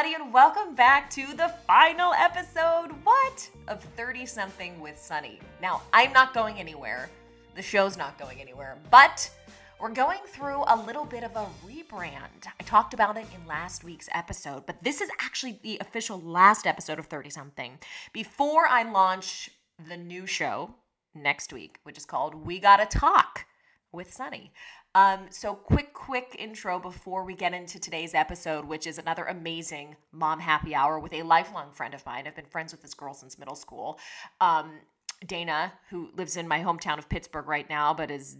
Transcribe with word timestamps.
everybody, 0.00 0.24
and 0.24 0.32
welcome 0.32 0.74
back 0.74 1.10
to 1.10 1.26
the 1.34 1.52
final 1.66 2.14
episode, 2.14 2.90
what? 3.04 3.50
Of 3.68 3.84
30 3.98 4.24
something 4.24 4.80
with 4.80 4.96
Sonni. 4.96 5.40
Now, 5.60 5.82
I'm 5.92 6.10
not 6.14 6.32
going 6.32 6.56
anywhere. 6.56 7.10
The 7.54 7.60
show's 7.60 7.98
not 7.98 8.18
going 8.18 8.40
anywhere, 8.40 8.78
but 8.90 9.30
we're 9.78 9.92
going 9.92 10.20
through 10.26 10.64
a 10.68 10.82
little 10.86 11.04
bit 11.04 11.22
of 11.22 11.36
a 11.36 11.46
rebrand. 11.66 12.46
I 12.58 12.62
talked 12.64 12.94
about 12.94 13.18
it 13.18 13.26
in 13.34 13.46
last 13.46 13.84
week's 13.84 14.08
episode, 14.14 14.64
but 14.64 14.82
this 14.82 15.02
is 15.02 15.10
actually 15.20 15.60
the 15.62 15.76
official 15.82 16.18
last 16.18 16.66
episode 16.66 16.98
of 16.98 17.04
30 17.04 17.28
something. 17.28 17.78
Before 18.14 18.66
I 18.66 18.90
launch 18.90 19.50
the 19.86 19.98
new 19.98 20.24
show 20.24 20.74
next 21.14 21.52
week, 21.52 21.78
which 21.82 21.98
is 21.98 22.06
called 22.06 22.46
We 22.46 22.58
Gotta 22.58 22.86
Talk 22.86 23.44
with 23.92 24.16
Sonni. 24.16 24.50
Um, 24.94 25.26
so, 25.30 25.54
quick, 25.54 25.94
quick 25.94 26.34
intro 26.38 26.80
before 26.80 27.24
we 27.24 27.34
get 27.34 27.54
into 27.54 27.78
today's 27.78 28.14
episode, 28.14 28.64
which 28.64 28.86
is 28.86 28.98
another 28.98 29.24
amazing 29.24 29.94
mom 30.10 30.40
happy 30.40 30.74
hour 30.74 30.98
with 30.98 31.12
a 31.12 31.22
lifelong 31.22 31.70
friend 31.70 31.94
of 31.94 32.04
mine. 32.04 32.26
I've 32.26 32.34
been 32.34 32.44
friends 32.44 32.72
with 32.72 32.82
this 32.82 32.94
girl 32.94 33.14
since 33.14 33.38
middle 33.38 33.54
school. 33.54 34.00
Um, 34.40 34.80
Dana, 35.26 35.72
who 35.90 36.10
lives 36.16 36.36
in 36.36 36.48
my 36.48 36.60
hometown 36.60 36.98
of 36.98 37.08
Pittsburgh 37.08 37.46
right 37.46 37.68
now, 37.68 37.94
but 37.94 38.10
is 38.10 38.36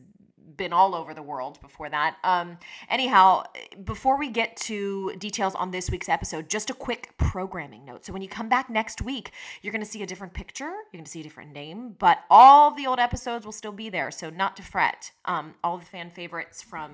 been 0.57 0.73
all 0.73 0.95
over 0.95 1.15
the 1.15 1.23
world 1.23 1.61
before 1.61 1.89
that. 1.89 2.17
Um, 2.25 2.59
anyhow, 2.89 3.45
before 3.85 4.19
we 4.19 4.29
get 4.29 4.57
to 4.59 5.13
details 5.19 5.55
on 5.55 5.71
this 5.71 5.91
week's 5.91 6.09
episode, 6.09 6.49
just 6.49 6.71
a 6.71 6.75
quick 6.75 7.11
programming 7.19 7.85
note. 7.85 8.05
So 8.05 8.13
when 8.13 8.23
you 8.23 8.29
come 8.29 8.49
back 8.49 8.71
next 8.71 9.03
week, 9.03 9.33
you're 9.63 9.73
going 9.73 9.85
to 9.85 9.91
see 9.91 10.03
a 10.03 10.07
different 10.07 10.35
picture, 10.35 10.65
you're 10.65 10.99
going 10.99 11.05
to 11.05 11.11
see 11.11 11.21
a 11.21 11.25
different 11.25 11.53
name, 11.53 11.95
but 11.99 12.21
all 12.31 12.75
the 12.75 12.87
old 12.87 12.99
episodes 12.99 13.45
will 13.45 13.53
still 13.53 13.73
be 13.73 13.89
there. 13.89 14.11
So 14.11 14.31
not 14.31 14.57
to 14.57 14.63
fret. 14.63 15.13
Um, 15.25 15.55
all 15.63 15.79
the 15.79 15.87
fan 15.87 16.11
favorites 16.11 16.63
from 16.63 16.91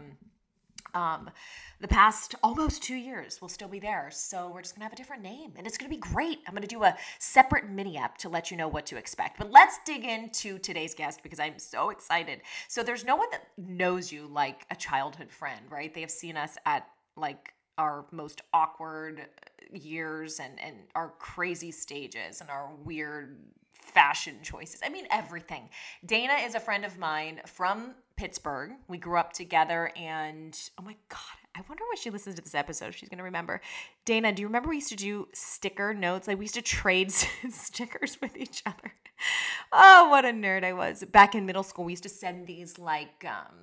um, 0.97 1.31
the 1.81 1.89
past 1.89 2.35
almost 2.43 2.83
two 2.83 2.95
years 2.95 3.43
will 3.43 3.51
still 3.51 3.69
be 3.69 3.79
there. 3.79 4.09
So 4.11 4.51
we're 4.53 4.63
just 4.63 4.75
gonna 4.75 4.87
have 4.87 4.95
a 4.95 4.97
different 4.97 5.23
name 5.23 5.53
and 5.57 5.67
it's 5.67 5.77
gonna 5.77 5.91
be 5.91 5.99
great. 5.99 6.39
I'm 6.49 6.55
gonna 6.55 6.67
do 6.67 6.85
a 6.85 6.97
separate 7.19 7.69
mini 7.69 7.99
app 7.99 8.17
to 8.19 8.31
let 8.31 8.51
you 8.51 8.57
know 8.57 8.67
what 8.67 8.87
to 8.87 8.97
expect. 8.97 9.39
But 9.39 9.51
let's 9.53 9.79
dig 9.85 10.05
into 10.05 10.59
today's 10.59 10.95
guest 10.95 11.23
because 11.23 11.39
I'm 11.39 11.59
so 11.59 11.91
excited. 11.91 12.41
So 12.69 12.83
there's 12.83 13.05
no 13.05 13.15
one 13.15 13.29
that 13.31 13.47
knows 13.59 14.11
you 14.11 14.27
like 14.33 14.65
a 14.71 14.77
childhood 14.77 15.31
friend, 15.31 15.61
right? 15.69 15.93
They 15.93 16.01
have 16.01 16.11
seen 16.11 16.39
us 16.39 16.57
at 16.65 16.89
like 17.15 17.53
our 17.77 18.07
most 18.11 18.41
awkward 18.55 19.27
years 19.71 20.41
and 20.41 20.59
and 20.59 20.77
our 20.95 21.13
crazy 21.19 21.71
stages 21.71 22.41
and 22.41 22.49
our 22.49 22.71
weird 22.85 23.37
fashion 23.75 24.37
choices. 24.43 24.81
I 24.83 24.89
mean 24.89 25.07
everything. 25.11 25.69
Dana 26.07 26.35
is 26.47 26.55
a 26.55 26.61
friend 26.61 26.87
of 26.87 26.99
mine 26.99 27.43
from 27.45 27.95
Pittsburgh. 28.17 28.73
We 28.89 28.99
grew 28.99 29.19
up 29.19 29.33
together 29.33 29.93
and 29.97 30.59
oh 30.79 30.83
my 30.83 30.97
god, 31.09 31.19
I 31.55 31.63
wonder 31.69 31.85
when 31.89 31.97
she 31.97 32.11
listens 32.11 32.37
to 32.37 32.43
this 32.43 32.55
episode, 32.55 32.95
she's 32.95 33.09
going 33.09 33.19
to 33.19 33.25
remember. 33.25 33.61
Dana, 34.05 34.33
do 34.33 34.43
you 34.43 34.49
remember 34.49 34.69
we 34.69 34.77
used 34.77 34.91
to 34.91 34.97
do 34.97 35.29
sticker 35.33 35.95
notes? 35.95 36.29
Like 36.29 36.39
we 36.39 36.45
used 36.45 36.55
to 36.55 36.63
trade 36.63 37.13
stickers 37.51 38.19
with 38.21 38.37
each 38.37 38.63
other. 38.67 38.95
Oh, 39.73 40.09
what 40.11 40.25
a 40.25 40.31
nerd 40.31 40.65
I 40.65 40.73
was. 40.73 41.05
Back 41.05 41.35
in 41.35 41.47
middle 41.47 41.63
school, 41.63 41.85
we 41.85 41.93
used 41.93 42.03
to 42.03 42.09
send 42.09 42.47
these 42.47 42.79
like 42.79 43.25
um 43.27 43.55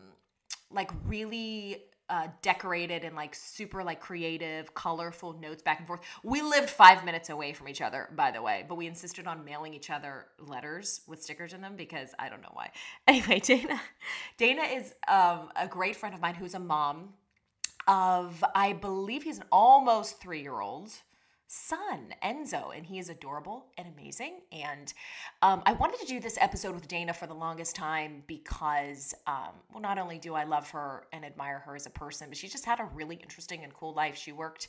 like 0.71 0.91
really 1.05 1.83
uh, 2.13 2.27
decorated 2.43 3.03
and 3.03 3.15
like 3.15 3.33
super 3.33 3.83
like 3.83 3.99
creative, 3.99 4.71
colorful 4.75 5.33
notes 5.33 5.63
back 5.63 5.79
and 5.79 5.87
forth. 5.87 6.01
We 6.23 6.43
lived 6.43 6.69
five 6.69 7.03
minutes 7.03 7.31
away 7.31 7.53
from 7.53 7.67
each 7.67 7.81
other, 7.81 8.09
by 8.15 8.29
the 8.29 8.39
way, 8.39 8.65
but 8.69 8.75
we 8.75 8.85
insisted 8.85 9.25
on 9.25 9.43
mailing 9.43 9.73
each 9.73 9.89
other 9.89 10.27
letters 10.37 11.01
with 11.07 11.23
stickers 11.23 11.53
in 11.53 11.61
them 11.61 11.75
because 11.75 12.09
I 12.19 12.29
don't 12.29 12.41
know 12.41 12.51
why. 12.53 12.69
Anyway, 13.07 13.39
Dana, 13.39 13.81
Dana 14.37 14.61
is 14.61 14.93
um, 15.07 15.49
a 15.55 15.67
great 15.67 15.95
friend 15.95 16.13
of 16.15 16.21
mine 16.21 16.35
who's 16.35 16.53
a 16.53 16.59
mom 16.59 17.09
of, 17.87 18.43
I 18.55 18.73
believe 18.73 19.23
he's 19.23 19.37
an 19.39 19.45
almost 19.51 20.21
three 20.21 20.41
year 20.41 20.61
old 20.61 20.91
son, 21.47 22.13
Enzo, 22.23 22.75
and 22.75 22.85
he 22.85 22.99
is 22.99 23.09
adorable 23.09 23.67
and 23.77 23.87
amazing. 23.87 24.41
And 24.51 24.93
um, 25.41 25.61
I 25.65 25.73
wanted 25.73 25.99
to 25.99 26.05
do 26.05 26.19
this 26.19 26.37
episode 26.41 26.73
with 26.73 26.87
Dana 26.87 27.13
for 27.13 27.27
the 27.27 27.33
longest 27.33 27.75
time 27.75 28.23
because, 28.27 29.13
um, 29.27 29.51
well, 29.71 29.81
not 29.81 29.97
only 29.97 30.17
do 30.19 30.33
I 30.33 30.43
love 30.43 30.69
her 30.71 31.05
and 31.11 31.23
admire 31.23 31.59
her 31.59 31.75
as 31.75 31.85
a 31.85 31.91
person, 31.91 32.29
but 32.29 32.37
she 32.37 32.47
just 32.47 32.65
had 32.65 32.79
a 32.79 32.85
really 32.93 33.15
interesting 33.17 33.63
and 33.63 33.73
cool 33.73 33.93
life. 33.93 34.15
She 34.15 34.31
worked 34.31 34.67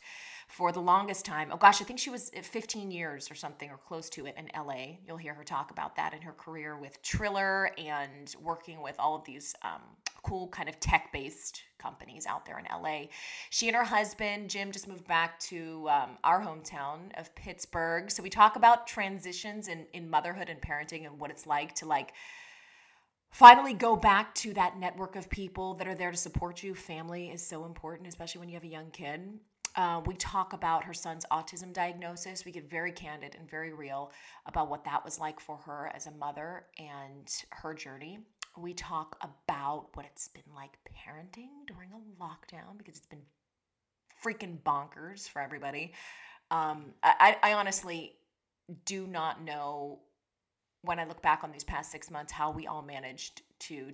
for 0.49 0.73
the 0.73 0.81
longest 0.81 1.25
time. 1.25 1.49
Oh 1.53 1.57
gosh, 1.57 1.81
I 1.81 1.85
think 1.85 1.99
she 1.99 2.11
was 2.11 2.31
15 2.31 2.91
years 2.91 3.31
or 3.31 3.35
something 3.35 3.71
or 3.71 3.79
close 3.79 4.09
to 4.11 4.27
it 4.27 4.37
in 4.37 4.51
LA. 4.55 4.99
You'll 5.07 5.17
hear 5.17 5.35
her 5.35 5.45
talk 5.45 5.71
about 5.71 5.97
that 5.97 6.15
in 6.15 6.23
her 6.23 6.33
career 6.33 6.77
with 6.79 7.03
Triller 7.03 7.71
and 7.79 8.35
working 8.43 8.83
with 8.83 8.97
all 8.99 9.17
of 9.17 9.25
these 9.25 9.55
um, 9.63 9.81
cool 10.23 10.49
kind 10.49 10.69
of 10.69 10.81
tech 10.81 11.13
based 11.13 11.63
companies 11.79 12.27
out 12.27 12.47
there 12.47 12.59
in 12.59 12.65
LA. 12.65 13.05
She 13.51 13.69
and 13.69 13.77
her 13.77 13.85
husband, 13.85 14.51
Jim, 14.51 14.73
just 14.73 14.89
moved 14.89 15.07
back 15.07 15.39
to 15.41 15.89
um, 15.91 16.19
our 16.25 16.41
hometown 16.41 17.19
of 17.19 17.35
Pittsburgh. 17.35 18.11
So 18.11 18.23
we 18.23 18.31
talk 18.31 18.57
about 18.57 18.87
transitions 18.87 19.69
in, 19.69 19.87
in 19.93 20.09
motherhood 20.09 20.49
and 20.49 20.61
parenting 20.61 21.07
and 21.07 21.21
what 21.21 21.31
it's 21.31 21.47
like 21.47 21.75
to 21.77 21.87
like 21.87 22.13
finally 23.31 23.75
go 23.75 23.97
back 23.97 24.35
to 24.37 24.55
that 24.55 24.79
network 24.79 25.17
of 25.17 25.29
people 25.29 25.75
that 25.75 25.87
are 25.87 25.95
there 25.95 26.11
to 26.11 26.17
support 26.17 26.63
you. 26.63 26.75
Family 26.75 27.31
is 27.31 27.47
so 27.47 27.65
important, 27.65 28.09
especially 28.09 28.39
when 28.39 28.49
you 28.49 28.55
have 28.55 28.65
a 28.65 28.69
young 28.69 28.91
kid. 28.91 29.21
Uh, 29.77 30.01
we 30.07 30.15
talk 30.15 30.53
about 30.53 30.85
her 30.85 30.95
son's 30.95 31.25
autism 31.33 31.73
diagnosis. 31.73 32.45
We 32.45 32.53
get 32.53 32.71
very 32.71 32.93
candid 32.93 33.35
and 33.39 33.51
very 33.51 33.73
real 33.73 34.13
about 34.47 34.71
what 34.71 34.85
that 34.85 35.05
was 35.05 35.19
like 35.19 35.41
for 35.41 35.57
her 35.57 35.91
as 35.95 36.07
a 36.07 36.13
mother 36.13 36.67
and 36.79 37.29
her 37.51 37.75
journey 37.75 38.21
we 38.57 38.73
talk 38.73 39.17
about 39.23 39.89
what 39.95 40.07
it's 40.07 40.29
been 40.29 40.43
like 40.55 40.79
parenting 40.87 41.67
during 41.67 41.91
a 41.93 42.23
lockdown 42.23 42.79
because 42.79 42.97
it's 42.97 43.07
been 43.07 43.23
freaking 44.25 44.59
bonkers 44.63 45.29
for 45.29 45.43
everybody. 45.43 45.93
Um, 46.51 46.95
I, 47.03 47.37
I 47.43 47.53
honestly 47.55 48.15
do 48.85 49.07
not 49.07 49.43
know 49.43 50.01
when 50.83 50.99
I 50.99 51.05
look 51.05 51.21
back 51.23 51.43
on 51.43 51.51
these 51.51 51.65
past 51.65 51.91
six 51.91 52.11
months 52.11 52.33
how 52.33 52.51
we 52.51 52.67
all 52.67 52.83
managed 52.83 53.43
to 53.61 53.93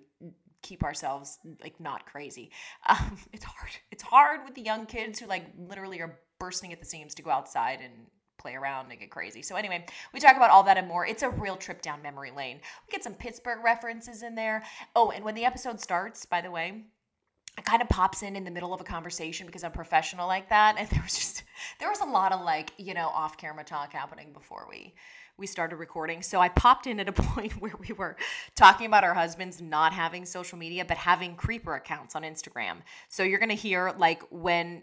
keep 0.62 0.82
ourselves 0.82 1.38
like 1.62 1.78
not 1.80 2.06
crazy. 2.06 2.50
Um, 2.88 3.18
it's 3.32 3.44
hard. 3.44 3.70
It's 3.90 4.02
hard 4.02 4.40
with 4.44 4.54
the 4.54 4.62
young 4.62 4.86
kids 4.86 5.18
who 5.18 5.26
like 5.26 5.46
literally 5.58 6.00
are 6.00 6.18
bursting 6.38 6.72
at 6.72 6.80
the 6.80 6.86
seams 6.86 7.14
to 7.16 7.22
go 7.22 7.30
outside 7.30 7.80
and 7.82 7.92
play 8.38 8.54
around 8.54 8.90
and 8.90 8.98
get 8.98 9.10
crazy. 9.10 9.42
So 9.42 9.56
anyway, 9.56 9.84
we 10.14 10.20
talk 10.20 10.36
about 10.36 10.50
all 10.50 10.62
that 10.64 10.78
and 10.78 10.88
more. 10.88 11.06
It's 11.06 11.22
a 11.22 11.28
real 11.28 11.56
trip 11.56 11.82
down 11.82 12.02
memory 12.02 12.30
lane. 12.30 12.60
We 12.86 12.92
get 12.92 13.04
some 13.04 13.14
Pittsburgh 13.14 13.62
references 13.62 14.22
in 14.22 14.34
there. 14.34 14.62
Oh, 14.96 15.10
and 15.10 15.24
when 15.24 15.34
the 15.34 15.44
episode 15.44 15.80
starts, 15.80 16.24
by 16.24 16.40
the 16.40 16.50
way, 16.50 16.84
it 17.58 17.64
kind 17.64 17.82
of 17.82 17.88
pops 17.88 18.22
in 18.22 18.36
in 18.36 18.44
the 18.44 18.50
middle 18.50 18.72
of 18.72 18.80
a 18.80 18.84
conversation 18.84 19.46
because 19.46 19.64
I'm 19.64 19.72
professional 19.72 20.26
like 20.26 20.48
that, 20.48 20.76
and 20.78 20.88
there 20.90 21.02
was 21.02 21.14
just 21.14 21.44
there 21.78 21.90
was 21.90 22.00
a 22.00 22.06
lot 22.06 22.32
of 22.32 22.40
like 22.40 22.72
you 22.78 22.94
know 22.94 23.08
off 23.08 23.36
camera 23.36 23.64
talk 23.64 23.92
happening 23.92 24.32
before 24.32 24.66
we 24.68 24.94
we 25.40 25.46
started 25.46 25.76
recording. 25.76 26.22
So 26.22 26.40
I 26.40 26.48
popped 26.48 26.86
in 26.86 27.00
at 27.00 27.08
a 27.08 27.12
point 27.30 27.52
where 27.60 27.74
we 27.78 27.92
were 27.94 28.16
talking 28.54 28.86
about 28.86 29.02
our 29.02 29.14
husbands 29.14 29.60
not 29.60 29.92
having 29.92 30.24
social 30.24 30.58
media 30.58 30.84
but 30.84 30.96
having 30.96 31.34
creeper 31.34 31.74
accounts 31.74 32.14
on 32.14 32.22
Instagram. 32.22 32.76
So 33.08 33.22
you're 33.22 33.38
going 33.38 33.48
to 33.48 33.54
hear 33.54 33.92
like 33.98 34.22
when 34.30 34.82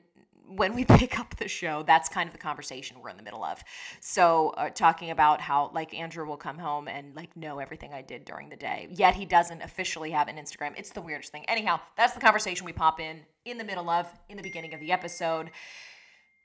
when 0.50 0.74
we 0.74 0.86
pick 0.98 1.20
up 1.20 1.36
the 1.36 1.48
show, 1.48 1.84
that's 1.84 2.10
kind 2.10 2.28
of 2.28 2.34
the 2.34 2.40
conversation 2.40 2.98
we're 3.02 3.10
in 3.10 3.18
the 3.18 3.24
middle 3.24 3.44
of. 3.44 3.62
So, 4.00 4.50
uh, 4.58 4.70
talking 4.70 5.12
about 5.12 5.42
how 5.42 5.72
like 5.74 5.94
Andrew 5.94 6.26
will 6.26 6.38
come 6.38 6.58
home 6.58 6.88
and 6.88 7.16
like 7.16 7.36
know 7.36 7.60
everything 7.60 7.94
I 7.94 8.02
did 8.02 8.26
during 8.26 8.50
the 8.50 8.56
day, 8.56 8.88
yet 8.92 9.14
he 9.14 9.26
doesn't 9.26 9.62
officially 9.62 10.12
have 10.12 10.28
an 10.28 10.38
Instagram. 10.38 10.74
It's 10.78 10.92
the 10.92 11.02
weirdest 11.02 11.32
thing. 11.32 11.46
Anyhow, 11.48 11.80
that's 11.98 12.14
the 12.14 12.22
conversation 12.22 12.66
we 12.66 12.74
pop 12.74 13.00
in 13.00 13.20
in 13.46 13.58
the 13.58 13.64
middle 13.64 13.90
of 13.90 14.08
in 14.30 14.38
the 14.38 14.44
beginning 14.44 14.74
of 14.74 14.80
the 14.80 14.92
episode. 14.92 15.52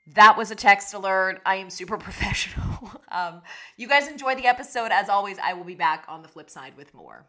That 0.07 0.37
was 0.37 0.51
a 0.51 0.55
text 0.55 0.93
alert. 0.93 1.41
I 1.45 1.55
am 1.55 1.69
super 1.69 1.97
professional. 2.09 2.91
um, 3.09 3.41
you 3.77 3.87
guys 3.87 4.07
enjoy 4.07 4.35
the 4.35 4.47
episode. 4.47 4.91
As 4.91 5.09
always, 5.09 5.37
I 5.39 5.53
will 5.53 5.63
be 5.63 5.75
back 5.75 6.05
on 6.07 6.21
the 6.21 6.27
flip 6.27 6.49
side 6.49 6.75
with 6.75 6.93
more. 6.93 7.25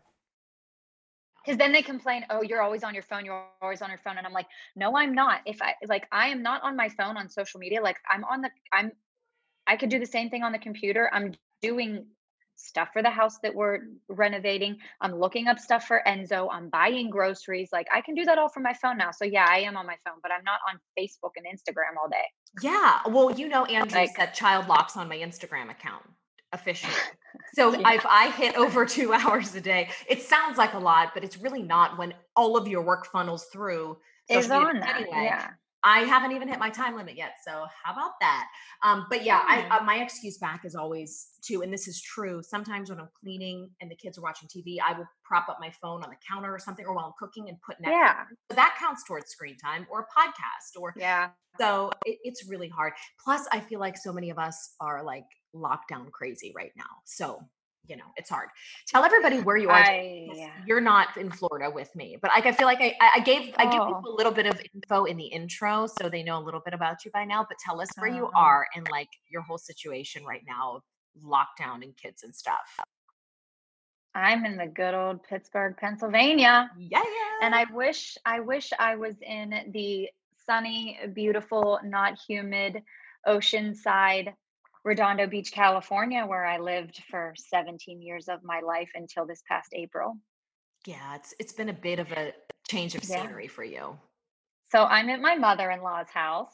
Because 1.45 1.59
then 1.59 1.73
they 1.73 1.83
complain 1.83 2.25
oh 2.31 2.41
you're 2.41 2.63
always 2.63 2.83
on 2.83 2.95
your 2.95 3.03
phone 3.03 3.27
you're 3.27 3.45
always 3.61 3.83
on 3.83 3.91
your 3.91 3.99
phone. 3.99 4.17
And 4.17 4.27
i'm 4.27 4.33
like 4.33 4.47
no 4.77 4.97
i'm 4.97 5.15
not. 5.15 5.43
If 5.45 5.61
i 5.61 5.75
like 5.87 6.07
i 6.11 6.29
am 6.29 6.43
not 6.43 6.63
on 6.63 6.75
my 6.75 6.89
phone 6.89 7.19
on 7.19 7.29
social 7.29 7.61
media. 7.61 7.83
Like 7.83 7.99
i'm 8.11 8.25
on 8.25 8.41
the 8.41 8.51
i'm 8.73 8.91
i 9.67 9.77
could 9.77 9.91
do 9.91 9.99
the 9.99 10.07
same 10.07 10.31
thing 10.31 10.43
on 10.43 10.53
the 10.53 10.59
computer. 10.59 11.11
I'm 11.13 11.35
doing 11.61 12.07
stuff 12.57 12.89
for 12.95 13.03
the 13.03 13.11
house 13.11 13.39
that 13.43 13.55
we're 13.55 13.81
renovating. 14.09 14.79
I'm 15.03 15.15
looking 15.15 15.49
up 15.49 15.59
stuff 15.59 15.87
for 15.87 16.01
enzo. 16.07 16.49
I'm 16.51 16.71
buying 16.71 17.11
groceries. 17.11 17.69
Like 17.73 17.89
i 17.93 18.01
can 18.01 18.15
do 18.15 18.25
that 18.25 18.39
all 18.39 18.49
from 18.49 18.63
my 18.63 18.73
phone 18.73 18.97
now. 18.97 19.11
So 19.11 19.27
yeah 19.27 19.47
i 19.47 19.59
am 19.59 19.77
on 19.77 19.87
my 19.87 19.97
phone 20.03 20.21
but 20.23 20.33
i'm 20.33 20.45
not 20.45 20.61
on 20.71 20.81
facebook 20.99 21.33
and 21.37 21.45
instagram 21.47 22.01
all 22.03 22.09
day 22.09 22.25
yeah 22.63 23.01
well 23.09 23.31
you 23.31 23.49
know 23.49 23.65
andrew 23.67 23.99
like, 23.99 24.17
set 24.17 24.35
child 24.35 24.69
locks 24.69 24.97
on 24.97 25.09
my 25.09 25.17
instagram 25.17 25.71
account 25.71 26.05
officially 26.53 26.93
so 27.55 27.73
yeah. 27.73 27.93
if 27.93 28.07
I 28.07 28.31
hit 28.31 28.57
over 28.57 28.87
two 28.87 29.13
hours 29.13 29.55
a 29.55 29.61
day, 29.61 29.91
it 30.09 30.23
sounds 30.23 30.59
like 30.59 30.75
a 30.75 30.79
lot, 30.79 31.11
but 31.15 31.25
it's 31.25 31.39
really 31.39 31.63
not 31.63 31.99
when 31.99 32.15
all 32.37 32.57
of 32.57 32.69
your 32.69 32.83
work 32.83 33.07
funnels 33.07 33.45
through. 33.53 33.99
Is 34.29 34.51
on 34.51 34.81
that. 34.81 35.03
Anyway. 35.03 35.25
Yeah. 35.25 35.51
I 35.85 36.01
haven't 36.01 36.33
even 36.33 36.49
hit 36.49 36.59
my 36.59 36.71
time 36.71 36.97
limit 36.97 37.17
yet. 37.17 37.33
So 37.47 37.67
how 37.85 37.93
about 37.93 38.13
that? 38.21 38.47
Um, 38.83 39.07
but 39.11 39.25
yeah, 39.25 39.43
I, 39.47 39.69
uh, 39.69 39.85
my 39.85 39.97
excuse 39.97 40.39
back 40.39 40.65
is 40.65 40.75
always 40.75 41.29
too, 41.43 41.61
and 41.63 41.73
this 41.73 41.87
is 41.87 42.01
true. 42.01 42.43
Sometimes 42.43 42.89
when 42.89 42.99
I'm 42.99 43.09
cleaning 43.21 43.69
and 43.83 43.91
the 43.91 43.95
kids 43.95 44.17
are 44.17 44.23
watching 44.23 44.49
TV, 44.49 44.77
I 44.87 44.97
will 44.97 45.07
prop 45.25 45.49
up 45.49 45.59
my 45.61 45.71
phone 45.83 46.03
on 46.03 46.09
the 46.11 46.17
counter 46.27 46.53
or 46.55 46.59
something, 46.59 46.87
or 46.87 46.95
while 46.95 47.07
I'm 47.07 47.13
cooking 47.19 47.49
and 47.51 47.59
put 47.61 47.77
Netflix. 47.83 47.91
Yeah. 47.91 48.25
So 48.51 48.57
that 48.57 48.77
counts 48.81 49.05
towards 49.05 49.31
screen 49.31 49.57
time 49.59 49.87
or 49.91 50.01
a 50.01 50.05
podcast 50.05 50.81
or 50.81 50.95
Yeah. 50.97 51.31
so 51.61 51.91
it, 52.07 52.19
it's 52.25 52.49
really 52.49 52.69
hard. 52.69 52.95
Plus, 53.23 53.47
I 53.53 53.61
feel 53.61 53.79
like 53.81 53.97
so 53.99 54.13
many 54.13 54.31
of 54.31 54.39
us 54.39 54.75
are 54.81 55.05
like 55.05 55.27
lockdown 55.55 56.11
crazy 56.11 56.53
right 56.57 56.73
now. 56.77 56.85
So 57.05 57.41
you 57.87 57.97
know, 57.97 58.05
it's 58.17 58.31
hard. 58.31 58.49
Tell 58.89 59.05
everybody 59.05 59.41
where 59.41 59.57
you 59.57 59.69
are. 59.69 59.75
I, 59.85 60.29
yeah. 60.33 60.51
You're 60.67 60.81
not 60.81 61.17
in 61.17 61.31
Florida 61.31 61.71
with 61.71 61.95
me, 61.95 62.17
but 62.21 62.31
like 62.35 62.47
I 62.47 62.53
feel 62.53 62.67
like 62.67 62.81
I, 62.81 62.95
I 63.17 63.21
gave 63.21 63.55
I 63.59 63.65
gave 63.67 63.81
Oh. 63.81 63.87
people 63.95 64.15
a 64.15 64.17
little 64.17 64.33
bit 64.33 64.47
of 64.47 64.61
info 64.75 65.05
in 65.05 65.17
the 65.17 65.27
intro, 65.27 65.87
so 65.87 66.09
they 66.09 66.23
know 66.23 66.39
a 66.39 66.45
little 66.45 66.61
bit 66.65 66.75
about 66.75 67.05
you 67.05 67.11
by 67.11 67.25
now. 67.25 67.45
But 67.49 67.59
tell 67.59 67.81
us 67.81 67.89
where 67.99 68.11
you 68.11 68.27
Oh. 68.27 68.33
are 68.35 68.67
and 68.75 68.89
like 68.91 69.09
your 69.29 69.43
whole 69.43 69.59
situation 69.59 70.25
right 70.25 70.43
now, 70.47 70.81
lockdown 71.23 71.83
and 71.83 71.97
kids 71.97 72.23
and 72.23 72.35
stuff. 72.35 72.79
I'm 74.15 74.45
in 74.45 74.57
the 74.57 74.67
good 74.67 74.95
old 74.95 75.23
Pittsburgh, 75.25 75.77
Pennsylvania. 75.77 76.71
Yeah, 76.79 77.03
yeah. 77.03 77.47
And 77.47 77.55
I 77.55 77.67
wish 77.73 78.17
I 78.25 78.41
wish 78.41 78.73
I 78.79 78.95
was 78.97 79.17
in 79.21 79.71
the 79.73 80.09
sunny, 80.47 80.99
beautiful, 81.13 81.81
not 81.85 82.19
humid 82.27 82.83
oceanside 83.27 84.33
Redondo 84.85 85.27
Beach, 85.27 85.51
California, 85.53 86.25
where 86.27 86.45
I 86.45 86.59
lived 86.59 87.03
for 87.11 87.35
17 87.37 88.03
years 88.03 88.29
of 88.29 88.45
my 88.45 88.61
life 88.61 88.91
until 88.95 89.27
this 89.27 89.43
past 89.49 89.71
April. 89.73 90.17
yeah, 90.87 91.15
it's 91.17 91.33
it's 91.39 91.53
been 91.55 91.71
a 91.71 91.73
bit 91.89 91.99
of 91.99 92.13
a 92.13 92.33
change 92.69 92.95
of 92.95 93.03
Yeah. 93.05 93.23
scenery 93.23 93.49
for 93.49 93.65
you. 93.65 93.99
So 94.71 94.85
I'm 94.85 95.09
at 95.09 95.21
my 95.21 95.35
mother-in-law's 95.37 96.11
house. 96.11 96.53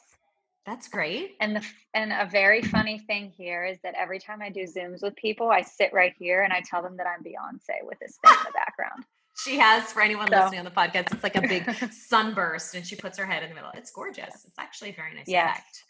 That's 0.65 0.87
great. 0.87 1.35
And 1.41 1.55
the 1.55 1.65
and 1.93 2.13
a 2.13 2.25
very 2.25 2.61
funny 2.61 2.99
thing 2.99 3.31
here 3.31 3.65
is 3.65 3.77
that 3.83 3.95
every 3.95 4.19
time 4.19 4.41
I 4.41 4.49
do 4.49 4.61
Zooms 4.63 5.01
with 5.01 5.15
people, 5.17 5.49
I 5.49 5.61
sit 5.63 5.91
right 5.91 6.13
here 6.17 6.43
and 6.43 6.53
I 6.53 6.61
tell 6.61 6.81
them 6.81 6.95
that 6.97 7.07
I'm 7.07 7.23
Beyonce 7.23 7.83
with 7.83 7.99
this 7.99 8.17
thing 8.23 8.31
in 8.33 8.45
the 8.45 8.51
background. 8.53 9.03
She 9.43 9.57
has, 9.57 9.91
for 9.93 10.01
anyone 10.01 10.27
So- 10.29 10.37
listening 10.39 10.59
on 10.59 10.65
the 10.65 10.71
podcast, 10.71 11.13
it's 11.13 11.23
like 11.23 11.37
a 11.37 11.41
big 11.41 11.63
sunburst, 11.93 12.75
and 12.75 12.85
she 12.85 12.95
puts 12.97 13.17
her 13.17 13.25
head 13.25 13.41
in 13.43 13.49
the 13.49 13.55
middle. 13.55 13.71
It's 13.73 13.89
gorgeous. 13.89 14.35
It's 14.45 14.59
actually 14.59 14.89
a 14.91 14.93
very 14.93 15.15
nice 15.15 15.23
Yes. 15.27 15.57
effect. 15.57 15.83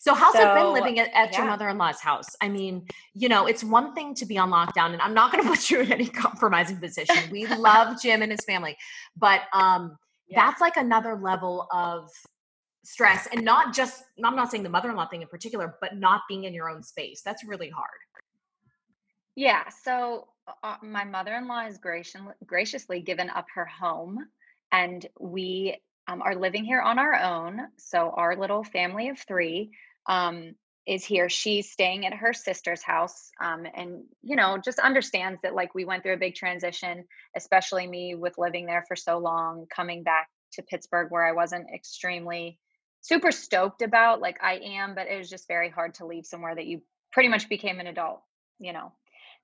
So, 0.00 0.14
how's 0.14 0.34
it 0.34 0.54
been 0.54 0.72
living 0.72 0.98
at, 0.98 1.12
at 1.14 1.36
your 1.36 1.46
mother-in-law's 1.46 2.00
house? 2.00 2.28
I 2.40 2.48
mean, 2.48 2.86
you 3.14 3.28
know, 3.28 3.46
it's 3.46 3.64
one 3.64 3.94
thing 3.94 4.14
to 4.14 4.26
be 4.26 4.38
on 4.38 4.50
lockdown, 4.50 4.92
and 4.92 5.00
I'm 5.00 5.14
not 5.14 5.32
going 5.32 5.42
to 5.44 5.50
put 5.50 5.70
you 5.70 5.80
in 5.80 5.92
any 5.92 6.06
compromising 6.06 6.78
position. 6.78 7.16
We 7.30 7.46
love 7.46 8.00
Jim 8.00 8.22
and 8.22 8.30
his 8.30 8.44
family, 8.44 8.76
but 9.16 9.42
um, 9.52 9.96
Yeah. 10.28 10.44
that's 10.46 10.60
like 10.60 10.76
another 10.76 11.16
level 11.16 11.68
of 11.72 12.10
stress, 12.84 13.28
and 13.32 13.44
not 13.44 13.74
just. 13.74 14.02
I'm 14.22 14.36
not 14.36 14.50
saying 14.50 14.62
the 14.62 14.70
mother-in-law 14.70 15.08
thing 15.08 15.22
in 15.22 15.28
particular, 15.28 15.76
but 15.80 15.96
not 15.96 16.22
being 16.28 16.44
in 16.44 16.54
your 16.54 16.70
own 16.70 16.82
space. 16.82 17.22
That's 17.24 17.44
really 17.44 17.70
hard. 17.70 17.98
Yeah, 19.34 19.64
so 19.68 20.28
uh, 20.62 20.76
my 20.82 21.04
mother-in-law 21.04 21.62
has 21.64 21.78
graciously, 21.78 22.32
graciously 22.46 23.00
given 23.00 23.28
up 23.30 23.46
her 23.54 23.66
home, 23.66 24.18
and 24.72 25.06
we 25.20 25.76
um, 26.08 26.22
are 26.22 26.34
living 26.34 26.64
here 26.64 26.80
on 26.80 26.98
our 26.98 27.14
own. 27.14 27.60
So 27.78 28.12
our 28.16 28.36
little 28.36 28.64
family 28.64 29.08
of 29.08 29.18
three 29.18 29.70
um, 30.06 30.54
is 30.86 31.04
here. 31.04 31.28
She's 31.28 31.70
staying 31.70 32.06
at 32.06 32.14
her 32.14 32.32
sister's 32.32 32.82
house, 32.82 33.30
um, 33.42 33.66
and 33.74 34.04
you 34.22 34.36
know, 34.36 34.58
just 34.64 34.78
understands 34.78 35.40
that 35.42 35.54
like 35.54 35.74
we 35.74 35.84
went 35.84 36.02
through 36.02 36.14
a 36.14 36.18
big 36.18 36.34
transition, 36.34 37.04
especially 37.36 37.86
me 37.86 38.14
with 38.14 38.38
living 38.38 38.66
there 38.66 38.84
for 38.86 38.96
so 38.96 39.18
long, 39.18 39.66
coming 39.74 40.02
back 40.02 40.28
to 40.52 40.62
Pittsburgh 40.62 41.08
where 41.10 41.26
I 41.26 41.32
wasn't 41.32 41.66
extremely 41.74 42.58
super 43.00 43.30
stoked 43.32 43.82
about. 43.82 44.20
Like 44.20 44.38
I 44.42 44.54
am, 44.58 44.94
but 44.94 45.06
it 45.08 45.18
was 45.18 45.30
just 45.30 45.48
very 45.48 45.70
hard 45.70 45.94
to 45.94 46.06
leave 46.06 46.26
somewhere 46.26 46.54
that 46.54 46.66
you 46.66 46.82
pretty 47.12 47.28
much 47.28 47.48
became 47.48 47.80
an 47.80 47.86
adult, 47.86 48.22
you 48.58 48.72
know. 48.72 48.92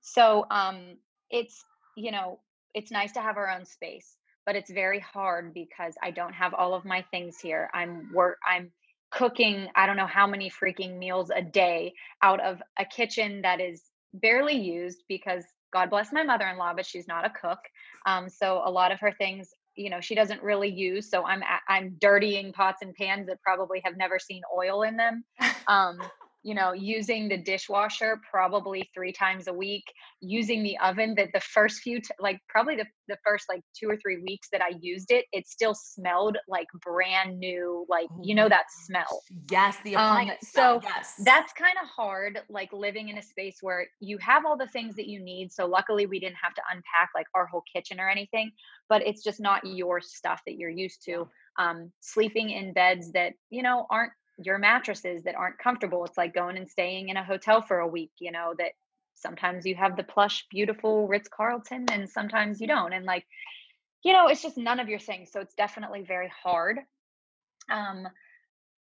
So 0.01 0.45
um 0.49 0.97
it's 1.29 1.63
you 1.95 2.11
know, 2.11 2.39
it's 2.73 2.91
nice 2.91 3.11
to 3.13 3.21
have 3.21 3.37
our 3.37 3.49
own 3.49 3.65
space, 3.65 4.15
but 4.45 4.55
it's 4.55 4.71
very 4.71 4.99
hard 4.99 5.53
because 5.53 5.95
I 6.03 6.11
don't 6.11 6.33
have 6.33 6.53
all 6.53 6.73
of 6.73 6.85
my 6.85 7.03
things 7.11 7.39
here. 7.39 7.69
I'm 7.73 8.09
work 8.13 8.37
I'm 8.47 8.71
cooking 9.11 9.67
I 9.75 9.85
don't 9.85 9.97
know 9.97 10.07
how 10.07 10.25
many 10.27 10.49
freaking 10.49 10.97
meals 10.97 11.29
a 11.35 11.41
day 11.41 11.93
out 12.21 12.39
of 12.41 12.61
a 12.79 12.85
kitchen 12.85 13.41
that 13.43 13.61
is 13.61 13.83
barely 14.13 14.55
used 14.55 15.03
because 15.07 15.43
God 15.71 15.89
bless 15.89 16.11
my 16.11 16.23
mother-in-law, 16.23 16.73
but 16.75 16.85
she's 16.85 17.07
not 17.07 17.25
a 17.25 17.29
cook. 17.29 17.59
Um 18.05 18.29
so 18.29 18.61
a 18.65 18.71
lot 18.71 18.91
of 18.91 18.99
her 18.99 19.11
things 19.11 19.49
you 19.75 19.89
know 19.89 20.01
she 20.01 20.15
doesn't 20.15 20.41
really 20.43 20.69
use 20.69 21.09
so 21.09 21.23
i'm 21.25 21.41
i'm 21.67 21.95
dirtying 21.99 22.53
pots 22.53 22.81
and 22.81 22.93
pans 22.93 23.27
that 23.27 23.41
probably 23.41 23.81
have 23.83 23.97
never 23.97 24.19
seen 24.19 24.41
oil 24.55 24.83
in 24.83 24.97
them 24.97 25.23
um 25.67 25.97
you 26.43 26.53
know 26.53 26.73
using 26.73 27.27
the 27.27 27.37
dishwasher 27.37 28.19
probably 28.29 28.89
three 28.93 29.11
times 29.11 29.47
a 29.47 29.53
week 29.53 29.83
using 30.21 30.63
the 30.63 30.77
oven 30.79 31.15
that 31.15 31.29
the 31.33 31.39
first 31.39 31.81
few 31.81 31.99
t- 31.99 32.07
like 32.19 32.39
probably 32.49 32.75
the, 32.75 32.85
the 33.07 33.17
first 33.25 33.45
like 33.49 33.61
two 33.77 33.89
or 33.89 33.97
three 33.97 34.21
weeks 34.21 34.47
that 34.51 34.61
i 34.61 34.71
used 34.81 35.11
it 35.11 35.25
it 35.31 35.47
still 35.47 35.73
smelled 35.73 36.37
like 36.47 36.67
brand 36.81 37.39
new 37.39 37.85
like 37.89 38.07
you 38.21 38.35
know 38.35 38.49
that 38.49 38.65
smell? 38.85 39.21
Yes, 39.49 39.77
the 39.83 39.95
Um, 39.95 40.31
so 40.41 40.79
yes, 40.83 41.13
that's 41.25 41.53
kind 41.53 41.75
of 41.81 41.87
hard 41.87 42.41
like 42.49 42.71
living 42.73 43.09
in 43.09 43.17
a 43.17 43.21
space 43.21 43.57
where 43.61 43.87
you 43.99 44.17
have 44.19 44.45
all 44.45 44.57
the 44.57 44.67
things 44.67 44.95
that 44.95 45.07
you 45.07 45.19
need 45.19 45.51
so 45.51 45.65
luckily 45.65 46.05
we 46.05 46.19
didn't 46.19 46.37
have 46.41 46.53
to 46.55 46.61
unpack 46.71 47.09
like 47.15 47.27
our 47.35 47.45
whole 47.45 47.63
kitchen 47.73 47.99
or 47.99 48.09
anything 48.09 48.51
but 48.89 49.05
it's 49.05 49.23
just 49.23 49.39
not 49.39 49.65
your 49.65 50.01
stuff 50.01 50.41
that 50.45 50.55
you're 50.55 50.69
used 50.69 51.03
to. 51.05 51.27
Um, 51.59 51.91
sleeping 51.99 52.49
in 52.49 52.73
beds 52.73 53.11
that 53.11 53.33
you 53.49 53.61
know 53.61 53.85
aren't 53.89 54.11
your 54.37 54.57
mattresses 54.57 55.23
that 55.23 55.35
aren't 55.35 55.57
comfortable 55.59 56.05
it's 56.05 56.17
like 56.17 56.33
going 56.33 56.57
and 56.57 56.69
staying 56.69 57.09
in 57.09 57.17
a 57.17 57.23
hotel 57.23 57.61
for 57.61 57.79
a 57.79 57.87
week 57.87 58.11
you 58.19 58.31
know 58.31 58.53
that 58.57 58.71
sometimes 59.15 59.65
you 59.65 59.75
have 59.75 59.95
the 59.95 60.03
plush 60.03 60.45
beautiful 60.49 61.07
ritz 61.07 61.27
carlton 61.27 61.85
and 61.91 62.09
sometimes 62.09 62.59
you 62.59 62.67
don't 62.67 62.93
and 62.93 63.05
like 63.05 63.25
you 64.03 64.11
know 64.11 64.27
it's 64.27 64.41
just 64.41 64.57
none 64.57 64.79
of 64.79 64.89
your 64.89 64.99
things 64.99 65.29
so 65.31 65.39
it's 65.39 65.53
definitely 65.55 66.01
very 66.01 66.31
hard 66.43 66.79
um 67.71 68.07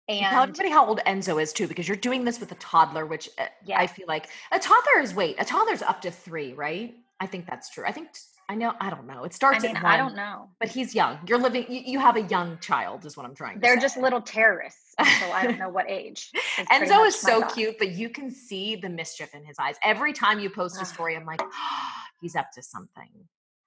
and 0.09 0.27
Tell 0.27 0.43
everybody 0.43 0.71
how 0.71 0.87
old 0.87 1.01
Enzo 1.07 1.41
is 1.41 1.53
too, 1.53 1.69
because 1.69 1.87
you're 1.87 1.97
doing 1.97 2.25
this 2.25 2.41
with 2.41 2.51
a 2.51 2.57
toddler, 2.57 3.07
which 3.07 3.29
uh, 3.39 3.47
I 3.73 3.87
feel 3.87 4.07
like 4.09 4.29
a 4.51 4.59
toddler 4.59 5.01
is 5.01 5.15
wait, 5.15 5.37
a 5.39 5.45
toddler's 5.45 5.83
up 5.83 6.03
to 6.03 6.11
three, 6.11 6.53
right? 6.53 6.97
I 7.21 7.27
think 7.27 7.47
that's 7.47 7.71
true. 7.71 7.85
I 7.87 7.93
think 7.93 8.09
I 8.51 8.57
know. 8.57 8.75
I 8.81 8.91
don't 8.91 9.07
know. 9.07 9.23
It 9.23 9.31
i 9.33 9.35
starts 9.37 9.63
mean 9.63 9.77
at 9.77 9.85
i 9.85 9.97
don't 9.97 10.17
know 10.17 10.49
but 10.59 10.69
he's 10.69 10.93
young. 10.93 11.21
You're 11.29 11.39
living. 11.39 11.67
You, 11.69 11.83
you 11.87 11.99
have 12.01 12.17
a 12.17 12.23
young 12.23 12.59
child, 12.59 13.07
is 13.07 13.17
what 13.17 13.25
I'm 13.25 13.35
trying 13.35 13.55
to 13.55 13.61
They're 13.61 13.77
say. 13.77 13.83
just 13.83 13.97
little 13.97 14.21
terrorists, 14.21 14.93
so 14.99 15.31
I 15.31 15.45
don't 15.45 15.59
know 15.59 15.69
what 15.69 15.89
age. 15.89 16.33
Enzo 16.59 17.07
is 17.07 17.15
so 17.15 17.47
cute, 17.47 17.79
but 17.79 17.93
you 17.93 18.09
can 18.09 18.29
see 18.29 18.75
the 18.75 18.89
mischief 18.89 19.35
in 19.35 19.45
his 19.45 19.57
eyes 19.61 19.77
every 19.85 20.13
time 20.13 20.41
you 20.41 20.51
post 20.51 20.83
a 20.83 20.85
story. 20.85 21.15
I'm 21.15 21.25
like, 21.25 21.41
he's 22.21 22.35
up 22.35 22.51
to 22.55 22.63
something. 22.63 23.09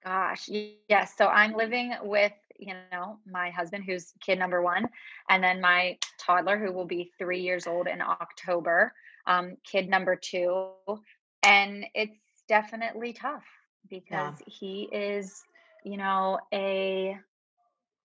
Gosh, 0.04 0.50
yes. 0.90 1.14
So 1.16 1.28
I'm 1.28 1.54
living 1.54 1.94
with, 2.02 2.32
you 2.58 2.74
know, 2.92 3.20
my 3.26 3.48
husband, 3.48 3.84
who's 3.86 4.12
kid 4.20 4.38
number 4.38 4.60
one, 4.60 4.86
and 5.30 5.42
then 5.42 5.62
my 5.62 5.96
toddler, 6.20 6.58
who 6.58 6.72
will 6.72 6.84
be 6.84 7.10
three 7.18 7.40
years 7.40 7.66
old 7.66 7.88
in 7.88 8.02
October, 8.02 8.92
um, 9.26 9.56
kid 9.64 9.88
number 9.88 10.14
two. 10.14 10.72
And 11.42 11.86
it's 11.94 12.18
definitely 12.48 13.14
tough 13.14 13.44
because 13.88 14.34
he 14.46 14.88
is, 14.92 15.42
you 15.84 15.96
know, 15.96 16.38
a 16.52 17.18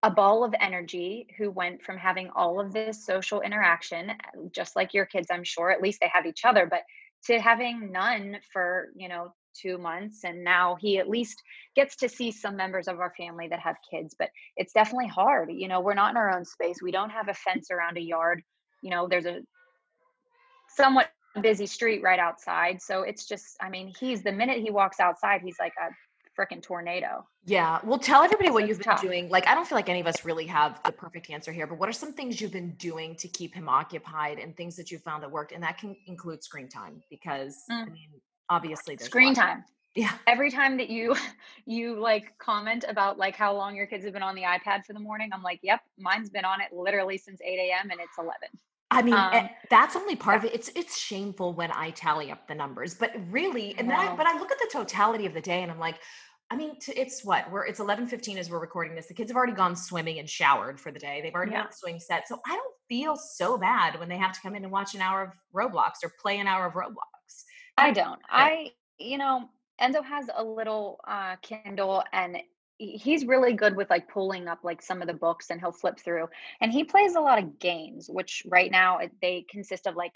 a 0.03 0.09
ball 0.09 0.45
of 0.45 0.55
energy 0.61 1.27
who 1.37 1.51
went 1.51 1.81
from 1.81 1.97
having 1.97 2.29
all 2.29 2.59
of 2.59 2.71
this 2.71 3.05
social 3.05 3.41
interaction, 3.41 4.11
eh, 4.11 4.15
just 4.51 4.75
like 4.75 4.93
your 4.93 5.05
kids, 5.05 5.27
I'm 5.29 5.43
sure, 5.43 5.71
at 5.71 5.81
least 5.81 5.99
they 5.99 6.09
have 6.13 6.25
each 6.25 6.45
other, 6.45 6.65
but 6.65 6.83
to 7.25 7.37
having 7.37 7.91
none 7.91 8.37
for, 8.53 8.89
you 8.95 9.09
know, 9.09 9.33
two 9.53 9.77
months. 9.77 10.23
And 10.23 10.43
now 10.43 10.77
he 10.79 10.99
at 10.99 11.09
least 11.09 11.41
gets 11.75 11.95
to 11.97 12.07
see 12.07 12.31
some 12.31 12.55
members 12.55 12.87
of 12.87 12.99
our 12.99 13.13
family 13.17 13.47
that 13.49 13.59
have 13.59 13.75
kids, 13.89 14.15
but 14.17 14.29
it's 14.55 14.73
definitely 14.73 15.07
hard. 15.07 15.51
You 15.51 15.67
know, 15.67 15.81
we're 15.81 15.93
not 15.95 16.11
in 16.11 16.17
our 16.17 16.33
own 16.33 16.45
space. 16.45 16.81
We 16.81 16.91
don't 16.91 17.09
have 17.09 17.27
a 17.27 17.33
fence 17.33 17.69
around 17.71 17.97
a 17.97 18.01
yard. 18.01 18.41
You 18.81 18.91
know, 18.91 19.07
there's 19.09 19.25
a 19.25 19.41
somewhat 20.69 21.09
busy 21.41 21.65
street 21.67 22.01
right 22.03 22.19
outside. 22.19 22.81
So 22.81 23.03
it's 23.03 23.25
just, 23.25 23.57
I 23.61 23.69
mean, 23.69 23.93
he's 23.99 24.23
the 24.23 24.31
minute 24.31 24.59
he 24.59 24.71
walks 24.71 24.99
outside, 24.99 25.41
he's 25.41 25.57
like 25.59 25.73
a 25.79 25.89
freaking 26.39 26.61
tornado. 26.61 27.25
Yeah. 27.45 27.79
Well, 27.83 27.99
tell 27.99 28.23
everybody 28.23 28.49
what 28.49 28.63
So 28.63 28.67
you've 28.67 28.77
been 28.79 28.85
tough. 28.85 29.01
doing. 29.01 29.29
Like, 29.29 29.47
I 29.47 29.55
don't 29.55 29.67
feel 29.67 29.77
like 29.77 29.89
any 29.89 29.99
of 29.99 30.07
us 30.07 30.23
really 30.25 30.45
have 30.47 30.81
the 30.83 30.91
perfect 30.91 31.29
answer 31.29 31.51
here, 31.51 31.67
but 31.67 31.77
what 31.77 31.89
are 31.89 31.93
some 31.93 32.13
things 32.13 32.39
you've 32.39 32.51
been 32.51 32.71
doing 32.75 33.15
to 33.17 33.27
keep 33.27 33.53
him 33.53 33.67
occupied 33.67 34.39
and 34.39 34.55
things 34.55 34.75
that 34.77 34.91
you 34.91 34.99
found 34.99 35.23
that 35.23 35.31
worked? 35.31 35.51
And 35.51 35.63
that 35.63 35.77
can 35.77 35.95
include 36.07 36.43
screen 36.43 36.69
time 36.69 37.01
because, 37.09 37.55
I 37.69 37.73
Mm. 37.73 37.91
mean, 37.93 38.09
obviously, 38.49 38.95
there's 38.95 39.09
Screen 39.09 39.33
time. 39.33 39.65
Yeah. 39.95 40.11
every 40.27 40.51
time 40.51 40.77
that 40.77 40.89
you 40.91 41.15
you 41.65 41.99
like 41.99 42.37
comment 42.37 42.85
about 42.87 43.17
like 43.17 43.35
how 43.35 43.55
long 43.55 43.75
your 43.75 43.87
kids 43.87 44.05
have 44.05 44.13
been 44.13 44.21
on 44.21 44.35
the 44.35 44.43
ipad 44.43 44.85
for 44.85 44.93
the 44.93 44.99
morning 44.99 45.31
i'm 45.33 45.41
like 45.41 45.59
yep 45.63 45.81
mine's 45.97 46.29
been 46.29 46.45
on 46.45 46.61
it 46.61 46.71
literally 46.71 47.17
since 47.17 47.41
8 47.41 47.57
a.m 47.57 47.89
and 47.89 47.99
it's 47.99 48.15
11 48.19 48.35
I 48.91 49.01
mean, 49.03 49.29
eh, 49.31 49.41
Um, 49.41 49.49
that's 49.69 49.95
only 49.95 50.15
part 50.15 50.37
of 50.37 50.45
it. 50.45 50.53
It's 50.53 50.69
it's 50.75 50.97
shameful 50.97 51.53
when 51.53 51.71
I 51.71 51.91
tally 51.91 52.31
up 52.31 52.47
the 52.47 52.55
numbers, 52.55 52.95
but 52.95 53.11
really, 53.31 53.77
and 53.77 53.89
then 53.89 53.99
I, 53.99 54.15
but 54.15 54.25
I 54.25 54.37
look 54.39 54.51
at 54.51 54.57
the 54.59 54.69
totality 54.71 55.25
of 55.27 55.33
the 55.33 55.41
day, 55.41 55.61
and 55.61 55.71
I'm 55.71 55.77
like, 55.79 55.99
I 56.49 56.55
mean, 56.55 56.77
it's 56.87 57.23
what 57.23 57.51
we're 57.51 57.65
it's 57.67 57.79
11:15 57.79 58.37
as 58.39 58.49
we're 58.49 58.59
recording 58.59 58.95
this. 58.95 59.07
The 59.07 59.13
kids 59.13 59.29
have 59.29 59.37
already 59.37 59.53
gone 59.53 59.75
swimming 59.75 60.17
and 60.17 60.27
showered 60.27 60.79
for 60.79 60.91
the 60.91 60.99
day. 60.99 61.21
They've 61.21 61.33
already 61.35 61.51
Yeah. 61.51 61.61
got 61.63 61.71
the 61.71 61.77
swing 61.77 61.99
set, 61.99 62.27
so 62.27 62.41
I 62.47 62.55
don't 62.55 62.75
feel 62.87 63.15
so 63.15 63.57
bad 63.59 63.99
when 63.99 64.09
they 64.09 64.17
have 64.17 64.31
to 64.33 64.41
come 64.41 64.55
in 64.55 64.63
and 64.63 64.71
watch 64.71 64.95
an 64.95 65.01
hour 65.01 65.21
of 65.21 65.33
Roblox 65.53 66.03
or 66.03 66.11
play 66.19 66.39
an 66.39 66.47
hour 66.47 66.65
of 66.65 66.73
Roblox. 66.73 67.43
I 67.77 67.91
don't. 67.91 68.21
I, 68.27 68.71
you 68.97 69.17
know, 69.19 69.49
Enzo 69.79 70.03
has 70.03 70.29
a 70.35 70.43
little 70.43 70.99
uh, 71.07 71.35
Kindle 71.43 72.03
and 72.11 72.41
he's 72.79 73.25
really 73.25 73.53
good 73.53 73.75
with 73.75 73.89
like 73.89 74.07
pulling 74.07 74.47
up 74.47 74.59
like 74.63 74.81
some 74.81 75.01
of 75.01 75.07
the 75.07 75.13
books 75.13 75.49
and 75.49 75.59
he'll 75.59 75.71
flip 75.71 75.99
through. 75.99 76.27
And 76.61 76.71
he 76.71 76.83
plays 76.83 77.15
a 77.15 77.19
lot 77.19 77.37
of 77.37 77.59
games 77.59 78.09
which 78.09 78.43
right 78.47 78.71
now 78.71 78.99
they 79.21 79.45
consist 79.49 79.85
of 79.85 79.95
like 79.95 80.13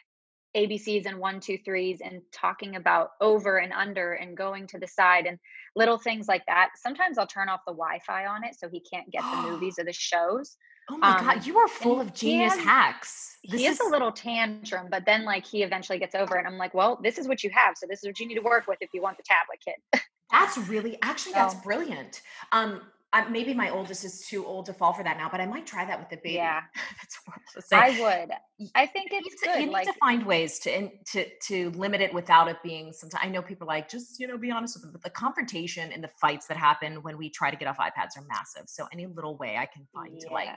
abcs 0.56 1.06
and 1.06 1.20
one 1.20 1.40
two 1.40 1.58
threes 1.66 2.00
and 2.04 2.22
talking 2.32 2.76
about 2.76 3.10
over 3.20 3.58
and 3.58 3.74
under 3.74 4.14
and 4.14 4.38
going 4.38 4.68
to 4.68 4.80
the 4.80 4.88
side 4.88 5.26
and 5.26 5.38
little 5.76 5.98
things 5.98 6.28
like 6.28 6.46
that. 6.48 6.70
Sometimes 6.78 7.18
i'll 7.18 7.28
turn 7.28 7.50
off 7.50 7.62
the 7.68 7.74
wi-fi 7.74 8.26
on 8.28 8.44
it 8.44 8.56
so 8.58 8.70
he 8.70 8.80
can't 8.80 9.12
get 9.12 9.22
the 9.22 9.42
movies 9.50 9.76
or 9.78 9.84
the 9.84 9.94
shows 9.94 10.56
oh 10.90 10.98
my 10.98 11.18
um, 11.18 11.26
god 11.26 11.46
you 11.46 11.58
are 11.58 11.68
full 11.68 12.00
of 12.00 12.14
genius 12.14 12.54
has, 12.56 12.64
hacks. 12.64 13.38
this 13.46 13.62
he 13.62 13.68
is 13.68 13.80
a 13.80 13.88
little 13.88 14.12
tantrum 14.12 14.88
but 14.90 15.06
then 15.06 15.24
like 15.24 15.46
he 15.46 15.64
eventually 15.64 15.98
gets 15.98 16.16
over 16.16 16.38
it 16.38 16.46
i'm 16.46 16.58
like 16.58 16.74
well 16.74 17.00
this 17.02 17.18
is 17.18 17.28
what 17.28 17.44
you 17.44 17.50
have 17.50 17.76
so 17.78 17.86
this 17.90 18.00
is 18.04 18.08
what 18.08 18.20
you 18.20 18.28
need 18.28 18.36
to 18.36 18.42
work 18.42 18.68
with 18.68 18.78
if 18.82 18.90
you 18.94 19.02
want 19.02 19.18
the 19.18 19.24
tablet 19.24 19.60
kid 19.64 20.02
That's 20.34 20.58
really 20.58 20.98
actually 21.02 21.34
that's 21.34 21.54
brilliant. 21.56 22.22
Um, 22.52 22.82
I, 23.14 23.30
maybe 23.30 23.54
my 23.54 23.70
oldest 23.70 24.04
is 24.04 24.26
too 24.28 24.44
old 24.44 24.66
to 24.66 24.74
fall 24.74 24.92
for 24.92 25.04
that 25.04 25.18
now, 25.18 25.30
but 25.30 25.40
I 25.40 25.46
might 25.46 25.68
try 25.68 25.86
that 25.86 26.00
with 26.00 26.10
the 26.10 26.18
baby. 26.18 26.34
Yeah, 26.34 26.62
that's 26.98 27.20
horrible 27.24 27.44
to 27.54 27.62
say. 27.62 27.78
I 27.78 27.90
would. 28.02 28.70
I 28.74 28.88
think 28.88 29.12
it's 29.14 29.28
you 29.28 29.48
good. 29.48 29.60
you 29.60 29.66
need 29.68 29.72
like, 29.72 29.86
to 29.86 29.94
find 29.94 30.26
ways 30.26 30.58
to 30.60 30.76
in, 30.76 30.92
to 31.12 31.28
to 31.44 31.70
limit 31.72 32.02
it 32.02 32.12
without 32.12 32.48
it 32.48 32.58
being. 32.64 32.92
Sometimes 32.92 33.24
I 33.24 33.30
know 33.30 33.44
people 33.44 33.68
like 33.68 33.88
just 33.88 34.20
you 34.20 34.26
know 34.26 34.36
be 34.36 34.50
honest 34.50 34.76
with 34.76 34.82
them, 34.82 34.92
but 34.92 35.04
the 35.04 35.12
confrontation 35.12 35.92
and 35.92 36.04
the 36.04 36.10
fights 36.20 36.48
that 36.48 36.58
happen 36.58 37.04
when 37.04 37.16
we 37.16 37.30
try 37.30 37.52
to 37.52 37.56
get 37.56 37.68
off 37.68 37.78
iPads 37.78 38.18
are 38.18 38.26
massive. 38.28 38.64
So 38.66 38.88
any 38.92 39.06
little 39.06 39.38
way 39.38 39.58
I 39.58 39.68
can 39.68 39.86
find 39.94 40.16
yeah. 40.16 40.28
to 40.28 40.34
like. 40.34 40.50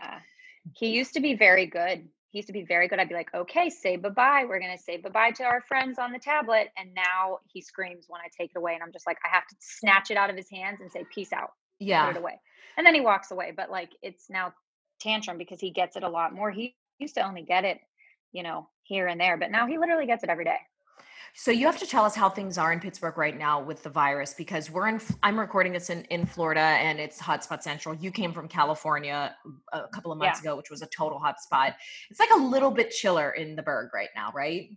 He 0.74 0.88
used 0.88 1.12
to 1.14 1.20
be 1.20 1.34
very 1.34 1.66
good 1.66 2.08
he 2.30 2.38
used 2.38 2.48
to 2.48 2.52
be 2.52 2.64
very 2.64 2.88
good. 2.88 2.98
I'd 2.98 3.08
be 3.08 3.14
like, 3.14 3.32
okay, 3.34 3.70
say 3.70 3.96
bye 3.96 4.08
bye. 4.08 4.44
We're 4.48 4.60
going 4.60 4.76
to 4.76 4.82
say 4.82 4.96
bye 4.96 5.10
bye 5.10 5.30
to 5.32 5.44
our 5.44 5.62
friends 5.62 5.98
on 5.98 6.12
the 6.12 6.18
tablet. 6.18 6.68
And 6.76 6.94
now 6.94 7.38
he 7.52 7.60
screams 7.62 8.06
when 8.08 8.20
I 8.20 8.28
take 8.36 8.50
it 8.54 8.58
away. 8.58 8.74
And 8.74 8.82
I'm 8.82 8.92
just 8.92 9.06
like, 9.06 9.18
I 9.24 9.28
have 9.34 9.46
to 9.46 9.56
snatch 9.60 10.10
it 10.10 10.16
out 10.16 10.30
of 10.30 10.36
his 10.36 10.50
hands 10.50 10.80
and 10.80 10.90
say, 10.90 11.04
peace 11.14 11.32
out. 11.32 11.50
Yeah. 11.78 12.06
Put 12.06 12.16
it 12.16 12.20
away. 12.20 12.40
And 12.76 12.86
then 12.86 12.94
he 12.94 13.00
walks 13.00 13.30
away. 13.30 13.52
But 13.56 13.70
like, 13.70 13.90
it's 14.02 14.28
now 14.28 14.52
tantrum 15.00 15.38
because 15.38 15.60
he 15.60 15.70
gets 15.70 15.96
it 15.96 16.02
a 16.02 16.08
lot 16.08 16.34
more. 16.34 16.50
He 16.50 16.74
used 16.98 17.14
to 17.14 17.26
only 17.26 17.42
get 17.42 17.64
it, 17.64 17.78
you 18.32 18.42
know, 18.42 18.68
here 18.82 19.06
and 19.06 19.20
there, 19.20 19.36
but 19.36 19.50
now 19.50 19.66
he 19.66 19.78
literally 19.78 20.06
gets 20.06 20.22
it 20.22 20.30
every 20.30 20.44
day. 20.44 20.58
So 21.38 21.50
you 21.50 21.66
have 21.66 21.78
to 21.80 21.86
tell 21.86 22.04
us 22.04 22.14
how 22.14 22.30
things 22.30 22.56
are 22.56 22.72
in 22.72 22.80
Pittsburgh 22.80 23.18
right 23.18 23.36
now 23.36 23.62
with 23.62 23.82
the 23.82 23.90
virus 23.90 24.32
because 24.32 24.70
we're 24.70 24.88
in 24.88 25.00
I'm 25.22 25.38
recording 25.38 25.72
this 25.74 25.90
in, 25.90 26.04
in 26.04 26.24
Florida 26.24 26.60
and 26.60 26.98
it's 26.98 27.20
hotspot 27.20 27.62
central. 27.62 27.94
You 27.94 28.10
came 28.10 28.32
from 28.32 28.48
California 28.48 29.36
a 29.74 29.88
couple 29.88 30.12
of 30.12 30.18
months 30.18 30.40
yeah. 30.42 30.50
ago, 30.50 30.56
which 30.56 30.70
was 30.70 30.80
a 30.80 30.86
total 30.86 31.20
hotspot. 31.20 31.74
It's 32.08 32.18
like 32.18 32.30
a 32.30 32.38
little 32.38 32.70
bit 32.70 32.90
chiller 32.90 33.32
in 33.32 33.54
the 33.54 33.62
Burgh 33.62 33.90
right 33.92 34.08
now, 34.16 34.32
right? 34.34 34.70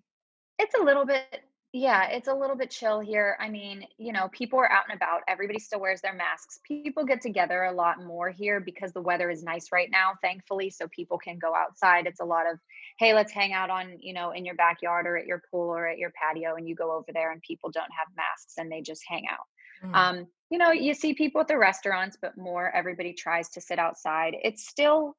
It's 0.60 0.76
a 0.76 0.84
little 0.84 1.06
bit 1.06 1.44
yeah, 1.72 2.08
it's 2.08 2.28
a 2.28 2.34
little 2.34 2.56
bit 2.56 2.72
chill 2.72 3.00
here. 3.00 3.38
I 3.40 3.48
mean, 3.48 3.86
you 4.00 4.12
know, 4.12 4.28
people 4.32 4.58
are 4.58 4.72
out 4.72 4.86
and 4.90 4.96
about. 4.96 5.22
Everybody 5.28 5.60
still 5.60 5.80
wears 5.80 6.02
their 6.02 6.16
masks. 6.16 6.60
People 6.64 7.06
get 7.06 7.22
together 7.22 7.66
a 7.66 7.72
lot 7.72 8.04
more 8.04 8.30
here 8.30 8.60
because 8.60 8.92
the 8.92 9.02
weather 9.02 9.30
is 9.30 9.44
nice 9.44 9.72
right 9.72 9.90
now, 9.92 10.14
thankfully. 10.24 10.72
So 10.72 10.88
people 10.88 11.20
can 11.20 11.38
go 11.38 11.54
outside. 11.54 12.08
It's 12.08 12.22
a 12.22 12.26
lot 12.26 12.52
of, 12.52 12.58
hey, 12.98 13.14
let's 13.14 13.32
hang 13.32 13.54
out 13.54 13.70
on, 13.70 13.98
you 14.00 14.14
know, 14.14 14.32
in 14.32 14.46
your 14.46 14.56
backyard 14.56 15.06
or 15.06 15.16
at 15.16 15.28
your 15.28 15.44
pool 15.52 15.70
or 15.70 15.88
at 15.88 16.00
your 16.00 16.12
patio. 16.12 16.56
And 16.56 16.68
you 16.68 16.74
go 16.74 16.92
over 16.92 17.12
there 17.14 17.32
and 17.32 17.42
people 17.44 17.70
don't 17.70 17.84
have 17.84 18.08
masks 18.18 18.56
and 18.58 18.72
they 18.72 18.82
just 18.82 19.04
hang 19.08 19.26
out. 19.30 19.46
Mm. 19.86 19.96
Um, 19.96 20.28
you 20.50 20.58
know, 20.58 20.72
you 20.72 20.96
see 20.96 21.14
people 21.14 21.42
at 21.42 21.48
the 21.48 21.58
restaurants, 21.58 22.18
but 22.20 22.36
more 22.36 22.76
everybody 22.76 23.14
tries 23.14 23.50
to 23.50 23.62
sit 23.62 23.78
outside. 23.78 24.36
It's 24.44 24.68
still, 24.68 25.16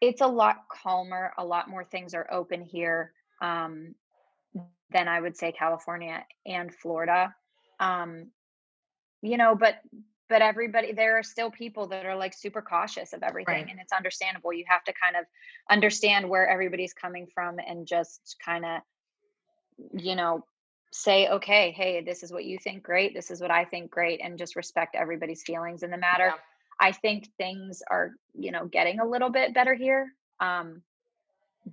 it's 0.00 0.20
a 0.20 0.26
lot 0.26 0.56
calmer. 0.68 1.32
A 1.38 1.44
lot 1.44 1.70
more 1.70 1.84
things 1.84 2.12
are 2.12 2.26
open 2.32 2.60
here. 2.60 3.12
Um, 3.40 3.94
than 4.90 5.08
I 5.08 5.20
would 5.20 5.36
say 5.36 5.52
California 5.52 6.24
and 6.46 6.74
Florida. 6.74 7.34
Um, 7.80 8.30
you 9.22 9.36
know, 9.36 9.54
but 9.54 9.76
but 10.28 10.42
everybody 10.42 10.92
there 10.92 11.18
are 11.18 11.22
still 11.22 11.50
people 11.50 11.88
that 11.88 12.04
are 12.04 12.16
like 12.16 12.34
super 12.34 12.62
cautious 12.62 13.12
of 13.12 13.22
everything 13.22 13.54
right. 13.54 13.70
and 13.70 13.80
it's 13.80 13.92
understandable. 13.92 14.52
You 14.52 14.64
have 14.68 14.84
to 14.84 14.92
kind 14.92 15.16
of 15.16 15.24
understand 15.70 16.28
where 16.28 16.48
everybody's 16.48 16.92
coming 16.92 17.26
from 17.34 17.58
and 17.58 17.86
just 17.86 18.36
kind 18.44 18.64
of 18.64 18.80
you 19.94 20.16
know 20.16 20.44
say 20.90 21.28
okay 21.28 21.70
hey 21.70 22.02
this 22.02 22.22
is 22.22 22.32
what 22.32 22.44
you 22.44 22.58
think 22.58 22.82
great 22.82 23.14
this 23.14 23.30
is 23.30 23.40
what 23.40 23.50
i 23.50 23.64
think 23.64 23.90
great 23.90 24.20
and 24.22 24.38
just 24.38 24.56
respect 24.56 24.96
everybody's 24.96 25.42
feelings 25.42 25.82
in 25.82 25.90
the 25.90 25.98
matter 25.98 26.26
yeah. 26.26 26.32
i 26.80 26.92
think 26.92 27.28
things 27.36 27.82
are 27.90 28.12
you 28.34 28.50
know 28.50 28.66
getting 28.66 28.98
a 28.98 29.06
little 29.06 29.30
bit 29.30 29.52
better 29.52 29.74
here 29.74 30.10
um 30.40 30.82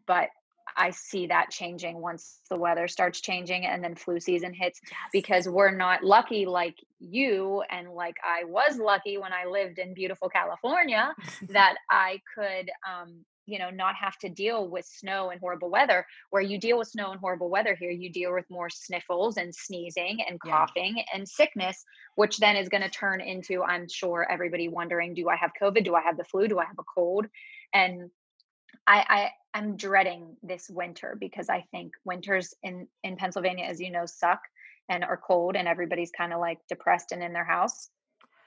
but 0.05 0.29
I 0.75 0.91
see 0.91 1.27
that 1.27 1.50
changing 1.51 2.00
once 2.00 2.41
the 2.50 2.58
weather 2.58 2.88
starts 2.88 3.22
changing 3.22 3.65
and 3.65 3.84
then 3.84 3.96
flu 3.96 4.20
season 4.20 4.53
hits 4.53 4.79
yes. 4.84 5.00
because 5.12 5.48
we're 5.48 5.75
not 5.75 6.03
lucky 6.03 6.46
like 6.46 6.75
you 7.00 7.63
and 7.70 7.89
like 7.91 8.15
I 8.24 8.44
was 8.44 8.77
lucky 8.77 9.17
when 9.17 9.34
I 9.34 9.46
lived 9.46 9.79
in 9.79 9.94
beautiful 9.94 10.29
California 10.29 11.13
that 11.50 11.75
I 11.89 12.22
could 12.36 12.70
um 12.88 13.25
you 13.46 13.60
know 13.60 13.70
not 13.70 13.96
have 13.96 14.17
to 14.17 14.29
deal 14.29 14.67
with 14.67 14.86
snow 14.86 15.29
and 15.29 15.39
horrible 15.39 15.70
weather 15.70 16.05
where 16.32 16.41
you 16.41 16.60
deal 16.60 16.77
with 16.77 16.88
snow 16.88 17.12
and 17.12 17.20
horrible 17.20 17.50
weather 17.50 17.75
here 17.75 17.91
you 17.91 18.12
deal 18.12 18.34
with 18.34 18.46
more 18.50 18.70
sniffles 18.70 19.38
and 19.38 19.53
sneezing 19.53 20.20
and 20.27 20.39
coughing 20.39 20.96
yeah. 20.98 21.03
and 21.13 21.27
sickness 21.27 21.84
which 22.15 22.38
then 22.38 22.55
is 22.55 22.70
going 22.70 22.84
to 22.84 22.89
turn 22.89 23.22
into 23.22 23.63
i'm 23.63 23.88
sure 23.88 24.27
everybody 24.32 24.67
wondering 24.67 25.13
do 25.13 25.29
i 25.29 25.36
have 25.36 25.51
covid 25.62 25.84
do 25.84 25.96
i 25.96 26.01
have 26.01 26.17
the 26.17 26.24
flu 26.24 26.48
do 26.48 26.60
i 26.60 26.65
have 26.65 26.79
a 26.79 26.84
cold 26.84 27.25
and 27.74 28.10
I, 28.88 29.31
I 29.53 29.57
am 29.57 29.77
dreading 29.77 30.38
this 30.43 30.69
winter 30.69 31.17
because 31.19 31.50
I 31.50 31.65
think 31.72 31.93
winters 32.03 32.53
in 32.63 32.88
in 33.03 33.15
Pennsylvania, 33.17 33.65
as 33.65 33.79
you 33.79 33.91
know, 33.91 34.05
suck 34.05 34.41
and 34.89 35.03
are 35.03 35.17
cold, 35.17 35.55
and 35.55 35.67
everybody's 35.67 36.12
kind 36.12 36.34
of 36.34 36.39
like 36.39 36.60
depressed 36.69 37.12
and 37.12 37.24
in 37.24 37.34
their 37.34 37.45
house. 37.45 37.89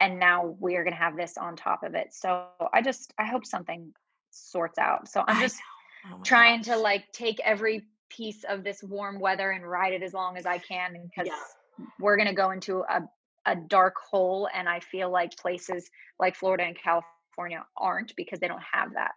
And 0.01 0.21
now 0.21 0.57
we 0.61 0.77
are 0.77 0.85
going 0.85 0.95
to 0.95 1.01
have 1.03 1.17
this 1.17 1.37
on 1.37 1.57
top 1.57 1.83
of 1.83 1.95
it. 1.95 2.15
So 2.15 2.47
I 2.73 2.83
just 2.83 3.13
I 3.19 3.25
hope 3.25 3.45
something 3.45 3.93
sorts 4.31 4.79
out. 4.79 5.09
So 5.09 5.25
I'm 5.27 5.41
just 5.41 5.59
oh 6.13 6.21
trying 6.23 6.59
gosh. 6.59 6.67
to 6.67 6.77
like 6.77 7.11
take 7.13 7.41
every 7.41 7.87
piece 8.11 8.45
of 8.49 8.65
this 8.65 8.83
warm 8.83 9.19
weather 9.19 9.51
and 9.51 9.69
ride 9.69 9.93
it 9.93 10.03
as 10.03 10.15
long 10.15 10.37
as 10.37 10.47
I 10.47 10.59
can 10.59 10.93
because 11.11 11.27
yeah. 11.27 11.87
we're 12.01 12.17
going 12.17 12.29
to 12.29 12.35
go 12.35 12.51
into 12.51 12.85
a 12.89 13.03
a 13.47 13.57
dark 13.57 13.95
hole 14.11 14.49
and 14.55 14.69
I 14.69 14.81
feel 14.81 15.11
like 15.11 15.37
places 15.37 15.91
like 16.19 16.37
Florida 16.37 16.65
and 16.65 16.77
California 16.77 17.65
aren't 17.77 18.15
because 18.15 18.41
they 18.41 18.49
don't 18.49 18.63
have 18.73 18.93
that. 18.95 19.13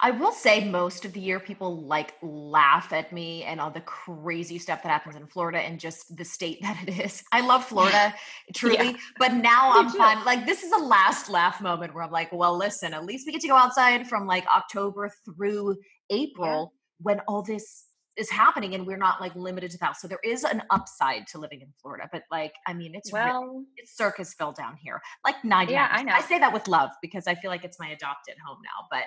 I 0.00 0.10
will 0.10 0.32
say 0.32 0.68
most 0.68 1.04
of 1.04 1.12
the 1.12 1.20
year 1.20 1.40
people 1.40 1.82
like 1.82 2.14
laugh 2.22 2.92
at 2.92 3.12
me 3.12 3.44
and 3.44 3.60
all 3.60 3.70
the 3.70 3.80
crazy 3.82 4.58
stuff 4.58 4.82
that 4.82 4.88
happens 4.90 5.16
in 5.16 5.26
Florida 5.26 5.58
and 5.58 5.78
just 5.78 6.16
the 6.16 6.24
state 6.24 6.58
that 6.62 6.82
it 6.86 6.98
is. 7.04 7.22
I 7.32 7.40
love 7.40 7.64
Florida 7.64 8.14
truly, 8.54 8.76
yeah. 8.76 8.96
but 9.18 9.34
now 9.34 9.72
I'm 9.74 9.90
fine. 9.90 10.24
Like 10.24 10.46
this 10.46 10.62
is 10.62 10.72
a 10.72 10.78
last 10.78 11.28
laugh 11.28 11.60
moment 11.60 11.94
where 11.94 12.04
I'm 12.04 12.10
like, 12.10 12.32
well, 12.32 12.56
listen, 12.56 12.94
at 12.94 13.04
least 13.04 13.26
we 13.26 13.32
get 13.32 13.40
to 13.42 13.48
go 13.48 13.56
outside 13.56 14.06
from 14.08 14.26
like 14.26 14.46
October 14.46 15.10
through 15.24 15.76
April 16.10 16.72
yeah. 16.72 17.04
when 17.04 17.20
all 17.28 17.42
this 17.42 17.84
is 18.18 18.28
happening 18.28 18.74
and 18.74 18.84
we're 18.86 18.96
not 18.96 19.20
like 19.20 19.34
limited 19.36 19.70
to 19.70 19.78
that. 19.78 19.96
So 19.96 20.08
there 20.08 20.18
is 20.24 20.44
an 20.44 20.62
upside 20.70 21.26
to 21.28 21.38
living 21.38 21.60
in 21.60 21.68
Florida, 21.80 22.08
but 22.12 22.24
like 22.30 22.52
I 22.66 22.74
mean, 22.74 22.94
it's 22.94 23.12
well, 23.12 23.44
really, 23.44 23.64
it's 23.76 23.96
circus 23.96 24.34
fell 24.34 24.52
down 24.52 24.76
here. 24.76 25.00
Like 25.24 25.36
90. 25.44 25.72
Yeah, 25.72 25.88
I 25.90 26.02
know. 26.02 26.12
I 26.12 26.20
say 26.22 26.38
that 26.38 26.52
with 26.52 26.66
love 26.68 26.90
because 27.00 27.26
I 27.26 27.36
feel 27.36 27.50
like 27.50 27.64
it's 27.64 27.78
my 27.78 27.88
adopted 27.88 28.34
home 28.44 28.58
now, 28.62 28.86
but 28.90 29.04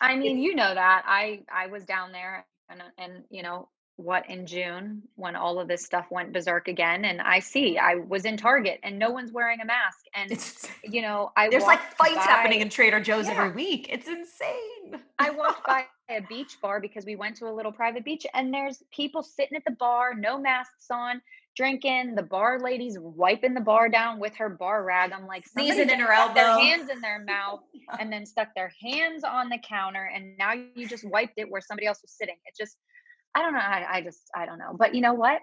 I 0.00 0.16
mean, 0.16 0.38
you 0.38 0.54
know 0.54 0.74
that 0.74 1.02
I 1.06 1.42
I 1.52 1.66
was 1.66 1.84
down 1.84 2.12
there 2.12 2.46
and 2.68 2.82
and 2.98 3.24
you 3.30 3.42
know 3.42 3.68
what 3.96 4.28
in 4.30 4.46
June 4.46 5.02
when 5.16 5.36
all 5.36 5.60
of 5.60 5.68
this 5.68 5.84
stuff 5.84 6.06
went 6.10 6.32
berserk 6.32 6.68
again 6.68 7.04
and 7.04 7.20
I 7.20 7.40
see 7.40 7.76
I 7.76 7.96
was 7.96 8.24
in 8.24 8.38
Target 8.38 8.80
and 8.82 8.98
no 8.98 9.10
one's 9.10 9.30
wearing 9.30 9.60
a 9.60 9.64
mask 9.66 10.06
and 10.14 10.32
it's, 10.32 10.66
you 10.84 11.02
know 11.02 11.30
I 11.36 11.50
There's 11.50 11.64
like 11.64 11.80
fights 11.96 12.14
by, 12.14 12.22
happening 12.22 12.60
in 12.60 12.70
Trader 12.70 13.00
Joe's 13.00 13.26
yeah. 13.26 13.32
every 13.32 13.52
week. 13.52 13.88
It's 13.90 14.08
insane. 14.08 15.02
I 15.18 15.30
walked 15.30 15.66
by 15.66 15.84
a 16.08 16.22
beach 16.22 16.56
bar 16.62 16.80
because 16.80 17.04
we 17.04 17.14
went 17.14 17.36
to 17.36 17.48
a 17.48 17.52
little 17.52 17.72
private 17.72 18.04
beach 18.04 18.26
and 18.32 18.52
there's 18.54 18.82
people 18.90 19.22
sitting 19.22 19.56
at 19.56 19.64
the 19.66 19.72
bar, 19.72 20.14
no 20.14 20.38
masks 20.38 20.86
on 20.90 21.20
drinking. 21.60 22.14
The 22.14 22.22
bar 22.22 22.58
lady's 22.58 22.98
wiping 22.98 23.52
the 23.52 23.60
bar 23.60 23.90
down 23.90 24.18
with 24.18 24.34
her 24.36 24.48
bar 24.48 24.82
rag. 24.82 25.12
I'm 25.12 25.26
like, 25.26 25.46
sneezing 25.46 25.90
in 25.90 26.00
her 26.00 26.10
elbow, 26.10 26.34
their 26.34 26.58
hands 26.58 26.88
in 26.88 27.02
their 27.02 27.22
mouth, 27.22 27.60
and 27.98 28.10
then 28.10 28.24
stuck 28.24 28.48
their 28.54 28.72
hands 28.82 29.24
on 29.24 29.50
the 29.50 29.58
counter. 29.58 30.10
And 30.14 30.38
now 30.38 30.52
you 30.52 30.88
just 30.88 31.04
wiped 31.06 31.34
it 31.36 31.50
where 31.50 31.60
somebody 31.60 31.86
else 31.86 32.00
was 32.00 32.12
sitting. 32.12 32.36
It 32.46 32.54
just, 32.58 32.78
I 33.34 33.42
don't 33.42 33.52
know. 33.52 33.58
I, 33.58 33.96
I 33.96 34.00
just, 34.00 34.22
I 34.34 34.46
don't 34.46 34.58
know. 34.58 34.74
But 34.74 34.94
you 34.94 35.02
know 35.02 35.12
what? 35.12 35.42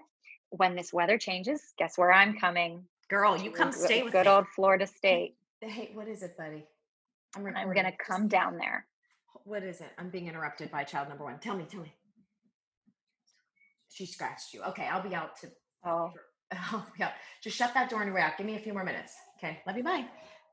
When 0.50 0.74
this 0.74 0.92
weather 0.92 1.18
changes, 1.18 1.62
guess 1.78 1.96
where 1.96 2.10
I'm 2.10 2.36
coming? 2.36 2.82
Girl, 3.08 3.40
you 3.40 3.52
come 3.52 3.70
stay 3.70 4.02
with 4.02 4.12
good 4.12 4.26
me. 4.26 4.32
old 4.32 4.46
Florida 4.56 4.88
State. 4.88 5.36
Hey, 5.60 5.90
what 5.94 6.08
is 6.08 6.24
it, 6.24 6.36
buddy? 6.36 6.64
I'm, 7.36 7.46
I'm 7.54 7.72
gonna 7.72 7.92
come 7.96 8.26
down 8.26 8.58
there. 8.58 8.86
What 9.44 9.62
is 9.62 9.80
it? 9.80 9.90
I'm 9.98 10.10
being 10.10 10.26
interrupted 10.26 10.72
by 10.72 10.82
child 10.82 11.08
number 11.10 11.22
one. 11.22 11.38
Tell 11.38 11.56
me, 11.56 11.64
tell 11.70 11.82
me. 11.82 11.92
She 13.88 14.04
scratched 14.04 14.52
you. 14.52 14.62
Okay, 14.62 14.86
I'll 14.90 15.02
be 15.08 15.14
out 15.14 15.36
to 15.42 15.48
Oh. 15.88 16.10
Oh, 16.72 16.86
yeah. 16.98 17.10
Just 17.44 17.58
shut 17.58 17.74
that 17.74 17.90
door 17.90 18.00
and 18.00 18.14
react. 18.14 18.38
Give 18.38 18.46
me 18.46 18.56
a 18.56 18.58
few 18.58 18.72
more 18.72 18.82
minutes. 18.82 19.12
Okay. 19.38 19.58
Love 19.66 19.76
you. 19.76 19.82
Bye. 19.84 20.06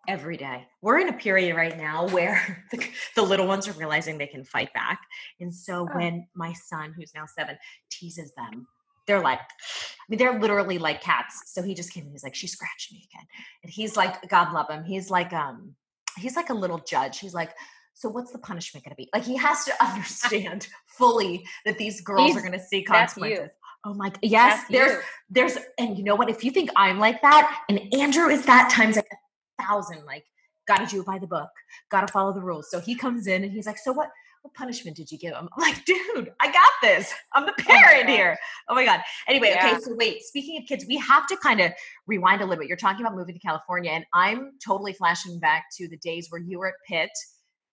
every 0.10 0.36
day. 0.36 0.68
We're 0.82 1.00
in 1.00 1.08
a 1.08 1.14
period 1.14 1.56
right 1.56 1.78
now 1.78 2.08
where 2.16 2.66
the, 2.72 2.86
the 3.16 3.22
little 3.22 3.48
ones 3.48 3.66
are 3.70 3.72
realizing 3.72 4.18
they 4.18 4.28
can 4.28 4.44
fight 4.44 4.74
back. 4.74 5.00
And 5.40 5.56
so 5.56 5.88
Oh. 5.90 5.96
when 5.98 6.28
my 6.36 6.52
son, 6.52 6.94
who's 6.98 7.14
now 7.16 7.24
seven, 7.26 7.58
teases 7.90 8.34
them, 8.36 8.68
they're 9.08 9.22
like, 9.22 9.40
I 9.40 10.04
mean, 10.10 10.18
they're 10.20 10.38
literally 10.38 10.78
like 10.80 11.00
cats. 11.02 11.44
So 11.54 11.64
he 11.64 11.74
just 11.74 11.94
came 11.94 12.04
and 12.04 12.12
he's 12.12 12.24
like, 12.26 12.36
she 12.36 12.48
scratched 12.48 12.92
me 12.92 13.08
again. 13.10 13.26
And 13.64 13.72
he's 13.72 13.96
like, 13.96 14.28
God 14.28 14.52
love 14.54 14.70
him. 14.70 14.84
He's 14.84 15.10
like, 15.10 15.32
um, 15.32 15.76
he's 16.18 16.36
like 16.36 16.50
a 16.50 16.54
little 16.54 16.80
judge. 16.80 17.20
He's 17.20 17.34
like, 17.34 17.52
so 17.94 18.10
what's 18.10 18.32
the 18.34 18.40
punishment 18.40 18.84
going 18.84 18.92
to 18.92 18.98
be? 18.98 19.10
Like 19.14 19.24
he 19.24 19.38
has 19.38 19.64
to 19.64 19.74
understand 19.86 20.68
fully 20.88 21.46
that 21.66 21.78
these 21.78 22.02
girls 22.02 22.32
He's- 22.32 22.38
are 22.38 22.42
going 22.46 22.60
to 22.60 22.66
see 22.66 22.84
consequences. 22.84 23.50
Oh 23.86 23.94
my, 23.94 24.12
yes, 24.24 24.62
That's 24.62 24.72
there's 24.72 24.92
you. 24.94 25.00
there's 25.30 25.58
and 25.78 25.98
you 25.98 26.04
know 26.04 26.16
what 26.16 26.30
if 26.30 26.44
you 26.44 26.52
think 26.52 26.72
i'm 26.76 27.00
like 27.00 27.22
that 27.22 27.64
and 27.70 27.80
andrew 27.94 28.30
is 28.30 28.46
that 28.46 28.70
times 28.72 28.96
like 28.96 29.08
a 29.12 29.64
thousand 29.64 30.04
like 30.06 30.26
gotta 30.68 30.86
do 30.88 31.02
it 31.02 31.06
by 31.06 31.20
the 31.20 31.28
book 31.28 31.50
gotta 31.92 32.12
follow 32.12 32.34
the 32.34 32.42
rules. 32.42 32.70
So 32.70 32.80
he 32.80 32.96
comes 32.96 33.28
in 33.28 33.44
and 33.44 33.52
he's 33.52 33.66
like 33.68 33.78
so 33.78 33.92
what 33.92 34.10
what 34.42 34.54
punishment 34.54 34.96
did 34.96 35.12
you 35.12 35.18
give 35.18 35.34
him? 35.34 35.48
I'm 35.58 35.62
like 35.62 35.86
dude 35.86 36.32
i 36.40 36.52
got 36.52 36.72
this. 36.82 37.14
I'm 37.34 37.46
the 37.46 37.54
parent 37.54 38.08
God. 38.08 38.10
here. 38.10 38.38
Oh 38.70 38.76
my 38.76 38.86
god. 38.86 39.02
Anyway 39.28 39.54
okay 39.56 39.78
so 39.80 39.96
wait 39.96 40.24
speaking 40.24 40.60
of 40.60 40.68
kids 40.68 40.86
we 40.88 40.98
have 40.98 41.28
to 41.28 41.38
kind 41.38 41.62
of 41.62 41.72
rewind 42.08 42.42
a 42.42 42.46
little 42.46 42.62
bit. 42.62 42.68
You're 42.68 42.78
talking 42.78 43.06
about 43.06 43.16
moving 43.16 43.36
to 43.36 43.40
california 43.40 43.92
and 43.92 44.06
i'm 44.14 44.52
totally 44.66 44.94
flashing 44.94 45.40
back 45.40 45.66
to 45.78 45.88
the 45.88 45.98
days 45.98 46.28
where 46.30 46.42
you 46.42 46.60
were 46.60 46.68
at 46.68 46.74
pitt 46.88 47.12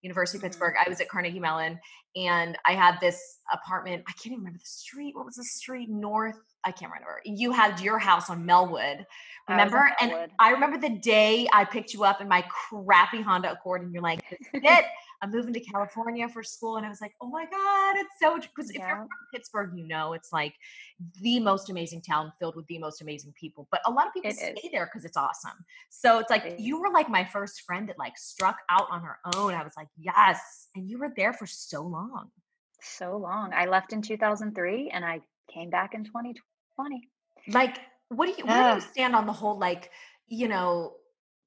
University 0.02 0.38
of 0.38 0.42
Mhm. 0.42 0.46
Pittsburgh. 0.46 0.74
I 0.84 0.88
was 0.88 1.00
at 1.00 1.08
Carnegie 1.08 1.40
Mellon 1.40 1.80
and 2.16 2.58
I 2.66 2.74
had 2.74 2.98
this 3.00 3.38
apartment. 3.52 4.02
I 4.08 4.12
can't 4.12 4.26
even 4.26 4.38
remember 4.38 4.58
the 4.58 4.64
street. 4.66 5.14
What 5.16 5.24
was 5.24 5.36
the 5.36 5.44
street? 5.44 5.88
North. 5.88 6.36
I 6.64 6.70
can't 6.70 6.92
remember. 6.92 7.20
You 7.24 7.50
had 7.52 7.80
your 7.80 7.98
house 7.98 8.30
on 8.30 8.44
Melwood. 8.44 9.04
I 9.48 9.56
was 9.56 9.72
in 9.72 9.72
Remember? 9.72 9.92
And 10.00 10.30
I 10.38 10.50
remember 10.50 10.78
the 10.78 10.90
day 10.96 11.48
I 11.52 11.64
picked 11.64 11.92
you 11.92 12.04
up 12.04 12.20
in 12.20 12.28
my 12.28 12.44
crappy 12.48 13.20
Honda 13.20 13.52
Accord 13.52 13.82
and 13.82 13.92
you're 13.92 14.02
like, 14.02 14.28
this 14.30 14.38
is 14.52 14.60
it. 14.62 14.84
I'm 15.22 15.30
moving 15.30 15.54
to 15.54 15.60
California 15.60 16.28
for 16.28 16.42
school. 16.42 16.76
And 16.76 16.84
I 16.84 16.88
was 16.88 17.00
like, 17.00 17.14
oh 17.22 17.28
my 17.28 17.46
God, 17.46 17.96
it's 17.96 18.10
so 18.20 18.36
because 18.38 18.70
if 18.70 18.76
you're 18.76 18.88
Yeah. 18.88 18.96
from 18.96 19.08
Pittsburgh, 19.32 19.70
you 19.76 19.86
know 19.86 20.12
it's 20.14 20.32
like 20.32 20.54
the 21.20 21.38
most 21.40 21.70
amazing 21.70 22.02
town 22.02 22.32
filled 22.40 22.56
with 22.56 22.66
the 22.66 22.78
most 22.78 23.00
amazing 23.00 23.32
people. 23.40 23.68
But 23.70 23.80
a 23.86 23.90
lot 23.90 24.08
of 24.08 24.12
people 24.12 24.30
It 24.30 24.36
stay 24.36 24.52
is. 24.64 24.70
there 24.72 24.86
because 24.86 25.04
it's 25.04 25.16
awesome. 25.16 25.64
So 25.90 26.18
it's 26.18 26.28
like 26.30 26.44
It 26.44 26.60
you 26.60 26.80
were 26.80 26.90
like 26.90 27.08
my 27.08 27.24
first 27.24 27.62
friend 27.62 27.88
that 27.88 27.98
like 27.98 28.18
struck 28.18 28.58
out 28.68 28.88
on 28.90 29.02
her 29.02 29.18
own. 29.36 29.54
I 29.54 29.62
was 29.62 29.74
like, 29.76 29.88
yes. 29.96 30.68
And 30.74 30.88
you 30.90 30.98
were 30.98 31.12
there 31.16 31.32
for 31.32 31.46
so 31.46 31.82
long. 31.82 32.30
so 32.80 33.16
long. 33.16 33.52
I 33.54 33.66
left 33.66 33.92
in 33.92 34.02
2003 34.02 34.90
and 34.90 35.04
I 35.04 35.20
came 35.54 35.70
back 35.70 35.94
in 35.94 36.02
2020. 36.04 37.08
Like, 37.48 37.78
what 38.08 38.26
do 38.26 38.34
you 38.36 38.44
where 38.44 38.70
do 38.70 38.74
you 38.74 38.80
stand 38.80 39.14
on 39.14 39.26
the 39.26 39.32
whole 39.32 39.56
like, 39.58 39.90
you 40.26 40.48
know, 40.48 40.94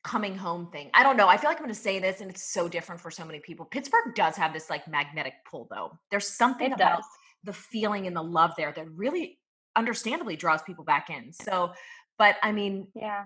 coming 0.06 0.38
home 0.38 0.70
thing? 0.72 0.90
I 0.94 1.04
don't 1.04 1.18
know. 1.18 1.28
I 1.28 1.36
feel 1.36 1.50
like 1.50 1.58
I'm 1.58 1.64
gonna 1.64 1.74
say 1.74 2.00
this 2.00 2.22
and 2.22 2.30
it's 2.30 2.54
so 2.54 2.70
different 2.70 3.02
for 3.02 3.12
so 3.12 3.26
many 3.26 3.40
people. 3.40 3.66
Pittsburgh 3.66 4.14
does 4.16 4.36
have 4.38 4.54
this 4.54 4.70
like 4.70 4.88
magnetic 4.88 5.34
pull 5.50 5.68
though. 5.70 5.98
There's 6.12 6.30
something 6.30 6.72
It 6.72 6.76
about 6.76 6.98
does. 7.00 7.06
the 7.44 7.54
feeling 7.54 8.08
and 8.08 8.16
the 8.16 8.24
love 8.24 8.54
there 8.56 8.72
that 8.72 8.90
really 8.92 9.40
understandably 9.76 10.36
draws 10.38 10.62
people 10.62 10.86
back 10.86 11.10
in. 11.10 11.34
So, 11.34 11.74
but 12.18 12.38
I 12.44 12.52
mean, 12.54 12.88
Yeah. 12.96 13.26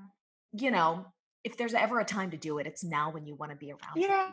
you 0.53 0.71
know, 0.71 1.05
if 1.43 1.57
there's 1.57 1.74
ever 1.74 2.00
a 2.00 2.05
time 2.05 2.31
to 2.31 2.38
do 2.38 2.57
it, 2.59 2.65
it's 2.65 2.83
now 2.83 3.12
when 3.12 3.25
you 3.27 3.36
want 3.36 3.51
to 3.51 3.57
be 3.57 3.71
around 3.71 3.95
Yeah. 3.98 4.31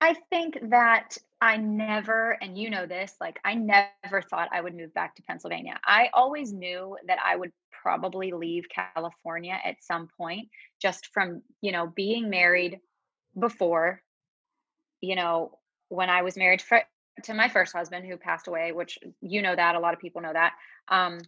I 0.00 0.14
think 0.30 0.58
that 0.70 1.16
I 1.40 1.56
never, 1.56 2.32
and 2.42 2.58
you 2.58 2.68
know 2.68 2.84
this, 2.86 3.14
like 3.20 3.38
I 3.44 3.54
never 3.54 4.20
thought 4.20 4.48
I 4.52 4.60
would 4.60 4.74
move 4.74 4.92
back 4.92 5.14
to 5.16 5.22
Pennsylvania. 5.22 5.80
I 5.84 6.10
always 6.12 6.52
knew 6.52 6.98
that 7.06 7.18
I 7.24 7.34
would 7.36 7.50
probably 7.86 8.32
leave 8.32 8.64
California 8.68 9.56
at 9.64 9.76
some 9.80 10.08
point, 10.18 10.48
just 10.82 11.06
from, 11.14 11.40
you 11.60 11.70
know, 11.70 11.86
being 11.86 12.28
married 12.28 12.80
before, 13.38 14.02
you 15.00 15.14
know, 15.14 15.52
when 15.88 16.10
I 16.10 16.22
was 16.22 16.36
married 16.36 16.60
for, 16.60 16.82
to 17.22 17.32
my 17.32 17.48
first 17.48 17.72
husband 17.72 18.04
who 18.04 18.16
passed 18.16 18.48
away, 18.48 18.72
which 18.72 18.98
you 19.20 19.40
know 19.40 19.54
that, 19.54 19.76
a 19.76 19.78
lot 19.78 19.94
of 19.94 20.00
people 20.00 20.20
know 20.20 20.32
that. 20.32 20.54
Um, 20.88 21.20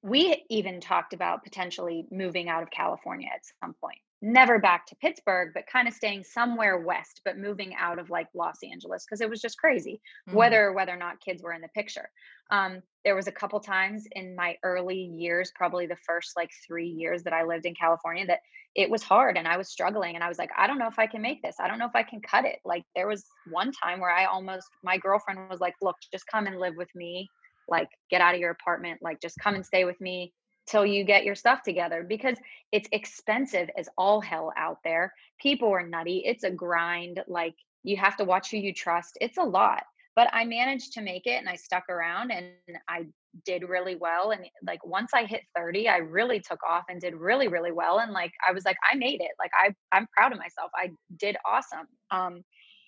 we 0.00 0.42
even 0.48 0.80
talked 0.80 1.12
about 1.12 1.44
potentially 1.44 2.06
moving 2.10 2.48
out 2.48 2.62
of 2.62 2.70
California 2.70 3.28
at 3.34 3.42
some 3.60 3.74
point. 3.74 4.00
Never 4.24 4.60
back 4.60 4.86
to 4.86 4.96
Pittsburgh, 4.96 5.50
but 5.52 5.66
kind 5.66 5.88
of 5.88 5.94
staying 5.94 6.22
somewhere 6.22 6.78
west, 6.78 7.22
but 7.24 7.38
moving 7.38 7.74
out 7.74 7.98
of 7.98 8.08
like 8.08 8.28
Los 8.34 8.62
Angeles 8.62 9.04
because 9.04 9.20
it 9.20 9.28
was 9.28 9.40
just 9.42 9.58
crazy. 9.58 10.00
Mhm. 10.28 10.34
Whether 10.34 10.72
whether 10.72 10.92
or 10.92 10.96
not 10.96 11.20
kids 11.20 11.42
were 11.42 11.52
in 11.52 11.60
the 11.60 11.68
picture. 11.68 12.08
Um, 12.52 12.82
there 13.04 13.16
was 13.16 13.26
a 13.26 13.32
couple 13.32 13.58
times 13.58 14.06
in 14.12 14.36
my 14.36 14.56
early 14.62 14.96
years, 14.96 15.50
probably 15.56 15.86
the 15.86 15.96
first 16.06 16.36
like 16.36 16.50
three 16.64 16.86
years 16.86 17.24
that 17.24 17.32
I 17.32 17.42
lived 17.42 17.66
in 17.66 17.74
California, 17.74 18.24
that 18.26 18.40
it 18.76 18.88
was 18.88 19.02
hard 19.02 19.36
and 19.36 19.48
I 19.48 19.56
was 19.56 19.70
struggling 19.70 20.14
and 20.14 20.22
I 20.22 20.28
was 20.28 20.38
like, 20.38 20.50
I 20.56 20.68
don't 20.68 20.78
know 20.78 20.86
if 20.86 21.00
I 21.00 21.08
can 21.08 21.20
make 21.20 21.42
this. 21.42 21.56
I 21.58 21.66
don't 21.66 21.78
know 21.80 21.86
if 21.86 21.96
I 21.96 22.04
can 22.04 22.20
cut 22.22 22.44
it. 22.44 22.60
Like 22.64 22.84
there 22.94 23.08
was 23.08 23.26
one 23.50 23.72
time 23.72 23.98
where 23.98 24.12
I 24.14 24.26
almost 24.26 24.68
my 24.84 24.98
girlfriend 24.98 25.50
was 25.50 25.60
like, 25.60 25.74
look, 25.82 25.96
just 26.12 26.26
come 26.28 26.46
and 26.46 26.60
live 26.60 26.76
with 26.76 26.94
me 26.94 27.28
like 27.68 27.88
get 28.10 28.20
out 28.20 28.34
of 28.34 28.40
your 28.40 28.50
apartment 28.50 28.98
like 29.02 29.20
just 29.20 29.36
come 29.40 29.54
and 29.54 29.64
stay 29.64 29.84
with 29.84 30.00
me 30.00 30.32
till 30.66 30.86
you 30.86 31.04
get 31.04 31.24
your 31.24 31.34
stuff 31.34 31.62
together 31.62 32.04
because 32.08 32.36
it's 32.70 32.88
expensive 32.92 33.68
as 33.76 33.88
all 33.98 34.20
hell 34.20 34.52
out 34.56 34.78
there. 34.84 35.12
People 35.40 35.68
are 35.70 35.86
nutty 35.86 36.22
it's 36.24 36.44
a 36.44 36.50
grind 36.50 37.22
like 37.26 37.54
you 37.84 37.96
have 37.96 38.16
to 38.16 38.24
watch 38.24 38.50
who 38.50 38.56
you 38.56 38.72
trust 38.72 39.18
it's 39.20 39.38
a 39.38 39.42
lot. 39.42 39.82
But 40.14 40.28
i 40.32 40.44
managed 40.44 40.92
to 40.92 41.00
make 41.00 41.26
it 41.26 41.38
and 41.40 41.48
i 41.48 41.56
stuck 41.56 41.88
around 41.88 42.30
and 42.30 42.52
i 42.88 43.06
did 43.46 43.62
really 43.66 43.96
well 43.96 44.32
and 44.32 44.44
like 44.66 44.84
once 44.84 45.12
i 45.14 45.24
hit 45.24 45.40
30 45.56 45.88
i 45.88 45.96
really 45.96 46.38
took 46.38 46.62
off 46.68 46.84
and 46.90 47.00
did 47.00 47.14
really 47.14 47.48
really 47.48 47.72
well 47.72 48.00
and 48.00 48.12
like 48.12 48.30
i 48.46 48.52
was 48.52 48.66
like 48.66 48.76
i 48.92 48.94
made 48.94 49.22
it 49.22 49.30
like 49.38 49.50
i 49.58 49.74
i'm 49.90 50.06
proud 50.14 50.32
of 50.32 50.38
myself 50.38 50.70
i 50.76 50.90
did 51.18 51.36
awesome. 51.46 51.86
Um 52.10 52.44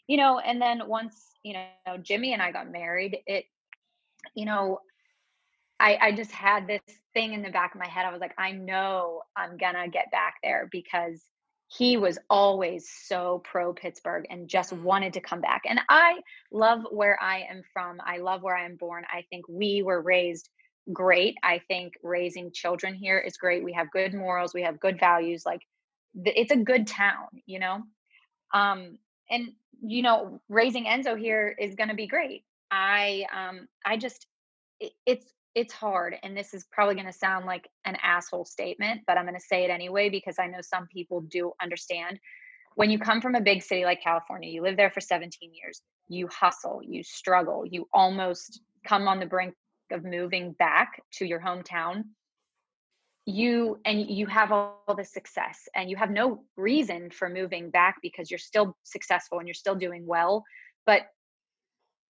you 0.07 0.19
know 0.19 0.39
and 0.39 0.61
then 0.61 0.87
once 0.87 1.31
you 1.43 1.55
know 1.55 1.97
jimmy 2.03 2.35
and 2.35 2.43
i 2.43 2.53
got 2.53 2.71
married 2.71 3.17
it 3.27 3.47
you 4.35 4.45
know, 4.47 4.79
I 5.81 5.99
I 6.01 6.13
just 6.13 6.33
had 6.33 6.67
this 6.67 6.81
thing 7.15 7.33
in 7.33 7.43
the 7.43 7.51
back 7.51 7.75
of 7.75 7.81
my 7.81 7.89
head. 7.89 8.07
I 8.07 8.13
was 8.13 8.21
like, 8.21 8.35
I 8.39 8.53
know 8.53 9.23
I'm 9.37 9.57
gonna 9.57 9.89
get 9.89 10.11
back 10.11 10.37
there 10.43 10.69
because 10.71 11.23
he 11.69 11.97
was 11.97 12.19
always 12.31 12.89
so 13.07 13.43
pro 13.45 13.73
Pittsburgh 13.73 14.27
and 14.31 14.49
just 14.49 14.73
wanted 14.73 15.15
to 15.15 15.21
come 15.21 15.41
back. 15.41 15.63
And 15.69 15.81
I 15.89 16.21
love 16.53 16.81
where 16.91 17.21
I 17.21 17.41
am 17.51 17.63
from. 17.73 18.01
I 18.05 18.19
love 18.19 18.43
where 18.43 18.57
I 18.57 18.65
am 18.65 18.77
born. 18.77 19.05
I 19.13 19.25
think 19.31 19.47
we 19.49 19.83
were 19.83 20.01
raised 20.01 20.51
great. 20.93 21.37
I 21.43 21.61
think 21.67 21.95
raising 22.03 22.53
children 22.53 22.95
here 22.95 23.19
is 23.19 23.37
great. 23.39 23.65
We 23.65 23.73
have 23.73 23.91
good 23.91 24.15
morals, 24.15 24.55
we 24.55 24.63
have 24.63 24.79
good 24.79 25.01
values. 25.01 25.45
Like 25.47 25.63
it's 26.15 26.53
a 26.53 26.57
good 26.57 26.87
town, 26.87 27.29
you 27.47 27.59
know? 27.59 27.83
Um, 28.53 28.99
and 29.31 29.53
you 29.83 30.03
know, 30.03 30.41
raising 30.49 30.85
Enzo 30.85 31.19
here 31.19 31.55
is 31.59 31.75
going 31.75 31.89
to 31.89 31.95
be 31.95 32.07
great. 32.07 32.45
I 32.71 33.27
um 33.35 33.69
I 33.85 33.97
just 33.97 34.27
it's 35.07 35.27
it's 35.55 35.73
hard 35.73 36.17
and 36.23 36.37
this 36.37 36.55
is 36.55 36.65
probably 36.71 36.95
going 36.95 37.07
to 37.07 37.13
sound 37.13 37.47
like 37.47 37.69
an 37.85 37.97
asshole 38.03 38.45
statement, 38.45 39.03
but 39.07 39.17
I'm 39.17 39.25
going 39.25 39.39
to 39.39 39.41
say 39.41 39.65
it 39.65 39.71
anyway 39.71 40.09
because 40.09 40.39
I 40.39 40.47
know 40.47 40.61
some 40.61 40.87
people 40.87 41.21
do 41.23 41.53
understand. 41.63 42.19
When 42.75 42.91
you 42.91 42.99
come 42.99 43.21
from 43.21 43.37
a 43.37 43.41
big 43.41 43.63
city 43.63 43.85
like 43.85 44.03
California, 44.03 44.51
you 44.51 44.63
live 44.63 44.77
there 44.77 44.91
for 44.91 45.01
17 45.01 45.53
years, 45.55 45.81
you 46.09 46.29
hustle, 46.29 46.81
you 46.83 47.05
struggle, 47.05 47.65
you 47.65 47.89
almost 47.93 48.61
come 48.85 49.07
on 49.07 49.21
the 49.21 49.27
brink 49.27 49.55
of 49.93 50.05
moving 50.05 50.53
back 50.53 51.03
to 51.13 51.25
your 51.25 51.41
hometown 51.41 52.05
you 53.27 53.81
and 53.85 54.09
you 54.11 54.27
have 54.27 54.53
all, 54.53 54.83
this 54.97 55.13
success 55.13 55.67
and 55.75 55.89
you 55.89 55.97
have 55.97 56.11
no 56.11 56.45
reason 56.57 57.11
for 57.11 57.29
moving 57.29 57.71
back 57.71 57.97
because 58.03 58.31
you're 58.31 58.39
still 58.39 58.77
successful 58.85 59.39
and 59.39 59.49
you're 59.49 59.55
still 59.55 59.75
doing 59.75 60.07
well 60.07 60.45
but 60.87 61.03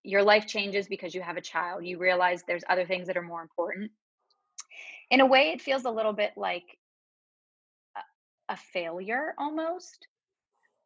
your 0.04 0.22
life 0.22 0.46
changes 0.46 0.86
because 0.86 1.14
you 1.14 1.22
have 1.22 1.36
a 1.36 1.40
child 1.40 1.84
you 1.84 1.98
realize 1.98 2.42
there's 2.46 2.62
other 2.68 2.84
things 2.86 3.06
that 3.08 3.16
are 3.16 3.22
more 3.22 3.42
important. 3.42 3.90
In 5.10 5.20
a 5.20 5.26
way 5.26 5.50
it 5.50 5.60
feels 5.62 5.84
a 5.84 5.90
little 5.90 6.12
bit 6.12 6.32
like 6.36 6.78
a, 7.96 8.52
a 8.52 8.56
failure 8.56 9.34
almost. 9.38 10.06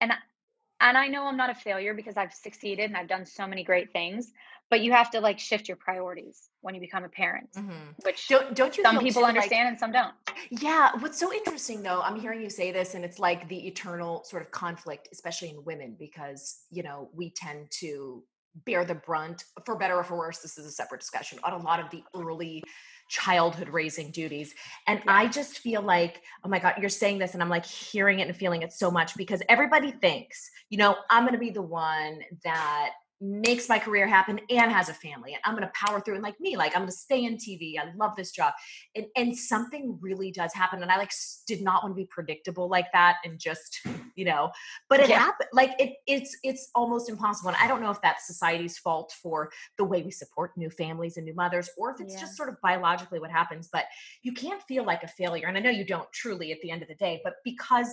And 0.00 0.12
I, 0.12 0.16
and 0.80 0.96
I 0.96 1.08
know 1.08 1.26
I'm 1.26 1.36
not 1.36 1.50
a 1.50 1.54
failure 1.54 1.94
because 1.94 2.16
I've 2.16 2.32
succeeded 2.32 2.84
and 2.86 2.96
I've 2.96 3.08
done 3.08 3.26
so 3.26 3.46
many 3.46 3.64
great 3.64 3.92
things 3.92 4.32
but 4.70 4.80
you 4.82 4.92
have 4.92 5.10
to 5.10 5.20
like 5.20 5.38
shift 5.38 5.66
your 5.66 5.76
priorities 5.78 6.50
when 6.60 6.74
you 6.74 6.80
become 6.80 7.04
a 7.04 7.08
parent 7.08 7.50
Mhm. 7.56 8.04
which 8.04 8.28
Don't 8.28 8.54
don't 8.54 8.76
you 8.76 8.82
some 8.82 8.98
people 8.98 9.22
too, 9.22 9.26
like- 9.26 9.36
understand 9.36 9.68
and 9.68 9.78
some 9.78 9.92
don't. 9.92 10.14
Yeah, 10.50 10.90
what's 11.00 11.18
so 11.18 11.32
interesting 11.32 11.82
though, 11.82 12.00
I'm 12.02 12.20
hearing 12.20 12.40
you 12.42 12.50
say 12.50 12.70
this, 12.70 12.94
and 12.94 13.04
it's 13.04 13.18
like 13.18 13.48
the 13.48 13.66
eternal 13.66 14.24
sort 14.24 14.42
of 14.42 14.50
conflict, 14.50 15.08
especially 15.10 15.48
in 15.50 15.64
women, 15.64 15.96
because 15.98 16.64
you 16.70 16.82
know 16.82 17.10
we 17.14 17.30
tend 17.30 17.70
to 17.80 18.22
bear 18.64 18.84
the 18.84 18.94
brunt, 18.94 19.44
for 19.64 19.76
better 19.76 19.96
or 19.96 20.04
for 20.04 20.16
worse. 20.16 20.38
This 20.38 20.58
is 20.58 20.66
a 20.66 20.70
separate 20.70 21.00
discussion 21.00 21.38
on 21.44 21.52
a 21.52 21.58
lot 21.58 21.80
of 21.80 21.90
the 21.90 22.02
early 22.14 22.62
childhood 23.08 23.68
raising 23.70 24.10
duties, 24.10 24.54
and 24.86 25.00
Yeah. 25.04 25.16
I 25.16 25.28
just 25.28 25.60
feel 25.60 25.80
like, 25.80 26.22
oh 26.44 26.48
my 26.48 26.58
god, 26.58 26.74
you're 26.78 26.90
saying 26.90 27.18
this, 27.18 27.34
and 27.34 27.42
I'm 27.42 27.48
like 27.48 27.64
hearing 27.64 28.20
it 28.20 28.28
and 28.28 28.36
feeling 28.36 28.62
it 28.62 28.72
so 28.72 28.90
much 28.90 29.16
because 29.16 29.42
everybody 29.48 29.92
thinks, 29.92 30.50
you 30.68 30.78
know, 30.78 30.96
I'm 31.08 31.22
going 31.22 31.32
to 31.32 31.38
be 31.38 31.50
the 31.50 31.62
one 31.62 32.20
that 32.44 32.90
makes 33.20 33.68
my 33.68 33.78
career 33.78 34.06
happen 34.06 34.40
and 34.48 34.70
has 34.70 34.88
a 34.88 34.94
family 34.94 35.32
and 35.32 35.40
i'm 35.44 35.54
going 35.54 35.66
to 35.66 35.72
power 35.74 36.00
through 36.00 36.14
and 36.14 36.22
like 36.22 36.38
me 36.40 36.56
like 36.56 36.72
i'm 36.74 36.82
going 36.82 36.88
to 36.88 36.96
stay 36.96 37.24
in 37.24 37.36
tv 37.36 37.74
i 37.76 37.92
love 37.96 38.14
this 38.16 38.30
job 38.30 38.52
and, 38.94 39.06
and 39.16 39.36
something 39.36 39.98
really 40.00 40.30
does 40.30 40.54
happen 40.54 40.82
and 40.82 40.90
i 40.90 40.96
like 40.96 41.10
did 41.46 41.60
not 41.60 41.82
want 41.82 41.92
to 41.92 41.96
be 41.96 42.06
predictable 42.06 42.68
like 42.68 42.86
that 42.92 43.16
and 43.24 43.38
just 43.40 43.80
you 44.14 44.24
know 44.24 44.50
but 44.88 45.00
it 45.00 45.08
yeah. 45.08 45.18
happened 45.18 45.48
like 45.52 45.72
it 45.80 45.94
it's 46.06 46.36
it's 46.44 46.70
almost 46.76 47.08
impossible 47.08 47.48
and 47.48 47.58
i 47.60 47.66
don't 47.66 47.82
know 47.82 47.90
if 47.90 48.00
that's 48.02 48.26
society's 48.26 48.78
fault 48.78 49.12
for 49.20 49.50
the 49.78 49.84
way 49.84 50.02
we 50.02 50.12
support 50.12 50.56
new 50.56 50.70
families 50.70 51.16
and 51.16 51.26
new 51.26 51.34
mothers 51.34 51.68
or 51.76 51.90
if 51.90 52.00
it's 52.00 52.14
yeah. 52.14 52.20
just 52.20 52.36
sort 52.36 52.48
of 52.48 52.60
biologically 52.60 53.18
what 53.18 53.30
happens 53.32 53.68
but 53.72 53.86
you 54.22 54.32
can't 54.32 54.62
feel 54.62 54.84
like 54.84 55.02
a 55.02 55.08
failure 55.08 55.48
and 55.48 55.56
i 55.56 55.60
know 55.60 55.70
you 55.70 55.84
don't 55.84 56.10
truly 56.12 56.52
at 56.52 56.60
the 56.62 56.70
end 56.70 56.82
of 56.82 56.88
the 56.88 56.94
day 56.94 57.20
but 57.24 57.34
because 57.44 57.88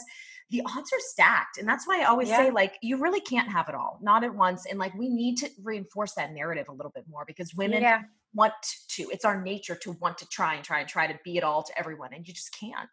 the 0.50 0.62
odds 0.66 0.92
are 0.94 1.00
stacked. 1.00 1.58
And 1.58 1.68
that's 1.68 1.88
why 1.88 2.02
I 2.02 2.06
always 2.06 2.30
yeah. 2.30 2.38
say, 2.38 2.52
like, 2.52 2.76
you 2.82 2.98
really 2.98 3.20
can't 3.20 3.52
have 3.52 3.68
it 3.68 3.76
all, 3.76 4.00
not 4.02 4.24
at 4.24 4.34
once. 4.34 4.66
And 4.66 4.78
like, 4.78 4.94
we 4.94 5.10
need 5.10 5.38
to 5.38 5.50
reinforce 5.64 6.14
that 6.14 6.34
narrative 6.34 6.68
a 6.70 6.72
little 6.72 6.92
bit 6.94 7.06
more 7.10 7.24
because 7.26 7.54
women 7.56 7.82
yeah. 7.82 8.04
want 8.34 8.54
to, 8.90 9.08
it's 9.12 9.26
our 9.26 9.42
nature 9.42 9.76
to 9.76 9.94
want 9.94 10.20
to 10.20 10.28
try 10.28 10.56
and 10.56 10.64
try 10.64 10.82
and 10.82 10.90
try 10.90 11.08
to 11.08 11.18
be 11.24 11.38
it 11.38 11.44
all 11.44 11.64
to 11.64 11.80
everyone. 11.80 12.14
And 12.14 12.28
you 12.28 12.34
just 12.34 12.56
can't. 12.58 12.90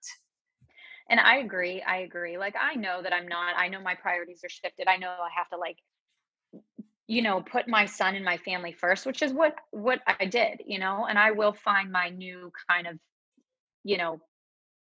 And 1.10 1.20
I 1.20 1.38
agree. 1.38 1.82
I 1.82 1.98
agree. 1.98 2.38
Like, 2.38 2.54
I 2.58 2.74
know 2.74 3.02
that 3.02 3.12
I'm 3.12 3.28
not, 3.28 3.54
I 3.56 3.68
know 3.68 3.80
my 3.80 3.96
priorities 3.96 4.40
are 4.44 4.48
shifted. 4.48 4.88
I 4.88 4.96
know 4.96 5.10
I 5.10 5.28
have 5.36 5.48
to, 5.50 5.58
like, 5.58 5.76
you 7.08 7.20
know 7.20 7.42
put 7.42 7.68
my 7.68 7.84
son 7.84 8.14
and 8.14 8.24
my 8.24 8.36
family 8.38 8.72
first 8.72 9.04
which 9.06 9.22
is 9.22 9.32
what 9.32 9.56
what 9.72 10.00
i 10.20 10.24
did 10.24 10.62
you 10.64 10.78
know 10.78 11.04
and 11.04 11.18
i 11.18 11.32
will 11.32 11.52
find 11.52 11.90
my 11.90 12.08
new 12.08 12.52
kind 12.70 12.86
of 12.86 12.96
you 13.82 13.98
know 13.98 14.20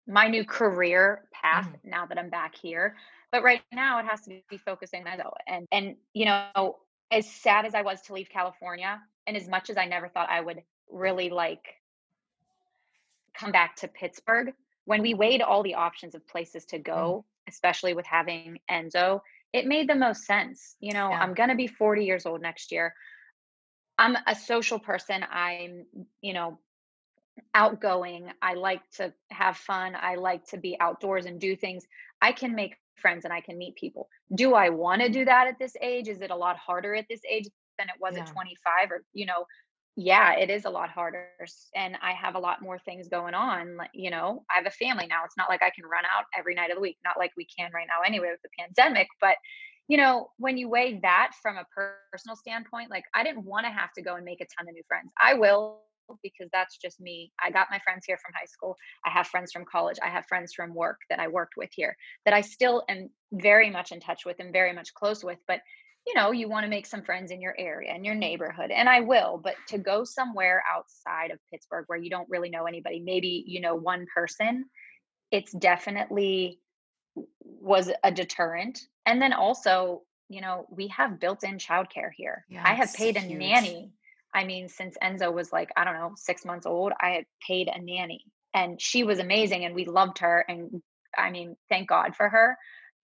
my 0.07 0.27
new 0.27 0.43
career 0.43 1.23
path 1.31 1.67
mm. 1.67 1.77
now 1.83 2.05
that 2.05 2.17
I'm 2.17 2.29
back 2.29 2.55
here. 2.55 2.95
But 3.31 3.43
right 3.43 3.61
now 3.71 3.99
it 3.99 4.05
has 4.05 4.21
to 4.21 4.41
be 4.49 4.57
focusing 4.57 5.05
on 5.07 5.19
and 5.47 5.67
and 5.71 5.95
you 6.13 6.25
know, 6.25 6.77
as 7.11 7.29
sad 7.29 7.65
as 7.65 7.73
I 7.73 7.81
was 7.81 8.01
to 8.03 8.13
leave 8.13 8.29
California 8.29 9.01
and 9.27 9.37
as 9.37 9.47
much 9.47 9.69
as 9.69 9.77
I 9.77 9.85
never 9.85 10.07
thought 10.07 10.29
I 10.29 10.41
would 10.41 10.61
really 10.89 11.29
like 11.29 11.81
come 13.33 13.51
back 13.51 13.75
to 13.77 13.87
Pittsburgh, 13.87 14.53
when 14.85 15.01
we 15.01 15.13
weighed 15.13 15.41
all 15.41 15.63
the 15.63 15.75
options 15.75 16.13
of 16.13 16.27
places 16.27 16.65
to 16.65 16.79
mm. 16.79 16.83
go, 16.83 17.25
mm. 17.25 17.51
especially 17.51 17.93
with 17.93 18.05
having 18.05 18.59
Enzo, 18.69 19.21
it 19.53 19.65
made 19.65 19.87
the 19.87 19.95
most 19.95 20.25
sense. 20.25 20.75
You 20.79 20.93
know, 20.93 21.09
yeah. 21.09 21.19
I'm 21.19 21.33
going 21.33 21.49
to 21.49 21.55
be 21.55 21.67
40 21.67 22.05
years 22.05 22.25
old 22.25 22.41
next 22.41 22.71
year. 22.71 22.93
I'm 23.97 24.17
a 24.27 24.35
social 24.35 24.79
person. 24.79 25.23
I'm, 25.31 25.85
you 26.21 26.33
know, 26.33 26.59
outgoing. 27.53 28.29
I 28.41 28.53
like 28.53 28.81
to 28.97 29.13
have 29.31 29.57
fun. 29.57 29.95
I 29.99 30.15
like 30.15 30.45
to 30.47 30.57
be 30.57 30.77
outdoors 30.79 31.25
and 31.25 31.39
do 31.39 31.55
things. 31.55 31.85
I 32.21 32.31
can 32.31 32.55
make 32.55 32.75
friends 32.97 33.25
and 33.25 33.33
I 33.33 33.41
can 33.41 33.57
meet 33.57 33.75
people. 33.75 34.07
Do 34.33 34.53
I 34.53 34.69
want 34.69 35.01
to 35.01 35.09
do 35.09 35.25
that 35.25 35.47
at 35.47 35.59
this 35.59 35.75
age? 35.81 36.07
Is 36.07 36.21
it 36.21 36.31
a 36.31 36.35
lot 36.35 36.57
harder 36.57 36.95
at 36.95 37.05
this 37.09 37.21
age 37.29 37.47
than 37.77 37.89
it 37.89 37.95
was 37.99 38.15
yeah. 38.15 38.23
at 38.23 38.27
25 38.27 38.91
or, 38.91 39.03
you 39.13 39.25
know, 39.25 39.45
yeah, 39.95 40.33
it 40.33 40.49
is 40.49 40.65
a 40.65 40.69
lot 40.69 40.89
harder. 40.89 41.27
And 41.75 41.97
I 42.01 42.13
have 42.13 42.35
a 42.35 42.39
lot 42.39 42.63
more 42.63 42.79
things 42.79 43.07
going 43.07 43.35
on. 43.35 43.77
You 43.93 44.09
know, 44.09 44.43
I 44.49 44.57
have 44.57 44.65
a 44.65 44.71
family 44.71 45.05
now. 45.05 45.23
It's 45.23 45.37
not 45.37 45.49
like 45.49 45.61
I 45.61 45.69
can 45.69 45.85
run 45.85 46.03
out 46.05 46.25
every 46.37 46.55
night 46.55 46.71
of 46.71 46.77
the 46.77 46.81
week, 46.81 46.97
not 47.05 47.17
like 47.19 47.31
we 47.37 47.45
can 47.45 47.69
right 47.73 47.87
now 47.87 48.05
anyway 48.05 48.29
with 48.31 48.41
the 48.41 48.49
pandemic. 48.57 49.07
But, 49.21 49.35
you 49.87 49.97
know, 49.97 50.31
when 50.37 50.57
you 50.57 50.67
weigh 50.67 50.99
that 51.03 51.33
from 51.43 51.57
a 51.57 51.65
personal 52.11 52.35
standpoint, 52.35 52.89
like 52.89 53.03
I 53.13 53.23
didn't 53.23 53.45
want 53.45 53.67
to 53.67 53.71
have 53.71 53.93
to 53.93 54.01
go 54.01 54.15
and 54.15 54.25
make 54.25 54.41
a 54.41 54.45
ton 54.57 54.67
of 54.67 54.73
new 54.73 54.83
friends. 54.87 55.11
I 55.21 55.35
will 55.35 55.81
because 56.21 56.49
that's 56.51 56.77
just 56.77 56.99
me. 56.99 57.31
I 57.43 57.51
got 57.51 57.67
my 57.71 57.79
friends 57.79 58.05
here 58.05 58.17
from 58.17 58.33
high 58.33 58.45
school. 58.45 58.75
I 59.05 59.09
have 59.09 59.27
friends 59.27 59.51
from 59.51 59.65
college. 59.65 59.97
I 60.03 60.09
have 60.09 60.25
friends 60.27 60.53
from 60.53 60.73
work 60.73 60.99
that 61.09 61.19
I 61.19 61.27
worked 61.27 61.53
with 61.57 61.69
here 61.73 61.95
that 62.25 62.33
I 62.33 62.41
still 62.41 62.83
am 62.89 63.09
very 63.31 63.69
much 63.69 63.91
in 63.91 63.99
touch 63.99 64.25
with 64.25 64.37
and 64.39 64.53
very 64.53 64.73
much 64.73 64.93
close 64.93 65.23
with. 65.23 65.39
But 65.47 65.61
you 66.05 66.13
know, 66.15 66.31
you 66.31 66.49
want 66.49 66.65
to 66.65 66.69
make 66.69 66.85
some 66.85 67.01
friends 67.01 67.31
in 67.31 67.39
your 67.39 67.55
area 67.57 67.95
in 67.95 68.03
your 68.03 68.15
neighborhood, 68.15 68.71
and 68.71 68.89
I 68.89 68.99
will. 68.99 69.39
But 69.41 69.55
to 69.69 69.77
go 69.77 70.03
somewhere 70.03 70.61
outside 70.73 71.31
of 71.31 71.39
Pittsburgh 71.51 71.85
where 71.87 71.99
you 71.99 72.09
don't 72.09 72.29
really 72.29 72.49
know 72.49 72.65
anybody, 72.65 72.99
maybe 72.99 73.43
you 73.47 73.61
know 73.61 73.75
one 73.75 74.05
person, 74.13 74.65
it's 75.31 75.51
definitely 75.53 76.59
was 77.41 77.89
a 78.03 78.11
deterrent. 78.11 78.79
And 79.05 79.21
then 79.21 79.33
also, 79.33 80.01
you 80.29 80.41
know, 80.41 80.65
we 80.69 80.87
have 80.87 81.19
built-in 81.19 81.57
childcare 81.57 82.09
here. 82.15 82.45
Yeah, 82.49 82.63
I 82.65 82.73
have 82.73 82.93
paid 82.93 83.15
a 83.15 83.21
huge. 83.21 83.39
nanny 83.39 83.93
I 84.33 84.45
mean, 84.45 84.67
since 84.67 84.97
Enzo 85.01 85.31
was 85.33 85.51
like, 85.51 85.69
I 85.77 85.83
don't 85.83 85.93
know, 85.93 86.13
six 86.15 86.45
months 86.45 86.65
old, 86.65 86.91
I 86.99 87.09
had 87.11 87.25
paid 87.47 87.67
a 87.67 87.79
nanny 87.79 88.25
and 88.53 88.81
she 88.81 89.03
was 89.03 89.19
amazing 89.19 89.65
and 89.65 89.75
we 89.75 89.85
loved 89.85 90.19
her. 90.19 90.43
And 90.47 90.81
I 91.17 91.31
mean, 91.31 91.55
thank 91.69 91.89
God 91.89 92.15
for 92.15 92.29
her. 92.29 92.57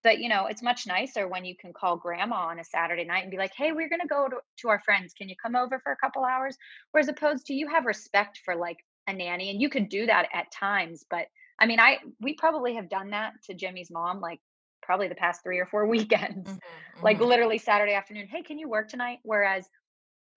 But, 0.04 0.20
you 0.20 0.30
know, 0.30 0.46
it's 0.46 0.64
much 0.64 0.88
nicer 0.88 1.28
when 1.28 1.44
you 1.44 1.56
can 1.60 1.74
call 1.74 1.98
grandma 1.98 2.48
on 2.48 2.60
a 2.60 2.64
Saturday 2.64 3.04
night 3.04 3.24
and 3.24 3.32
be 3.32 3.38
like, 3.38 3.52
hey, 3.56 3.74
we're 3.74 3.90
going 3.90 4.02
to 4.02 4.08
go 4.08 4.30
to 4.60 4.70
our 4.70 4.80
friends. 4.80 5.14
Can 5.14 5.28
you 5.28 5.36
come 5.42 5.56
over 5.56 5.80
for 5.80 5.92
a 5.92 5.98
couple 5.98 6.24
hours? 6.24 6.58
Whereas 6.92 7.10
opposed 7.10 7.48
to 7.48 7.54
you 7.54 7.68
have 7.68 7.86
respect 7.86 8.40
for 8.46 8.56
like 8.56 8.78
a 9.08 9.14
nanny 9.14 9.50
and 9.50 9.62
you 9.62 9.70
could 9.70 9.90
do 9.90 10.06
that 10.06 10.30
at 10.34 10.52
times. 10.52 11.04
But 11.10 11.26
I 11.60 11.66
mean, 11.66 11.82
I, 11.82 11.98
we 12.22 12.34
probably 12.36 12.76
have 12.76 12.90
done 12.90 13.10
that 13.10 13.34
to 13.48 13.54
Jimmy's 13.54 13.92
mom, 13.92 14.22
like 14.22 14.40
probably 14.82 15.10
the 15.10 15.16
past 15.16 15.44
three 15.44 15.60
or 15.60 15.66
four 15.66 15.86
weekends, 15.88 16.50
mm-hmm, 16.50 17.04
like 17.04 17.18
mm-hmm. 17.18 17.26
literally 17.26 17.58
Saturday 17.58 17.94
afternoon. 17.94 18.28
Hey, 18.28 18.42
can 18.42 18.58
you 18.58 18.70
work 18.70 18.88
tonight? 18.88 19.20
Whereas 19.24 19.68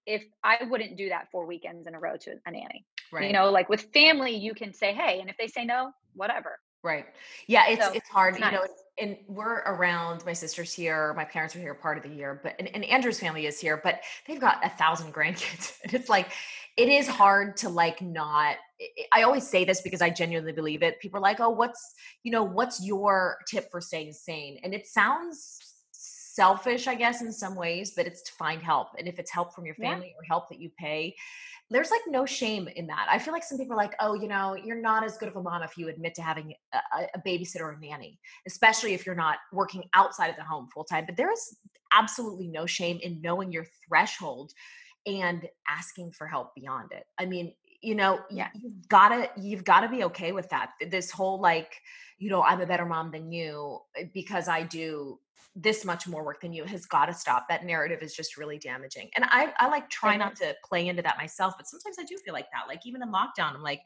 if 0.06 0.24
I 0.42 0.58
wouldn't 0.64 0.96
do 0.96 1.08
that 1.08 1.28
four 1.30 1.46
weekends 1.46 1.86
in 1.86 1.94
a 1.94 1.98
row 1.98 2.16
to 2.16 2.34
a 2.46 2.50
nanny. 2.50 2.84
Right. 3.12 3.26
You 3.26 3.32
know, 3.32 3.50
like 3.50 3.68
with 3.68 3.82
family, 3.92 4.34
you 4.34 4.54
can 4.54 4.72
say, 4.72 4.92
hey, 4.92 5.20
and 5.20 5.28
if 5.28 5.36
they 5.36 5.46
say 5.46 5.64
no, 5.64 5.92
whatever. 6.14 6.58
Right. 6.82 7.06
Yeah, 7.46 7.68
it's 7.68 7.84
so, 7.84 7.92
it's 7.92 8.08
hard. 8.08 8.34
It's 8.34 8.44
you 8.44 8.50
nice. 8.50 8.54
know, 8.54 8.66
and 8.98 9.16
we're 9.28 9.60
around 9.60 10.24
my 10.26 10.32
sister's 10.32 10.72
here, 10.72 11.14
my 11.14 11.24
parents 11.24 11.54
are 11.54 11.60
here 11.60 11.74
part 11.74 11.96
of 11.96 12.02
the 12.02 12.08
year, 12.08 12.40
but 12.42 12.56
and, 12.58 12.68
and 12.74 12.84
Andrew's 12.84 13.20
family 13.20 13.46
is 13.46 13.60
here, 13.60 13.80
but 13.82 14.00
they've 14.26 14.40
got 14.40 14.64
a 14.64 14.68
thousand 14.68 15.14
grandkids. 15.14 15.78
And 15.84 15.94
it's 15.94 16.08
like 16.08 16.32
it 16.76 16.88
is 16.88 17.06
hard 17.06 17.56
to 17.58 17.68
like 17.68 18.00
not 18.02 18.56
I 19.12 19.22
always 19.22 19.46
say 19.46 19.64
this 19.64 19.80
because 19.80 20.02
I 20.02 20.10
genuinely 20.10 20.52
believe 20.52 20.82
it. 20.82 20.98
People 21.00 21.18
are 21.18 21.22
like, 21.22 21.38
oh, 21.38 21.50
what's 21.50 21.94
you 22.24 22.32
know, 22.32 22.42
what's 22.42 22.84
your 22.84 23.38
tip 23.46 23.70
for 23.70 23.80
staying 23.80 24.12
sane? 24.12 24.58
And 24.64 24.74
it 24.74 24.86
sounds 24.86 25.58
selfish, 26.32 26.86
I 26.86 26.94
guess, 26.94 27.20
in 27.20 27.30
some 27.30 27.54
ways, 27.54 27.92
but 27.94 28.06
it's 28.06 28.22
to 28.22 28.32
find 28.32 28.62
help. 28.62 28.88
And 28.98 29.06
if 29.06 29.18
it's 29.18 29.30
help 29.30 29.54
from 29.54 29.66
your 29.66 29.74
family 29.74 30.06
yeah. 30.06 30.18
or 30.18 30.24
help 30.26 30.48
that 30.48 30.58
you 30.58 30.70
pay, 30.78 31.14
there's 31.70 31.90
like 31.90 32.00
no 32.06 32.24
shame 32.24 32.68
in 32.74 32.86
that. 32.86 33.06
I 33.10 33.18
feel 33.18 33.34
like 33.34 33.44
some 33.44 33.58
people 33.58 33.74
are 33.74 33.76
like, 33.76 33.94
oh, 34.00 34.14
you 34.14 34.28
know, 34.28 34.54
you're 34.54 34.80
not 34.80 35.04
as 35.04 35.18
good 35.18 35.28
of 35.28 35.36
a 35.36 35.42
mom 35.42 35.62
if 35.62 35.76
you 35.76 35.88
admit 35.88 36.14
to 36.14 36.22
having 36.22 36.54
a, 36.72 36.78
a 37.14 37.20
babysitter 37.26 37.60
or 37.60 37.72
a 37.72 37.80
nanny, 37.80 38.18
especially 38.46 38.94
if 38.94 39.04
you're 39.04 39.14
not 39.14 39.38
working 39.52 39.84
outside 39.94 40.28
of 40.28 40.36
the 40.36 40.44
home 40.44 40.68
full 40.72 40.84
time. 40.84 41.04
But 41.06 41.16
there 41.16 41.30
is 41.30 41.56
absolutely 41.92 42.48
no 42.48 42.64
shame 42.64 42.98
in 43.02 43.20
knowing 43.20 43.52
your 43.52 43.66
threshold 43.86 44.52
and 45.06 45.46
asking 45.68 46.12
for 46.12 46.26
help 46.26 46.54
beyond 46.54 46.92
it. 46.92 47.04
I 47.18 47.26
mean, 47.26 47.52
you 47.82 47.94
know, 47.94 48.20
yeah. 48.30 48.48
you've 48.54 48.88
gotta 48.88 49.30
you've 49.36 49.64
gotta 49.64 49.88
be 49.88 50.04
okay 50.04 50.32
with 50.32 50.48
that. 50.50 50.70
This 50.90 51.10
whole 51.10 51.40
like, 51.40 51.80
you 52.18 52.30
know, 52.30 52.42
I'm 52.42 52.60
a 52.60 52.66
better 52.66 52.86
mom 52.86 53.10
than 53.10 53.32
you 53.32 53.80
eh, 53.96 54.04
because 54.14 54.48
I 54.48 54.62
do 54.62 55.18
this 55.54 55.84
much 55.84 56.08
more 56.08 56.24
work 56.24 56.40
than 56.40 56.52
you 56.52 56.64
has 56.64 56.86
got 56.86 57.06
to 57.06 57.14
stop. 57.14 57.46
That 57.48 57.64
narrative 57.64 58.00
is 58.02 58.14
just 58.14 58.36
really 58.36 58.58
damaging. 58.58 59.10
And 59.16 59.24
I, 59.28 59.52
I 59.58 59.68
like 59.68 59.90
try 59.90 60.16
not 60.16 60.34
to 60.36 60.54
play 60.64 60.88
into 60.88 61.02
that 61.02 61.18
myself, 61.18 61.54
but 61.58 61.66
sometimes 61.66 61.98
I 61.98 62.04
do 62.04 62.16
feel 62.24 62.32
like 62.32 62.46
that. 62.52 62.68
Like 62.68 62.86
even 62.86 63.02
in 63.02 63.12
lockdown, 63.12 63.54
I'm 63.54 63.62
like, 63.62 63.82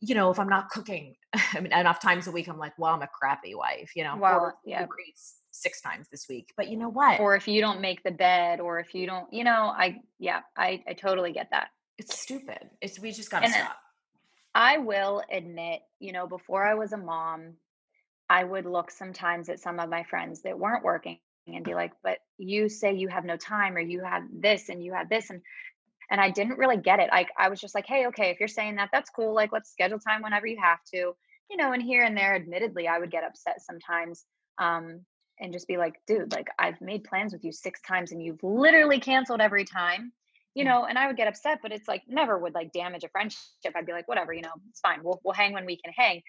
you 0.00 0.14
know, 0.14 0.30
if 0.30 0.38
I'm 0.38 0.48
not 0.48 0.70
cooking, 0.70 1.16
I 1.34 1.60
mean, 1.60 1.72
enough 1.72 2.00
times 2.00 2.26
a 2.26 2.30
week, 2.30 2.48
I'm 2.48 2.58
like, 2.58 2.72
well, 2.78 2.94
I'm 2.94 3.02
a 3.02 3.08
crappy 3.08 3.54
wife, 3.54 3.92
you 3.94 4.04
know, 4.04 4.16
well, 4.16 4.58
yeah. 4.64 4.86
six 5.50 5.80
times 5.80 6.08
this 6.10 6.26
week. 6.28 6.52
But 6.56 6.68
you 6.68 6.76
know 6.76 6.88
what? 6.88 7.20
Or 7.20 7.36
if 7.36 7.46
you 7.46 7.60
don't 7.60 7.80
make 7.80 8.02
the 8.02 8.10
bed, 8.10 8.60
or 8.60 8.78
if 8.78 8.94
you 8.94 9.06
don't, 9.06 9.30
you 9.32 9.44
know, 9.44 9.74
I, 9.76 10.00
yeah, 10.18 10.40
I, 10.56 10.82
I 10.88 10.94
totally 10.94 11.32
get 11.32 11.48
that. 11.50 11.68
It's 11.98 12.18
stupid. 12.18 12.70
It's, 12.80 12.98
we 12.98 13.12
just 13.12 13.30
got 13.30 13.40
to 13.40 13.48
stop. 13.48 13.76
I 14.54 14.78
will 14.78 15.22
admit, 15.30 15.80
you 15.98 16.12
know, 16.12 16.26
before 16.26 16.66
I 16.66 16.74
was 16.74 16.92
a 16.92 16.96
mom, 16.96 17.54
I 18.28 18.42
would 18.42 18.66
look 18.66 18.90
sometimes 18.90 19.48
at 19.48 19.60
some 19.60 19.78
of 19.78 19.88
my 19.88 20.02
friends 20.04 20.42
that 20.42 20.58
weren't 20.58 20.84
working 20.84 21.18
and 21.46 21.64
be 21.64 21.74
like, 21.74 21.92
but 22.02 22.18
you 22.38 22.68
say 22.68 22.94
you 22.94 23.08
have 23.08 23.24
no 23.24 23.36
time 23.36 23.76
or 23.76 23.80
you 23.80 24.02
have 24.02 24.22
this 24.32 24.68
and 24.68 24.82
you 24.82 24.94
have 24.94 25.08
this. 25.08 25.30
And 25.30 25.42
and 26.10 26.20
I 26.20 26.30
didn't 26.30 26.58
really 26.58 26.76
get 26.76 27.00
it. 27.00 27.10
Like 27.10 27.28
I 27.38 27.48
was 27.48 27.60
just 27.60 27.74
like, 27.74 27.86
hey, 27.86 28.06
okay, 28.06 28.30
if 28.30 28.38
you're 28.38 28.48
saying 28.48 28.76
that, 28.76 28.90
that's 28.92 29.10
cool. 29.10 29.34
Like 29.34 29.52
let's 29.52 29.70
schedule 29.70 29.98
time 29.98 30.22
whenever 30.22 30.46
you 30.46 30.58
have 30.62 30.78
to. 30.94 31.14
You 31.50 31.56
know, 31.56 31.72
and 31.72 31.82
here 31.82 32.02
and 32.02 32.16
there, 32.16 32.34
admittedly, 32.34 32.88
I 32.88 32.98
would 32.98 33.10
get 33.10 33.24
upset 33.24 33.60
sometimes. 33.60 34.24
Um, 34.58 35.00
and 35.38 35.52
just 35.52 35.68
be 35.68 35.76
like, 35.76 36.00
dude, 36.06 36.32
like 36.32 36.48
I've 36.58 36.80
made 36.80 37.04
plans 37.04 37.32
with 37.32 37.44
you 37.44 37.52
six 37.52 37.80
times 37.82 38.12
and 38.12 38.22
you've 38.22 38.42
literally 38.42 39.00
canceled 39.00 39.40
every 39.40 39.64
time. 39.64 40.12
You 40.56 40.64
know, 40.64 40.86
and 40.86 40.98
I 40.98 41.06
would 41.06 41.18
get 41.18 41.28
upset, 41.28 41.60
but 41.62 41.72
it's 41.72 41.86
like 41.86 42.02
never 42.08 42.38
would 42.38 42.54
like 42.54 42.72
damage 42.72 43.04
a 43.04 43.08
friendship. 43.10 43.38
I'd 43.76 43.86
be 43.86 43.92
like, 43.92 44.08
whatever, 44.08 44.32
you 44.32 44.42
know, 44.42 44.54
it's 44.70 44.80
fine. 44.80 45.00
We'll 45.04 45.20
we'll 45.22 45.34
hang 45.34 45.52
when 45.52 45.66
we 45.66 45.76
can 45.76 45.92
hang. 45.94 46.22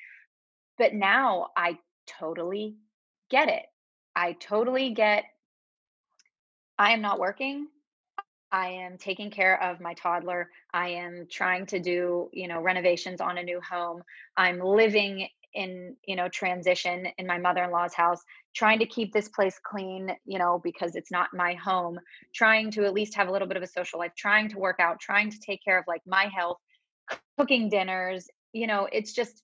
But 0.78 0.94
now 0.94 1.50
I 1.58 1.80
totally 2.08 2.76
get 3.32 3.50
it. 3.50 3.66
I 4.16 4.34
totally 4.34 4.92
get 4.94 5.24
I 6.80 6.92
am 6.92 7.02
not 7.02 7.20
working. 7.20 7.68
I 8.52 8.70
am 8.70 8.98
taking 8.98 9.32
care 9.32 9.62
of 9.62 9.82
my 9.82 9.94
toddler. 9.94 10.50
I 10.74 10.90
am 10.90 11.28
trying 11.30 11.66
to 11.68 11.80
do, 11.80 12.30
you 12.34 12.48
know, 12.48 12.62
renovations 12.62 13.22
on 13.22 13.38
a 13.38 13.44
new 13.44 13.62
home. 13.62 14.04
I'm 14.38 14.60
living 14.60 15.28
in 15.54 15.96
you 16.06 16.16
know 16.16 16.28
transition 16.30 17.08
in 17.18 17.26
my 17.26 17.38
mother-in-law's 17.38 17.94
house 17.94 18.22
trying 18.56 18.80
to 18.80 18.86
keep 18.86 19.14
this 19.14 19.30
place 19.30 19.60
clean 19.64 20.12
you 20.26 20.38
know 20.38 20.60
because 20.64 20.96
it's 20.96 21.12
not 21.12 21.30
my 21.34 21.54
home 21.54 22.00
trying 22.34 22.72
to 22.72 22.86
at 22.86 22.94
least 22.94 23.16
have 23.16 23.28
a 23.28 23.32
little 23.32 23.48
bit 23.48 23.58
of 23.58 23.64
a 23.64 23.68
social 23.68 24.00
life 24.00 24.12
trying 24.18 24.50
to 24.50 24.58
work 24.58 24.80
out 24.80 25.00
trying 25.00 25.30
to 25.30 25.40
take 25.40 25.64
care 25.64 25.78
of 25.78 25.86
like 25.88 26.02
my 26.06 26.30
health 26.36 26.58
cooking 27.38 27.70
dinners 27.70 28.28
you 28.54 28.68
know 28.68 28.88
it's 28.92 29.14
just 29.14 29.44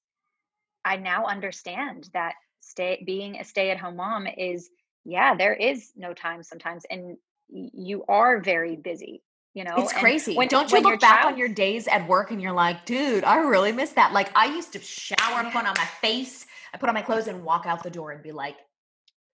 i 0.86 0.96
now 0.96 1.26
understand 1.26 2.10
that 2.13 2.34
stay 2.60 3.02
being 3.06 3.38
a 3.38 3.44
stay-at-home 3.44 3.96
mom 3.96 4.28
is 4.38 4.70
yeah 5.06 5.36
there 5.36 5.54
is 5.54 5.92
no 5.96 6.13
time 6.13 6.44
sometimes 6.44 6.84
and 6.89 7.18
you 7.50 8.04
are 8.08 8.42
very 8.42 8.76
busy 8.76 9.22
you 9.54 9.63
know 9.63 9.76
it's 9.78 9.92
and 9.92 10.02
crazy 10.02 10.36
when- 10.36 10.48
don't 10.48 10.72
you 10.72 10.80
look 10.82 11.00
back 11.00 11.22
child- 11.22 11.34
on 11.34 11.38
your 11.39 11.48
days 11.48 11.88
at 11.88 12.08
work 12.08 12.32
and 12.32 12.42
you're 12.42 12.52
like 12.52 12.86
dude 12.86 13.24
i 13.24 13.36
really 13.38 13.72
miss 13.72 13.92
that 13.92 14.12
like 14.13 14.30
i 14.36 14.46
used 14.46 14.74
to 14.74 14.80
shower 14.80 15.18
Yeah. 15.44 15.50
put 15.52 15.66
on 15.66 15.74
my 15.78 15.86
face 16.02 16.46
i 16.74 16.78
put 16.78 16.89
on 16.89 16.96
my 16.96 17.02
clothes 17.02 17.28
and 17.28 17.44
walk 17.44 17.66
out 17.66 17.84
the 17.84 17.89
door 17.92 18.12
and 18.12 18.24
be 18.24 18.32
like 18.32 18.58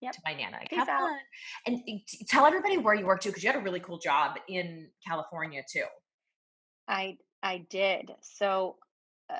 Yep. 0.01 0.13
to 0.13 0.19
my 0.25 0.33
nana 0.33 0.57
like, 0.59 0.71
have 0.71 0.87
fun 0.87 1.17
and 1.65 1.79
tell 2.27 2.45
everybody 2.45 2.77
where 2.77 2.93
you 2.95 3.05
work 3.05 3.21
too 3.21 3.29
because 3.29 3.43
you 3.43 3.51
had 3.51 3.59
a 3.59 3.63
really 3.63 3.79
cool 3.81 3.97
job 3.97 4.37
in 4.47 4.89
california 5.05 5.61
too 5.71 5.85
I 6.87 7.17
I 7.43 7.59
did. 7.69 8.11
So 8.21 8.77
uh, 9.29 9.35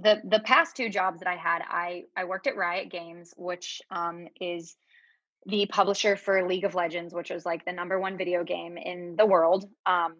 the 0.00 0.22
the 0.24 0.40
past 0.40 0.74
two 0.74 0.88
jobs 0.88 1.18
that 1.20 1.28
I 1.28 1.36
had, 1.36 1.62
I 1.68 2.04
I 2.16 2.24
worked 2.24 2.46
at 2.46 2.56
Riot 2.56 2.90
Games, 2.90 3.34
which 3.36 3.82
um, 3.90 4.26
is 4.40 4.74
the 5.46 5.66
publisher 5.66 6.16
for 6.16 6.46
League 6.46 6.64
of 6.64 6.74
Legends, 6.74 7.14
which 7.14 7.30
was 7.30 7.44
like 7.44 7.64
the 7.64 7.72
number 7.72 7.98
one 8.00 8.16
video 8.16 8.44
game 8.44 8.76
in 8.76 9.14
the 9.16 9.26
world. 9.26 9.68
Um, 9.86 10.16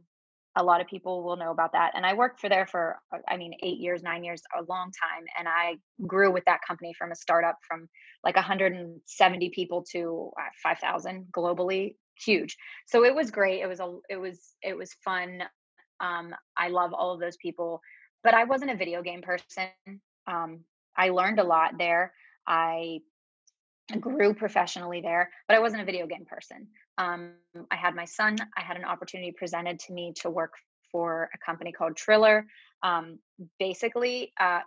a 0.56 0.62
lot 0.62 0.80
of 0.80 0.86
people 0.86 1.24
will 1.24 1.36
know 1.36 1.50
about 1.50 1.72
that, 1.72 1.92
and 1.94 2.06
I 2.06 2.14
worked 2.14 2.40
for 2.40 2.48
there 2.48 2.66
for 2.66 2.98
uh, 3.12 3.18
I 3.28 3.36
mean 3.36 3.54
eight 3.62 3.78
years, 3.78 4.02
nine 4.02 4.22
years, 4.22 4.42
a 4.56 4.62
long 4.62 4.92
time, 4.92 5.24
and 5.38 5.48
I 5.48 5.76
grew 6.06 6.30
with 6.30 6.44
that 6.46 6.60
company 6.66 6.94
from 6.96 7.10
a 7.10 7.16
startup 7.16 7.56
from 7.66 7.88
like 8.22 8.36
170 8.36 9.50
people 9.50 9.84
to 9.92 10.30
uh, 10.40 10.48
5,000 10.62 11.26
globally, 11.36 11.96
huge. 12.24 12.56
So 12.86 13.04
it 13.04 13.14
was 13.14 13.30
great. 13.30 13.60
It 13.62 13.66
was 13.66 13.80
a 13.80 13.96
it 14.08 14.16
was 14.16 14.54
it 14.62 14.76
was 14.76 14.92
fun. 15.04 15.42
Um, 16.00 16.34
I 16.56 16.68
love 16.68 16.92
all 16.92 17.14
of 17.14 17.20
those 17.20 17.36
people, 17.36 17.80
but 18.22 18.34
I 18.34 18.44
wasn't 18.44 18.70
a 18.70 18.76
video 18.76 19.02
game 19.02 19.22
person. 19.22 19.70
Um, 20.26 20.60
I 20.96 21.10
learned 21.10 21.40
a 21.40 21.44
lot 21.44 21.72
there. 21.78 22.12
I 22.46 23.00
grew 24.00 24.34
professionally 24.34 25.00
there, 25.00 25.30
but 25.46 25.56
I 25.56 25.60
wasn't 25.60 25.82
a 25.82 25.84
video 25.84 26.06
game 26.06 26.24
person. 26.24 26.68
Um, 26.98 27.32
I 27.70 27.76
had 27.76 27.94
my 27.94 28.04
son. 28.04 28.36
I 28.56 28.62
had 28.62 28.76
an 28.76 28.84
opportunity 28.84 29.32
presented 29.32 29.78
to 29.80 29.92
me 29.92 30.14
to 30.22 30.30
work 30.30 30.54
for 30.90 31.28
a 31.34 31.38
company 31.44 31.72
called 31.72 31.96
Triller. 31.96 32.46
Um, 32.82 33.18
basically, 33.58 34.32
uh, 34.38 34.60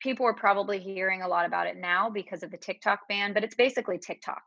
people 0.00 0.26
are 0.26 0.34
probably 0.34 0.78
hearing 0.78 1.22
a 1.22 1.28
lot 1.28 1.46
about 1.46 1.66
it 1.66 1.76
now 1.76 2.10
because 2.10 2.42
of 2.42 2.50
the 2.50 2.56
TikTok 2.56 3.08
ban, 3.08 3.32
but 3.32 3.44
it's 3.44 3.54
basically 3.54 3.98
TikTok. 3.98 4.42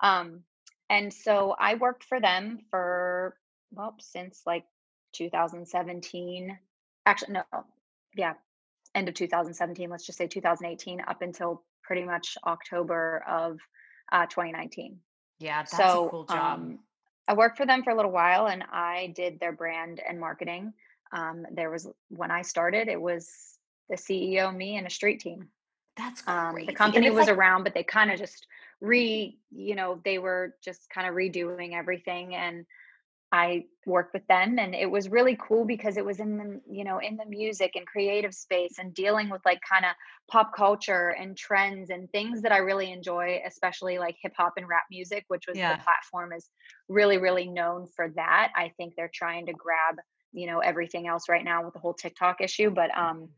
Um, 0.00 0.40
and 0.88 1.12
so 1.12 1.54
I 1.58 1.74
worked 1.74 2.04
for 2.04 2.20
them 2.20 2.58
for 2.70 3.36
well 3.70 3.94
since 4.00 4.42
like 4.46 4.64
2017. 5.14 6.58
Actually, 7.06 7.34
no, 7.34 7.42
yeah, 8.16 8.34
end 8.94 9.08
of 9.08 9.14
2017. 9.14 9.88
Let's 9.88 10.06
just 10.06 10.18
say 10.18 10.26
2018 10.26 11.02
up 11.06 11.22
until 11.22 11.62
pretty 11.90 12.04
much 12.04 12.38
October 12.46 13.24
of 13.28 13.58
uh, 14.12 14.26
2019 14.26 14.96
yeah 15.40 15.62
that's 15.62 15.76
so 15.76 16.06
a 16.06 16.10
cool 16.10 16.24
job 16.24 16.60
um, 16.60 16.78
I 17.30 17.32
worked 17.34 17.56
for 17.56 17.64
them 17.64 17.84
for 17.84 17.90
a 17.90 17.94
little 17.94 18.10
while, 18.10 18.48
and 18.48 18.64
I 18.72 19.12
did 19.14 19.38
their 19.38 19.52
brand 19.52 20.00
and 20.06 20.18
marketing. 20.18 20.72
Um, 21.12 21.46
there 21.52 21.70
was 21.70 21.86
when 22.08 22.32
I 22.32 22.42
started, 22.42 22.88
it 22.88 23.00
was 23.00 23.30
the 23.88 23.94
CEO, 23.94 24.52
me, 24.54 24.76
and 24.78 24.86
a 24.86 24.90
street 24.90 25.20
team. 25.20 25.48
that's 25.96 26.26
Um, 26.26 26.56
the 26.56 26.72
company 26.72 27.08
was 27.08 27.28
like- 27.28 27.36
around, 27.36 27.62
but 27.62 27.72
they 27.72 27.84
kind 27.84 28.10
of 28.10 28.18
just 28.18 28.48
re, 28.80 29.38
you 29.52 29.76
know, 29.76 30.00
they 30.04 30.18
were 30.18 30.56
just 30.60 30.90
kind 30.90 31.06
of 31.06 31.14
redoing 31.14 31.72
everything, 31.72 32.34
and 32.34 32.66
I 33.32 33.66
worked 33.86 34.12
with 34.12 34.26
them, 34.26 34.58
and 34.58 34.74
it 34.74 34.90
was 34.90 35.08
really 35.08 35.36
cool 35.40 35.64
because 35.64 35.96
it 35.96 36.04
was 36.04 36.18
in 36.20 36.36
the, 36.36 36.60
you 36.68 36.84
know, 36.84 36.98
in 36.98 37.16
the 37.16 37.26
music 37.26 37.72
and 37.76 37.86
creative 37.86 38.34
space, 38.34 38.78
and 38.78 38.92
dealing 38.94 39.28
with 39.30 39.40
like 39.44 39.60
kind 39.68 39.84
of 39.84 39.92
pop 40.30 40.52
culture 40.54 41.10
and 41.10 41.36
trends 41.36 41.90
and 41.90 42.10
things 42.10 42.42
that 42.42 42.52
I 42.52 42.58
really 42.58 42.90
enjoy, 42.92 43.40
especially 43.46 43.98
like 43.98 44.16
hip 44.20 44.32
hop 44.36 44.54
and 44.56 44.68
rap 44.68 44.84
music, 44.90 45.24
which 45.28 45.46
was 45.48 45.60
Yeah. 45.60 45.68
the 45.68 45.76
platform 45.84 46.32
is 46.32 46.50
really, 46.88 47.18
really 47.18 47.48
known 47.48 47.86
for 47.86 48.08
that. 48.16 48.52
I 48.56 48.72
think 48.76 48.94
they're 48.96 49.10
trying 49.12 49.46
to 49.46 49.52
grab, 49.52 49.96
you 50.32 50.46
know, 50.46 50.58
everything 50.60 51.06
else 51.06 51.28
right 51.28 51.44
now 51.44 51.64
with 51.64 51.74
the 51.74 51.80
whole 51.80 51.94
TikTok 51.94 52.40
issue, 52.40 52.70
but 52.70 52.96
um 52.96 53.30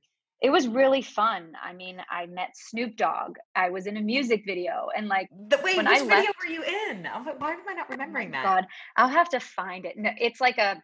it 0.42 0.50
was 0.50 0.66
really 0.68 1.02
fun. 1.02 1.52
I 1.62 1.72
mean, 1.72 2.02
I 2.10 2.26
met 2.26 2.50
Snoop 2.56 2.96
Dogg. 2.96 3.36
I 3.54 3.70
was 3.70 3.86
in 3.86 3.96
a 3.96 4.00
music 4.00 4.42
video 4.44 4.88
and 4.96 5.08
like 5.08 5.28
The- 5.48 5.60
wait, 5.62 5.76
when 5.76 5.86
which 5.86 5.96
I 5.96 6.00
video 6.00 6.16
left- 6.16 6.38
were 6.44 6.50
you 6.52 6.62
in? 6.62 7.06
I 7.06 7.16
was 7.18 7.26
like, 7.26 7.40
Why 7.40 7.52
am 7.52 7.60
I 7.68 7.74
not 7.74 7.86
oh 7.88 7.92
remembering 7.92 8.30
that? 8.32 8.44
God, 8.44 8.66
I'll 8.96 9.08
have 9.08 9.28
to 9.30 9.40
find 9.40 9.86
it. 9.86 9.96
No, 9.96 10.10
it's 10.18 10.40
like 10.40 10.58
a 10.58 10.82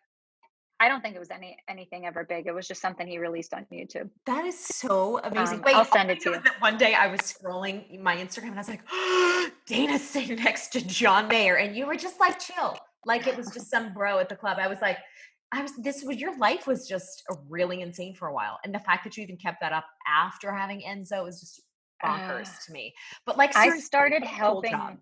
I 0.80 0.88
don't 0.88 1.00
think 1.00 1.16
it 1.16 1.18
was 1.18 1.30
any 1.30 1.56
anything 1.68 2.06
ever 2.06 2.22
big. 2.22 2.46
It 2.46 2.52
was 2.54 2.68
just 2.68 2.80
something 2.80 3.04
he 3.04 3.18
released 3.18 3.52
on 3.52 3.66
YouTube. 3.72 4.10
That 4.26 4.44
is 4.44 4.56
so 4.56 5.18
amazing. 5.24 5.56
Um, 5.58 5.62
Wait, 5.64 5.74
I'll 5.74 5.84
send 5.84 6.08
it 6.08 6.20
to 6.20 6.30
you. 6.30 6.40
That 6.40 6.60
one 6.60 6.78
day 6.78 6.94
I 6.94 7.08
was 7.08 7.18
scrolling 7.20 7.98
my 8.00 8.14
Instagram 8.16 8.50
and 8.50 8.54
I 8.54 8.58
was 8.58 8.68
like, 8.68 8.82
"Dana 9.66 9.98
sitting 9.98 10.36
next 10.36 10.68
to 10.74 10.86
John 10.86 11.26
Mayer, 11.26 11.56
and 11.56 11.74
you 11.74 11.84
were 11.86 11.96
just 11.96 12.20
like 12.20 12.38
chill, 12.38 12.78
like 13.04 13.26
it 13.26 13.36
was 13.36 13.50
just 13.50 13.68
some 13.68 13.92
bro 13.92 14.20
at 14.20 14.28
the 14.28 14.36
club. 14.36 14.58
I 14.60 14.68
was 14.68 14.78
like, 14.80 14.98
I 15.52 15.62
was. 15.62 15.72
This 15.76 16.02
was 16.04 16.18
your 16.18 16.36
life 16.38 16.66
was 16.66 16.86
just 16.86 17.22
really 17.48 17.80
insane 17.80 18.14
for 18.14 18.28
a 18.28 18.34
while, 18.34 18.58
and 18.64 18.74
the 18.74 18.78
fact 18.80 19.04
that 19.04 19.16
you 19.16 19.22
even 19.22 19.36
kept 19.36 19.60
that 19.60 19.72
up 19.72 19.86
after 20.06 20.52
having 20.52 20.82
Enzo 20.82 21.26
is 21.28 21.40
just 21.40 21.62
bonkers 22.04 22.48
Ah. 22.48 22.58
to 22.66 22.72
me. 22.72 22.94
But 23.24 23.36
like, 23.38 23.56
I 23.56 23.78
started 23.78 24.22
a 24.22 24.26
cool 24.26 24.62
helping. 24.62 24.98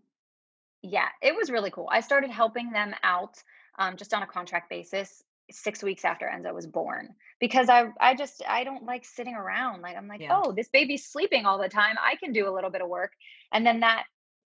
yeah, 0.82 1.08
it 1.22 1.34
was 1.34 1.50
really 1.50 1.70
cool. 1.70 1.88
I 1.90 2.00
started 2.00 2.30
helping 2.30 2.70
them 2.70 2.94
out 3.02 3.36
um, 3.78 3.96
just 3.96 4.14
on 4.14 4.22
a 4.22 4.26
contract 4.26 4.70
basis 4.70 5.22
six 5.50 5.82
weeks 5.82 6.04
after 6.04 6.26
Enzo 6.26 6.52
was 6.54 6.66
born 6.66 7.14
because 7.40 7.68
I 7.68 7.88
I 8.00 8.14
just 8.14 8.42
I 8.48 8.62
don't 8.64 8.84
like 8.84 9.04
sitting 9.04 9.34
around. 9.34 9.82
Like 9.82 9.96
I'm 9.96 10.06
like, 10.08 10.20
Yeah. 10.20 10.40
oh, 10.44 10.52
this 10.52 10.68
baby's 10.68 11.06
sleeping 11.08 11.44
all 11.44 11.58
the 11.60 11.68
time. 11.68 11.96
I 12.00 12.16
can 12.16 12.32
do 12.32 12.48
a 12.48 12.52
little 12.54 12.70
bit 12.70 12.82
of 12.82 12.88
work, 12.88 13.12
and 13.52 13.66
then 13.66 13.80
that 13.80 14.04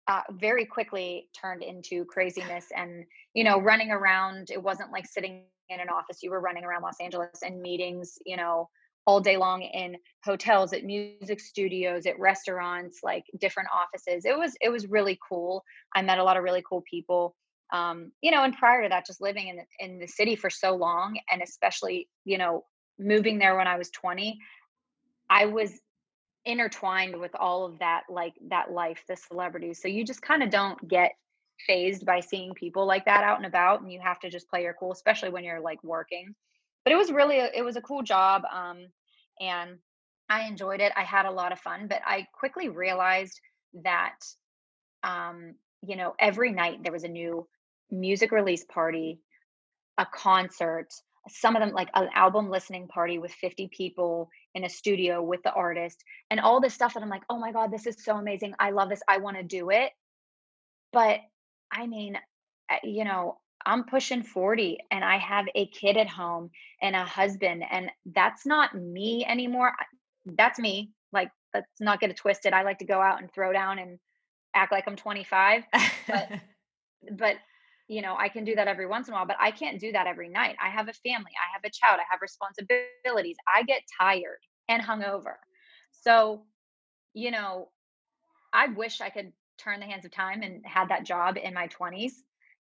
uh, 0.07 0.21
very 0.31 0.65
quickly 0.65 1.27
turned 1.39 1.63
into 1.63 2.05
craziness 2.05 2.65
and 2.75 3.05
you 3.33 3.43
know 3.45 3.59
running 3.59 3.91
around. 3.91 4.49
It 4.51 4.61
wasn't 4.61 4.91
like 4.91 5.05
sitting 5.07 5.43
in 5.69 5.79
an 5.79 5.89
office. 5.89 6.23
You 6.23 6.31
were 6.31 6.39
running 6.39 6.63
around 6.63 6.81
Los 6.81 6.99
Angeles 7.01 7.41
and 7.43 7.61
meetings. 7.61 8.17
You 8.25 8.37
know. 8.37 8.69
All 9.05 9.21
day 9.21 9.37
long 9.37 9.61
in 9.61 9.95
hotels, 10.25 10.73
at 10.73 10.83
music 10.83 11.39
studios, 11.39 12.05
at 12.05 12.19
restaurants, 12.19 12.99
like 13.03 13.23
different 13.39 13.69
offices. 13.73 14.25
It 14.25 14.37
was 14.37 14.53
it 14.59 14.67
was 14.67 14.85
really 14.87 15.17
cool. 15.29 15.63
I 15.95 16.01
met 16.01 16.19
a 16.19 16.25
lot 16.25 16.35
of 16.35 16.43
really 16.43 16.61
cool 16.67 16.83
people. 16.91 17.33
Um, 17.71 18.11
you 18.21 18.31
know, 18.31 18.43
and 18.43 18.53
prior 18.53 18.83
to 18.83 18.89
that, 18.89 19.05
just 19.05 19.21
living 19.21 19.47
in 19.47 19.55
the, 19.55 19.63
in 19.79 19.99
the 19.99 20.07
city 20.07 20.35
for 20.35 20.49
so 20.49 20.75
long, 20.75 21.17
and 21.31 21.41
especially 21.41 22.09
you 22.25 22.37
know 22.37 22.65
moving 22.99 23.37
there 23.37 23.55
when 23.55 23.67
I 23.67 23.77
was 23.77 23.89
20, 23.91 24.37
I 25.29 25.45
was 25.45 25.71
intertwined 26.45 27.19
with 27.19 27.35
all 27.35 27.65
of 27.65 27.79
that, 27.79 28.03
like 28.09 28.33
that 28.49 28.71
life, 28.71 29.03
the 29.07 29.15
celebrities. 29.15 29.81
So 29.81 29.87
you 29.87 30.05
just 30.05 30.21
kind 30.21 30.41
of 30.41 30.49
don't 30.49 30.87
get 30.87 31.11
phased 31.65 32.05
by 32.05 32.19
seeing 32.19 32.53
people 32.53 32.85
like 32.85 33.05
that 33.05 33.23
out 33.23 33.37
and 33.37 33.45
about, 33.45 33.81
and 33.81 33.91
you 33.91 33.99
have 33.99 34.19
to 34.19 34.29
just 34.29 34.49
play 34.49 34.63
your 34.63 34.75
cool, 34.79 34.91
especially 34.91 35.29
when 35.29 35.43
you're 35.43 35.59
like 35.59 35.83
working. 35.83 36.35
But 36.83 36.93
it 36.93 36.97
was 36.97 37.11
really 37.11 37.39
a, 37.39 37.49
it 37.53 37.63
was 37.63 37.75
a 37.75 37.81
cool 37.81 38.03
job, 38.03 38.43
um, 38.53 38.87
and 39.39 39.77
I 40.29 40.47
enjoyed 40.47 40.81
it. 40.81 40.91
I 40.95 41.03
had 41.03 41.25
a 41.25 41.31
lot 41.31 41.51
of 41.51 41.59
fun, 41.59 41.87
but 41.87 42.01
I 42.05 42.27
quickly 42.33 42.69
realized 42.69 43.39
that 43.83 44.15
um, 45.03 45.55
you 45.81 45.95
know, 45.95 46.15
every 46.19 46.51
night 46.51 46.83
there 46.83 46.91
was 46.91 47.03
a 47.03 47.09
new 47.09 47.47
music 47.91 48.31
release 48.31 48.63
party, 48.65 49.19
a 49.97 50.05
concert, 50.05 50.87
some 51.29 51.55
of 51.55 51.61
them 51.61 51.73
like 51.73 51.89
an 51.93 52.09
album 52.13 52.49
listening 52.49 52.87
party 52.87 53.19
with 53.19 53.31
50 53.31 53.69
people 53.75 54.29
in 54.55 54.63
a 54.63 54.69
studio 54.69 55.21
with 55.21 55.43
the 55.43 55.51
artist 55.51 56.03
and 56.31 56.39
all 56.39 56.61
this 56.61 56.73
stuff. 56.73 56.95
And 56.95 57.03
I'm 57.03 57.09
like, 57.09 57.23
oh 57.29 57.37
my 57.37 57.51
God, 57.51 57.71
this 57.71 57.85
is 57.85 58.03
so 58.03 58.15
amazing. 58.15 58.53
I 58.59 58.71
love 58.71 58.89
this. 58.89 59.01
I 59.07 59.17
want 59.17 59.37
to 59.37 59.43
do 59.43 59.69
it. 59.69 59.91
But 60.93 61.19
I 61.71 61.87
mean, 61.87 62.17
you 62.83 63.03
know, 63.03 63.37
I'm 63.65 63.83
pushing 63.83 64.23
40 64.23 64.77
and 64.91 65.03
I 65.03 65.17
have 65.17 65.45
a 65.55 65.67
kid 65.67 65.97
at 65.97 66.07
home 66.07 66.51
and 66.81 66.95
a 66.95 67.05
husband, 67.05 67.63
and 67.69 67.89
that's 68.05 68.45
not 68.45 68.75
me 68.75 69.25
anymore. 69.27 69.73
That's 70.25 70.59
me. 70.59 70.91
Like, 71.11 71.31
let's 71.53 71.67
not 71.79 71.99
get 71.99 72.09
it 72.09 72.17
twisted. 72.17 72.53
I 72.53 72.63
like 72.63 72.79
to 72.79 72.85
go 72.85 73.01
out 73.01 73.21
and 73.21 73.31
throw 73.33 73.51
down 73.53 73.79
and 73.79 73.99
act 74.55 74.71
like 74.71 74.85
I'm 74.87 74.95
25 74.95 75.63
but- 76.07 76.29
but 77.11 77.35
you 77.87 78.01
know 78.01 78.15
i 78.17 78.27
can 78.27 78.43
do 78.43 78.55
that 78.55 78.67
every 78.67 78.85
once 78.85 79.07
in 79.07 79.13
a 79.13 79.17
while 79.17 79.25
but 79.25 79.37
i 79.39 79.51
can't 79.51 79.79
do 79.79 79.91
that 79.91 80.07
every 80.07 80.29
night 80.29 80.55
i 80.61 80.69
have 80.69 80.87
a 80.89 80.93
family 80.93 81.31
i 81.31 81.53
have 81.53 81.61
a 81.63 81.69
child 81.69 81.99
i 81.99 82.03
have 82.09 82.19
responsibilities 82.21 83.37
i 83.53 83.63
get 83.63 83.81
tired 83.99 84.39
and 84.67 84.81
hungover 84.83 85.35
so 85.91 86.43
you 87.13 87.31
know 87.31 87.69
i 88.53 88.67
wish 88.67 88.99
i 88.99 89.09
could 89.09 89.31
turn 89.57 89.79
the 89.79 89.85
hands 89.85 90.05
of 90.05 90.11
time 90.11 90.41
and 90.41 90.65
had 90.65 90.89
that 90.89 91.05
job 91.05 91.37
in 91.41 91.53
my 91.53 91.67
20s 91.67 92.13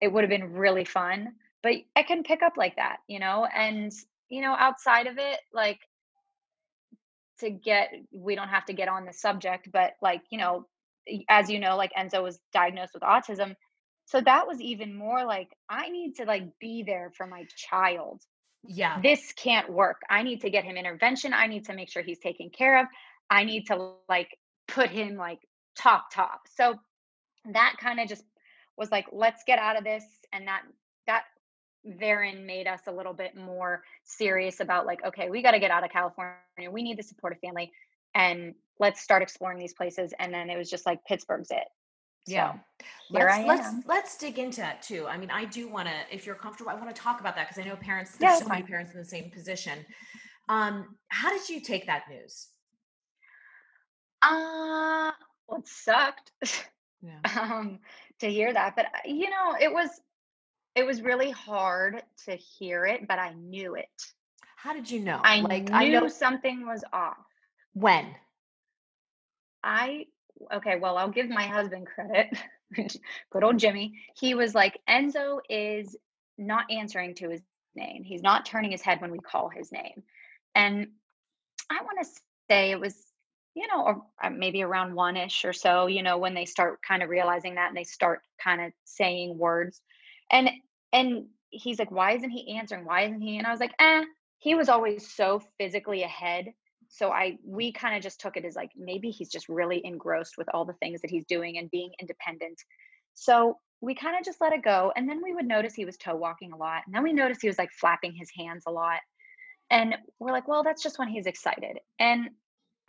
it 0.02 0.12
would 0.12 0.24
have 0.24 0.30
been 0.30 0.54
really 0.54 0.86
fun 0.86 1.34
but 1.64 1.74
i 1.96 2.04
couldn't 2.04 2.26
pick 2.26 2.42
up 2.42 2.54
like 2.58 2.76
that 2.76 2.98
you 3.08 3.20
know 3.20 3.46
and 3.46 3.92
you 4.30 4.42
know 4.42 4.56
outside 4.58 5.08
of 5.08 5.18
it 5.18 5.40
like 5.54 5.80
to 7.42 7.50
get 7.50 7.92
we 8.12 8.36
don't 8.36 8.48
have 8.48 8.66
to 8.66 8.74
get 8.74 8.88
on 8.88 9.06
the 9.06 9.14
subject, 9.14 9.70
but 9.72 9.94
like, 10.02 10.22
you 10.30 10.38
know, 10.38 10.66
as 11.28 11.50
you 11.50 11.60
know, 11.60 11.76
like 11.76 11.92
Enzo 11.98 12.24
was 12.24 12.40
diagnosed 12.54 12.94
with 12.94 13.04
autism. 13.04 13.56
So 14.06 14.22
that 14.22 14.48
was 14.48 14.62
even 14.62 14.96
more 14.96 15.26
like 15.26 15.50
I 15.70 15.90
need 15.90 16.16
to 16.16 16.26
like 16.26 16.44
be 16.60 16.84
there 16.84 17.12
for 17.18 17.28
my 17.28 17.46
child. 17.56 18.22
Yeah. 18.64 19.02
This 19.02 19.34
can't 19.34 19.72
work. 19.72 20.02
I 20.10 20.24
need 20.24 20.42
to 20.42 20.50
get 20.50 20.64
him 20.64 20.78
intervention. 20.78 21.34
I 21.34 21.48
need 21.48 21.66
to 21.66 21.74
make 21.74 21.90
sure 21.92 22.04
he's 22.04 22.20
taken 22.20 22.50
care 22.50 22.82
of. 22.82 22.88
I 23.30 23.44
need 23.44 23.68
to 23.68 23.94
like 24.08 24.30
put 24.68 24.90
him 24.90 25.18
like 25.18 25.40
top 25.82 26.14
top. 26.14 26.42
So 26.56 26.76
that 27.46 27.76
kind 27.80 28.00
of 28.00 28.08
just 28.08 28.24
was 28.78 28.92
like 28.92 29.06
let's 29.12 29.44
get 29.46 29.60
out 29.60 29.78
of 29.78 29.84
this 29.84 30.04
and 30.34 30.48
that 30.48 30.62
that 31.08 31.24
therein 31.84 32.46
made 32.46 32.68
us 32.68 32.82
a 32.88 32.92
little 32.92 33.14
bit 33.14 33.36
more 33.36 33.84
serious 34.04 34.60
about 34.60 34.86
like 34.86 35.04
okay 35.06 35.30
we 35.30 35.42
got 35.42 35.52
to 35.52 35.60
get 35.60 35.72
out 35.72 35.84
of 35.84 35.90
california 35.90 36.36
we 36.70 36.84
need 36.84 36.96
to 36.96 37.04
support 37.04 37.34
a 37.34 37.48
family 37.48 37.72
and 38.14 38.54
let's 38.80 39.02
start 39.02 39.24
exploring 39.24 39.58
these 39.58 39.74
places 39.74 40.14
and 40.20 40.32
then 40.32 40.50
it 40.50 40.58
was 40.58 40.70
just 40.70 40.86
like 40.86 41.04
pittsburgh's 41.06 41.50
it 41.50 41.68
yeah. 42.28 42.54
so 42.54 42.60
let's 43.10 43.48
let's 43.48 43.88
let's 43.88 44.18
dig 44.18 44.38
into 44.38 44.62
that 44.62 44.84
too. 44.84 45.08
I 45.08 45.18
mean, 45.18 45.32
I 45.32 45.46
do 45.46 45.68
want 45.68 45.88
to, 45.88 45.94
if 46.12 46.24
you're 46.24 46.36
comfortable, 46.36 46.70
I 46.70 46.76
want 46.76 46.96
to 46.96 47.02
talk 47.02 47.20
about 47.20 47.36
that 47.36 47.50
because 47.50 47.66
I 47.66 47.68
know 47.68 47.76
parents. 47.76 48.12
Yeah, 48.20 48.28
There's 48.28 48.40
that's 48.42 48.48
so 48.48 48.54
many 48.54 48.62
parents 48.62 48.94
in 48.94 49.00
the 49.00 49.06
same 49.06 49.32
position. 49.32 49.80
Um, 50.48 50.98
how 51.08 51.32
did 51.32 51.50
you 51.50 51.62
take 51.62 51.88
that 51.88 52.04
news? 52.12 52.50
uh 54.22 55.12
well 55.52 55.60
it 55.62 55.68
sucked 55.68 56.32
Yeah. 57.04 57.20
um 57.42 57.80
to 58.20 58.28
hear 58.30 58.54
that 58.54 58.76
but 58.78 58.86
uh, 58.88 58.90
you 59.06 59.30
know 59.30 59.56
it 59.62 59.74
was 59.74 59.90
it 60.76 60.86
was 60.86 61.02
really 61.02 61.32
hard 61.32 62.04
to 62.26 62.36
hear 62.36 62.86
it 62.86 63.08
but 63.08 63.20
i 63.20 63.34
knew 63.34 63.76
it 63.76 63.90
How 64.58 64.74
did 64.74 64.90
you 64.90 65.00
know? 65.02 65.20
i 65.24 65.42
like 65.42 65.70
knew 65.70 65.76
I 65.76 65.90
know 65.90 66.08
something 66.08 66.66
was 66.68 66.84
off 66.94 67.18
when. 67.74 68.16
I 69.64 70.08
okay, 70.54 70.78
well, 70.80 70.98
I'll 70.98 71.12
give 71.12 71.30
my 71.30 71.44
husband 71.44 71.88
credit. 71.88 72.38
Good 73.32 73.44
old 73.44 73.60
Jimmy. 73.60 73.94
He 74.20 74.34
was 74.36 74.56
like, 74.56 74.80
Enzo 74.90 75.40
is 75.50 75.96
not 76.38 76.72
answering 76.72 77.16
to 77.16 77.30
his 77.30 77.42
name. 77.76 78.04
He's 78.04 78.24
not 78.24 78.46
turning 78.46 78.72
his 78.72 78.82
head 78.82 79.02
when 79.02 79.12
we 79.12 79.20
call 79.20 79.50
his 79.50 79.72
name. 79.72 80.04
And 80.56 80.88
I 81.70 81.84
want 81.84 82.00
to 82.02 82.10
say 82.50 82.72
it 82.72 82.80
was, 82.80 82.96
you 83.56 83.68
know, 83.68 83.84
or 83.84 84.02
uh, 84.24 84.30
maybe 84.30 84.64
around 84.64 84.96
one 84.96 85.18
ish 85.18 85.46
or 85.46 85.54
so, 85.54 85.88
you 85.88 86.04
know, 86.04 86.18
when 86.18 86.34
they 86.34 86.46
start 86.46 86.80
kind 86.88 87.04
of 87.04 87.10
realizing 87.10 87.56
that 87.56 87.68
and 87.68 87.78
they 87.78 87.84
start 87.84 88.22
kind 88.42 88.62
of 88.62 88.72
saying 88.86 89.38
words. 89.38 89.82
And, 90.32 90.50
and 90.94 91.26
he's 91.50 91.80
like, 91.80 91.92
why 91.92 92.14
isn't 92.14 92.30
he 92.30 92.58
answering? 92.58 92.86
Why 92.86 93.04
isn't 93.04 93.22
he? 93.22 93.38
And 93.38 93.46
I 93.46 93.52
was 93.52 93.60
like, 93.60 93.74
eh, 93.80 94.04
he 94.40 94.56
was 94.56 94.70
always 94.70 95.12
so 95.12 95.42
physically 95.58 96.04
ahead 96.04 96.54
so 96.92 97.10
i 97.10 97.38
we 97.46 97.72
kind 97.72 97.96
of 97.96 98.04
just 98.04 98.20
took 98.20 98.38
it 98.38 98.46
as 98.46 98.56
like 98.56 98.72
maybe 98.76 99.10
he's 99.10 99.30
just 99.30 99.48
really 99.48 99.82
engrossed 99.86 100.38
with 100.38 100.48
all 100.54 100.66
the 100.66 100.74
things 100.74 101.02
that 101.02 101.10
he's 101.10 101.26
doing 101.26 101.58
and 101.58 101.72
being 101.72 101.92
independent 102.00 102.62
so 103.14 103.58
we 103.80 103.96
kind 103.96 104.16
of 104.18 104.24
just 104.24 104.42
let 104.42 104.54
it 104.54 104.64
go 104.64 104.92
and 104.96 105.10
then 105.10 105.22
we 105.24 105.34
would 105.34 105.46
notice 105.46 105.74
he 105.74 105.86
was 105.86 105.98
toe 105.98 106.16
walking 106.16 106.52
a 106.52 106.58
lot 106.58 106.82
and 106.86 106.94
then 106.94 107.04
we 107.04 107.14
noticed 107.14 107.42
he 107.42 107.48
was 107.48 107.58
like 107.58 107.72
flapping 107.72 108.14
his 108.14 108.30
hands 108.38 108.64
a 108.68 108.72
lot 108.72 109.00
and 109.70 109.96
we're 110.20 110.32
like 110.32 110.48
well 110.48 110.64
that's 110.64 110.84
just 110.84 111.00
when 111.00 111.08
he's 111.08 111.26
excited 111.26 111.78
and 111.98 112.30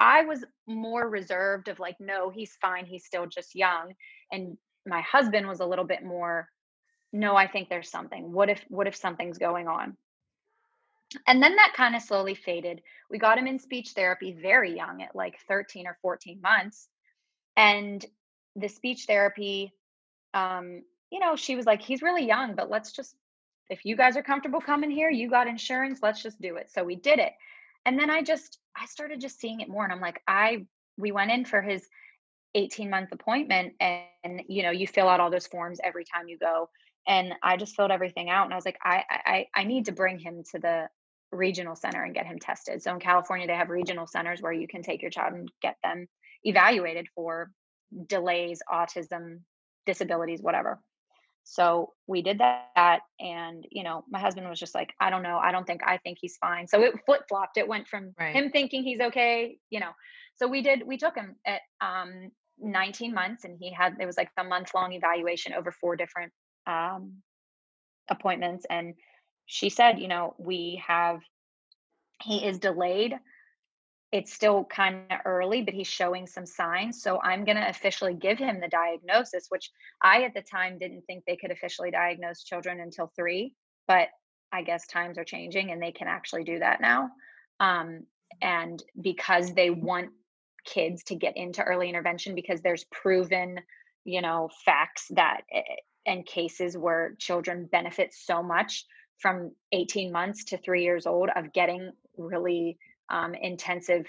i 0.03 0.23
was 0.23 0.45
more 0.67 1.09
reserved 1.09 1.69
of 1.69 1.79
like 1.79 1.97
no 2.01 2.31
he's 2.31 2.57
fine 2.61 2.85
he's 2.85 3.05
still 3.05 3.27
just 3.27 3.55
young 3.55 3.95
and 4.33 4.57
my 4.87 5.01
husband 5.03 5.47
was 5.47 5.61
a 5.61 5.67
little 5.67 5.85
bit 5.85 6.05
more 6.05 6.49
no 7.12 7.37
i 7.37 7.47
think 7.47 7.69
there's 7.69 7.91
something 7.91 8.33
what 8.33 8.51
if 8.51 8.65
what 8.69 8.87
if 8.87 8.97
something's 8.97 9.38
going 9.38 9.69
on 9.69 9.97
and 11.27 11.43
then 11.43 11.57
that 11.57 11.75
kind 11.77 11.95
of 11.95 12.03
slowly 12.03 12.35
faded. 12.35 12.83
We 13.11 13.19
got 13.19 13.38
him 13.38 13.47
in 13.47 13.59
speech 13.59 13.91
therapy 13.91 14.37
very 14.41 14.75
young 14.75 15.03
at 15.03 15.15
like 15.15 15.38
13 15.49 15.87
or 15.87 15.99
14 16.03 16.41
months. 16.41 16.88
And 17.57 18.05
the 18.57 18.69
speech 18.69 19.05
therapy, 19.07 19.73
um, 20.35 20.83
you 21.11 21.19
know, 21.19 21.37
she 21.37 21.57
was 21.57 21.67
like, 21.67 21.83
he's 21.83 22.03
really 22.03 22.27
young, 22.27 22.55
but 22.55 22.71
let's 22.71 22.93
just, 22.93 23.15
if 23.69 23.85
you 23.85 23.97
guys 23.97 24.17
are 24.17 24.23
comfortable 24.23 24.61
coming 24.61 24.91
here, 24.91 25.11
you 25.11 25.29
got 25.29 25.47
insurance, 25.47 26.01
let's 26.03 26.23
just 26.23 26.41
do 26.41 26.57
it. 26.57 26.71
So 26.71 26.85
we 26.85 26.97
did 26.97 27.19
it. 27.19 27.33
And 27.85 27.99
then 27.99 28.11
I 28.11 28.23
just, 28.23 28.59
I 28.76 28.87
started 28.87 29.20
just 29.20 29.40
seeing 29.40 29.61
it 29.61 29.68
more. 29.68 29.85
And 29.85 29.92
I'm 29.92 30.00
like, 30.00 30.20
I, 30.26 30.66
we 30.96 31.12
went 31.12 31.30
in 31.30 31.44
for 31.44 31.61
his 31.61 31.87
18 32.54 32.90
month 32.90 33.12
appointment 33.12 33.74
and, 33.80 34.02
and 34.24 34.42
you 34.48 34.62
know, 34.62 34.70
you 34.70 34.87
fill 34.87 35.08
out 35.08 35.20
all 35.20 35.30
those 35.30 35.46
forms 35.46 35.80
every 35.82 36.04
time 36.04 36.28
you 36.28 36.38
go. 36.38 36.68
And 37.06 37.35
I 37.42 37.56
just 37.56 37.74
filled 37.74 37.90
everything 37.90 38.30
out. 38.30 38.44
And 38.44 38.52
I 38.52 38.56
was 38.56 38.64
like, 38.64 38.78
I, 38.82 39.04
I, 39.11 39.46
I 39.54 39.64
need 39.64 39.87
to 39.87 39.92
bring 39.92 40.18
him 40.18 40.42
to 40.52 40.58
the 40.58 40.88
regional 41.32 41.74
center 41.74 42.04
and 42.04 42.14
get 42.14 42.26
him 42.26 42.38
tested. 42.38 42.82
So 42.82 42.92
in 42.92 43.00
California, 43.00 43.46
they 43.46 43.54
have 43.54 43.70
regional 43.70 44.06
centers 44.06 44.40
where 44.40 44.52
you 44.52 44.68
can 44.68 44.82
take 44.82 45.02
your 45.02 45.11
child 45.11 45.35
and 45.35 45.50
get 45.61 45.76
them 45.82 46.06
evaluated 46.44 47.08
for 47.14 47.50
delays, 48.06 48.61
autism, 48.70 49.40
disabilities, 49.87 50.42
whatever. 50.42 50.78
So 51.44 51.92
we 52.07 52.22
did 52.22 52.38
that. 52.38 53.00
And, 53.20 53.66
you 53.70 53.83
know, 53.83 54.05
my 54.09 54.20
husband 54.20 54.48
was 54.48 54.59
just 54.59 54.74
like, 54.74 54.92
I 55.00 55.11
don't 55.11 55.22
know. 55.22 55.38
I 55.38 55.52
don't 55.52 55.66
think, 55.66 55.81
I 55.87 55.98
think 55.98 56.18
he's 56.20 56.37
fine. 56.37 56.68
So 56.68 56.83
it 56.83 56.94
flip 57.05 57.22
flopped. 57.28 57.57
It 57.57 57.68
went 57.68 57.88
from 57.88 58.14
Right. 58.18 58.35
him 58.35 58.50
thinking 58.50 58.83
he's 58.83 59.00
okay, 59.00 59.57
you 59.70 59.81
know. 59.81 59.90
So 60.37 60.46
we 60.48 60.62
did, 60.62 60.87
we 60.87 60.96
took 60.96 61.16
him 61.16 61.37
at 61.46 61.61
um, 61.81 62.31
19 62.59 63.12
months 63.12 63.44
and 63.44 63.57
he 63.61 63.72
had, 63.72 63.96
it 64.00 64.07
was 64.07 64.16
like 64.16 64.31
a 64.38 64.44
month 64.44 64.70
long 64.74 64.92
evaluation 64.92 65.52
over 65.52 65.72
four 65.72 65.96
different 65.96 66.33
um, 66.66 67.14
appointments. 68.09 68.64
And 68.70 68.94
she 69.46 69.68
said, 69.68 69.98
you 69.98 70.09
know, 70.09 70.35
we 70.38 70.83
have, 70.87 71.20
he 72.22 72.44
is 72.44 72.59
delayed. 72.59 73.14
It's 74.12 74.33
still 74.33 74.64
kind 74.64 75.07
of 75.11 75.20
early, 75.25 75.62
but 75.62 75.75
he's 75.75 75.87
showing 75.87 76.27
some 76.27 76.44
signs. 76.44 77.03
So 77.03 77.20
I'm 77.22 77.44
going 77.44 77.57
to 77.57 77.68
officially 77.68 78.14
give 78.14 78.38
him 78.38 78.61
the 78.61 78.68
diagnosis, 78.68 79.46
which 79.48 79.70
I 80.03 80.25
at 80.25 80.35
the 80.35 80.42
time 80.42 80.79
didn't 80.79 81.03
think 81.07 81.25
they 81.25 81.37
could 81.37 81.51
officially 81.51 81.90
diagnose 81.90 82.44
children 82.44 82.81
until 82.81 83.11
three, 83.16 83.55
but 83.88 84.09
I 84.53 84.62
guess 84.62 84.87
times 84.87 85.16
are 85.16 85.25
changing 85.25 85.70
and 85.70 85.83
they 85.83 85.92
can 85.92 86.09
actually 86.09 86.44
do 86.44 86.59
that 86.59 86.81
now. 86.81 87.11
Um, 87.59 88.07
and 88.42 88.83
because 89.01 89.55
they 89.55 89.70
want 89.70 90.11
kids 90.64 91.03
to 91.05 91.14
get 91.14 91.37
into 91.37 91.62
early 91.62 91.88
intervention 91.88 92.35
because 92.35 92.61
there's 92.61 92.85
proven, 92.85 93.61
you 94.05 94.20
know, 94.20 94.51
facts 94.64 95.09
that 95.11 95.42
eh, 95.53 95.62
and 96.07 96.27
cases 96.27 96.77
where 96.77 97.14
children 97.18 97.68
benefit 97.70 98.12
so 98.12 98.42
much 98.42 98.85
from 99.18 99.53
18 99.72 100.12
months 100.12 100.44
to 100.44 100.59
three 100.59 100.83
years 100.83 101.07
old 101.07 101.31
of 101.35 101.53
getting 101.53 101.92
really 102.16 102.77
um, 103.12 103.35
intensive 103.35 104.07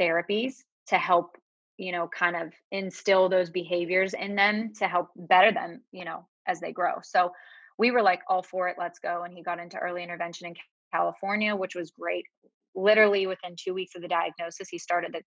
therapies 0.00 0.54
to 0.88 0.96
help 0.96 1.36
you 1.76 1.92
know 1.92 2.08
kind 2.08 2.36
of 2.36 2.52
instill 2.70 3.28
those 3.28 3.50
behaviors 3.50 4.14
in 4.14 4.36
them 4.36 4.72
to 4.78 4.86
help 4.86 5.08
better 5.16 5.52
them 5.52 5.82
you 5.92 6.04
know 6.04 6.26
as 6.46 6.60
they 6.60 6.72
grow. 6.72 6.94
So 7.02 7.32
we 7.78 7.90
were 7.90 8.02
like 8.02 8.20
all 8.28 8.42
for 8.42 8.68
it 8.68 8.76
let's 8.78 8.98
go 8.98 9.24
and 9.24 9.34
he 9.34 9.42
got 9.42 9.58
into 9.58 9.78
early 9.78 10.02
intervention 10.02 10.46
in 10.46 10.54
california 10.92 11.54
which 11.54 11.74
was 11.74 11.90
great. 11.90 12.24
Literally 12.76 13.26
within 13.26 13.56
two 13.56 13.74
weeks 13.74 13.94
of 13.96 14.02
the 14.02 14.08
diagnosis 14.08 14.68
he 14.68 14.78
started 14.78 15.12
the 15.12 15.22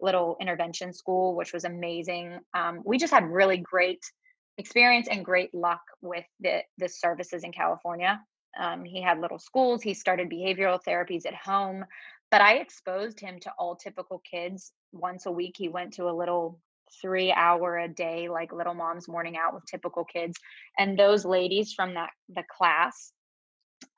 little 0.00 0.36
intervention 0.40 0.92
school 0.92 1.36
which 1.36 1.52
was 1.52 1.64
amazing. 1.64 2.38
Um, 2.54 2.80
we 2.84 2.98
just 2.98 3.12
had 3.12 3.24
really 3.24 3.58
great 3.58 4.00
experience 4.58 5.08
and 5.10 5.24
great 5.24 5.54
luck 5.54 5.82
with 6.00 6.24
the 6.40 6.60
the 6.78 6.88
services 6.88 7.44
in 7.44 7.52
california. 7.52 8.20
Um, 8.58 8.84
he 8.84 9.02
had 9.02 9.20
little 9.20 9.38
schools 9.38 9.82
he 9.82 9.94
started 9.94 10.30
behavioral 10.30 10.80
therapies 10.86 11.26
at 11.26 11.34
home 11.34 11.84
but 12.30 12.40
I 12.40 12.54
exposed 12.54 13.20
him 13.20 13.40
to 13.40 13.52
all 13.58 13.76
typical 13.76 14.22
kids. 14.30 14.72
Once 14.92 15.26
a 15.26 15.32
week, 15.32 15.54
he 15.56 15.68
went 15.68 15.94
to 15.94 16.04
a 16.04 16.16
little 16.16 16.60
three 17.00 17.32
hour 17.32 17.78
a 17.78 17.88
day, 17.88 18.28
like 18.28 18.52
little 18.52 18.74
mom's 18.74 19.08
morning 19.08 19.36
out 19.36 19.54
with 19.54 19.64
typical 19.66 20.04
kids. 20.04 20.36
And 20.78 20.98
those 20.98 21.24
ladies 21.24 21.72
from 21.72 21.94
that 21.94 22.10
the 22.28 22.44
class, 22.56 23.12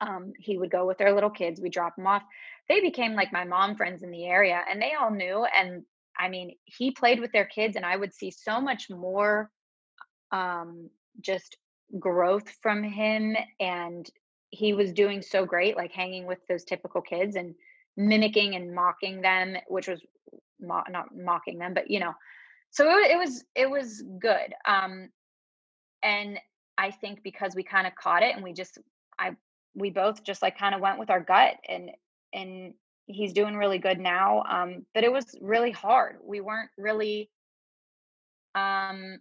um, 0.01 0.33
he 0.39 0.57
would 0.57 0.71
go 0.71 0.85
with 0.85 0.97
their 0.97 1.13
little 1.13 1.29
kids. 1.29 1.61
We 1.61 1.69
drop 1.69 1.95
them 1.95 2.07
off. 2.07 2.23
They 2.69 2.81
became 2.81 3.15
like 3.15 3.33
my 3.33 3.43
mom 3.43 3.75
friends 3.75 4.03
in 4.03 4.11
the 4.11 4.25
area, 4.25 4.61
and 4.69 4.81
they 4.81 4.93
all 4.99 5.11
knew. 5.11 5.45
And 5.45 5.83
I 6.17 6.29
mean, 6.29 6.55
he 6.65 6.91
played 6.91 7.19
with 7.19 7.31
their 7.31 7.45
kids, 7.45 7.75
and 7.75 7.85
I 7.85 7.95
would 7.95 8.13
see 8.13 8.31
so 8.31 8.61
much 8.61 8.89
more, 8.89 9.49
um, 10.31 10.89
just 11.21 11.57
growth 11.99 12.49
from 12.61 12.83
him. 12.83 13.35
And 13.59 14.09
he 14.49 14.73
was 14.73 14.93
doing 14.93 15.21
so 15.21 15.45
great, 15.45 15.75
like 15.75 15.91
hanging 15.91 16.25
with 16.25 16.39
those 16.47 16.63
typical 16.63 17.01
kids 17.01 17.35
and 17.35 17.55
mimicking 17.97 18.55
and 18.55 18.73
mocking 18.73 19.21
them, 19.21 19.55
which 19.67 19.87
was 19.87 20.01
mo- 20.59 20.83
not 20.89 21.15
mocking 21.15 21.59
them, 21.59 21.73
but 21.73 21.89
you 21.89 21.99
know, 21.99 22.13
so 22.71 22.89
it, 22.89 23.11
it 23.11 23.17
was 23.17 23.43
it 23.55 23.69
was 23.69 24.03
good. 24.19 24.53
Um, 24.65 25.09
and 26.01 26.39
I 26.77 26.91
think 26.91 27.23
because 27.23 27.55
we 27.55 27.63
kind 27.63 27.87
of 27.87 27.95
caught 27.95 28.23
it 28.23 28.35
and 28.35 28.43
we 28.43 28.53
just 28.53 28.79
I 29.19 29.35
we 29.75 29.89
both 29.89 30.23
just 30.23 30.41
like 30.41 30.57
kind 30.57 30.75
of 30.75 30.81
went 30.81 30.99
with 30.99 31.09
our 31.09 31.21
gut 31.21 31.55
and 31.67 31.91
and 32.33 32.73
he's 33.05 33.33
doing 33.33 33.55
really 33.55 33.79
good 33.79 33.99
now. 33.99 34.43
Um, 34.49 34.85
but 34.93 35.03
it 35.03 35.11
was 35.11 35.25
really 35.41 35.71
hard. 35.71 36.17
We 36.23 36.41
weren't 36.41 36.71
really 36.77 37.29
um 38.55 39.19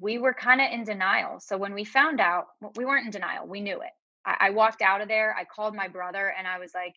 we 0.00 0.18
were 0.18 0.34
kind 0.34 0.60
of 0.60 0.70
in 0.70 0.84
denial. 0.84 1.40
So 1.40 1.56
when 1.58 1.74
we 1.74 1.84
found 1.84 2.20
out, 2.20 2.46
we 2.76 2.84
weren't 2.84 3.04
in 3.04 3.10
denial. 3.10 3.46
We 3.46 3.60
knew 3.60 3.80
it. 3.82 3.90
I, 4.24 4.48
I 4.48 4.50
walked 4.50 4.82
out 4.82 5.00
of 5.02 5.08
there. 5.08 5.34
I 5.38 5.44
called 5.44 5.74
my 5.74 5.88
brother 5.88 6.32
and 6.36 6.46
I 6.46 6.58
was 6.58 6.72
like, 6.74 6.94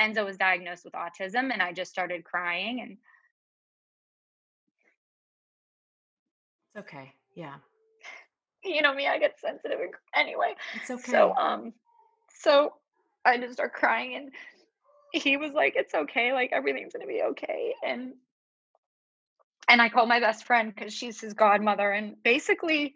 Enzo 0.00 0.24
was 0.24 0.36
diagnosed 0.36 0.84
with 0.84 0.94
autism 0.94 1.52
and 1.52 1.62
I 1.62 1.72
just 1.72 1.90
started 1.90 2.24
crying 2.24 2.80
and 2.80 2.96
It's 6.74 6.86
okay. 6.86 7.12
Yeah. 7.34 7.54
you 8.64 8.82
know 8.82 8.94
me, 8.94 9.06
I 9.06 9.18
get 9.18 9.38
sensitive 9.38 9.78
anyway. 10.14 10.54
It's 10.74 10.90
okay. 10.90 11.12
So 11.12 11.34
um 11.34 11.72
so 12.40 12.74
I 13.24 13.38
just 13.38 13.54
start 13.54 13.72
crying 13.72 14.16
and 14.16 14.30
he 15.12 15.36
was 15.36 15.52
like, 15.52 15.74
It's 15.76 15.94
okay, 15.94 16.32
like 16.32 16.50
everything's 16.52 16.92
gonna 16.92 17.06
be 17.06 17.22
okay. 17.22 17.74
And 17.86 18.14
and 19.68 19.80
I 19.80 19.88
called 19.88 20.08
my 20.08 20.20
best 20.20 20.44
friend 20.44 20.74
because 20.74 20.92
she's 20.92 21.20
his 21.20 21.34
godmother. 21.34 21.90
And 21.90 22.22
basically 22.22 22.94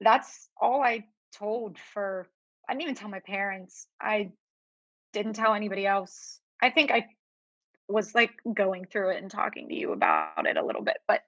that's 0.00 0.48
all 0.60 0.82
I 0.82 1.06
told 1.32 1.78
for 1.92 2.26
I 2.68 2.74
didn't 2.74 2.82
even 2.82 2.94
tell 2.94 3.08
my 3.08 3.20
parents. 3.20 3.86
I 4.00 4.32
didn't 5.12 5.34
tell 5.34 5.54
anybody 5.54 5.86
else. 5.86 6.40
I 6.60 6.70
think 6.70 6.90
I 6.90 7.06
was 7.88 8.14
like 8.14 8.32
going 8.52 8.84
through 8.84 9.10
it 9.10 9.22
and 9.22 9.30
talking 9.30 9.68
to 9.68 9.74
you 9.74 9.92
about 9.92 10.46
it 10.46 10.56
a 10.56 10.64
little 10.64 10.82
bit, 10.82 10.98
but 11.06 11.22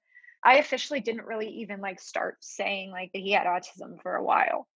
I 0.45 0.57
officially 0.57 1.01
didn't 1.01 1.27
really 1.27 1.49
even 1.61 1.81
like 1.81 2.01
start 2.01 2.37
saying 2.41 2.91
like 2.91 3.13
that 3.13 3.21
he 3.21 3.33
had 3.33 3.47
autism 3.47 4.01
for 4.03 4.17
a 4.17 4.25
while. 4.25 4.67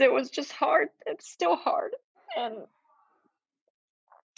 It 0.00 0.12
was 0.12 0.30
just 0.30 0.52
hard. 0.52 0.88
It's 1.06 1.28
still 1.28 1.56
hard. 1.56 1.90
And 2.36 2.54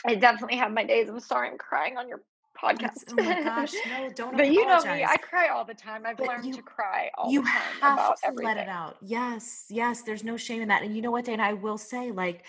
I 0.07 0.14
definitely 0.14 0.57
have 0.57 0.72
my 0.72 0.84
days. 0.84 1.09
I'm 1.09 1.20
sorry 1.20 1.51
I'm 1.51 1.59
crying 1.59 1.99
on 1.99 2.09
your 2.09 2.22
podcast. 2.62 3.04
Oh 3.11 3.14
my 3.16 3.42
gosh, 3.42 3.72
no, 3.88 4.08
don't 4.14 4.36
but 4.36 4.48
you 4.52 4.66
know 4.66 4.82
me. 4.84 5.04
I 5.04 5.16
cry 5.16 5.48
all 5.48 5.64
the 5.64 5.74
time. 5.74 6.04
I've 6.06 6.16
But 6.16 6.28
learned 6.28 6.44
you- 6.46 6.54
to 6.54 6.62
cry 6.62 7.11
all 7.16 7.30
you 7.30 7.40
the 7.42 7.48
time 7.48 7.62
You 7.76 7.80
have 7.82 7.92
about 7.94 8.16
to 8.18 8.26
everything. 8.26 8.44
let 8.46 8.56
it 8.58 8.68
out. 8.68 8.96
Yes, 9.02 9.66
yes. 9.70 10.02
There's 10.02 10.24
no 10.24 10.36
shame 10.36 10.62
in 10.62 10.68
that. 10.68 10.82
And 10.82 10.94
you 10.94 11.02
know 11.02 11.11
what, 11.11 11.24
Dana? 11.24 11.42
I 11.42 11.52
will 11.54 11.78
say, 11.78 12.11
like, 12.12 12.44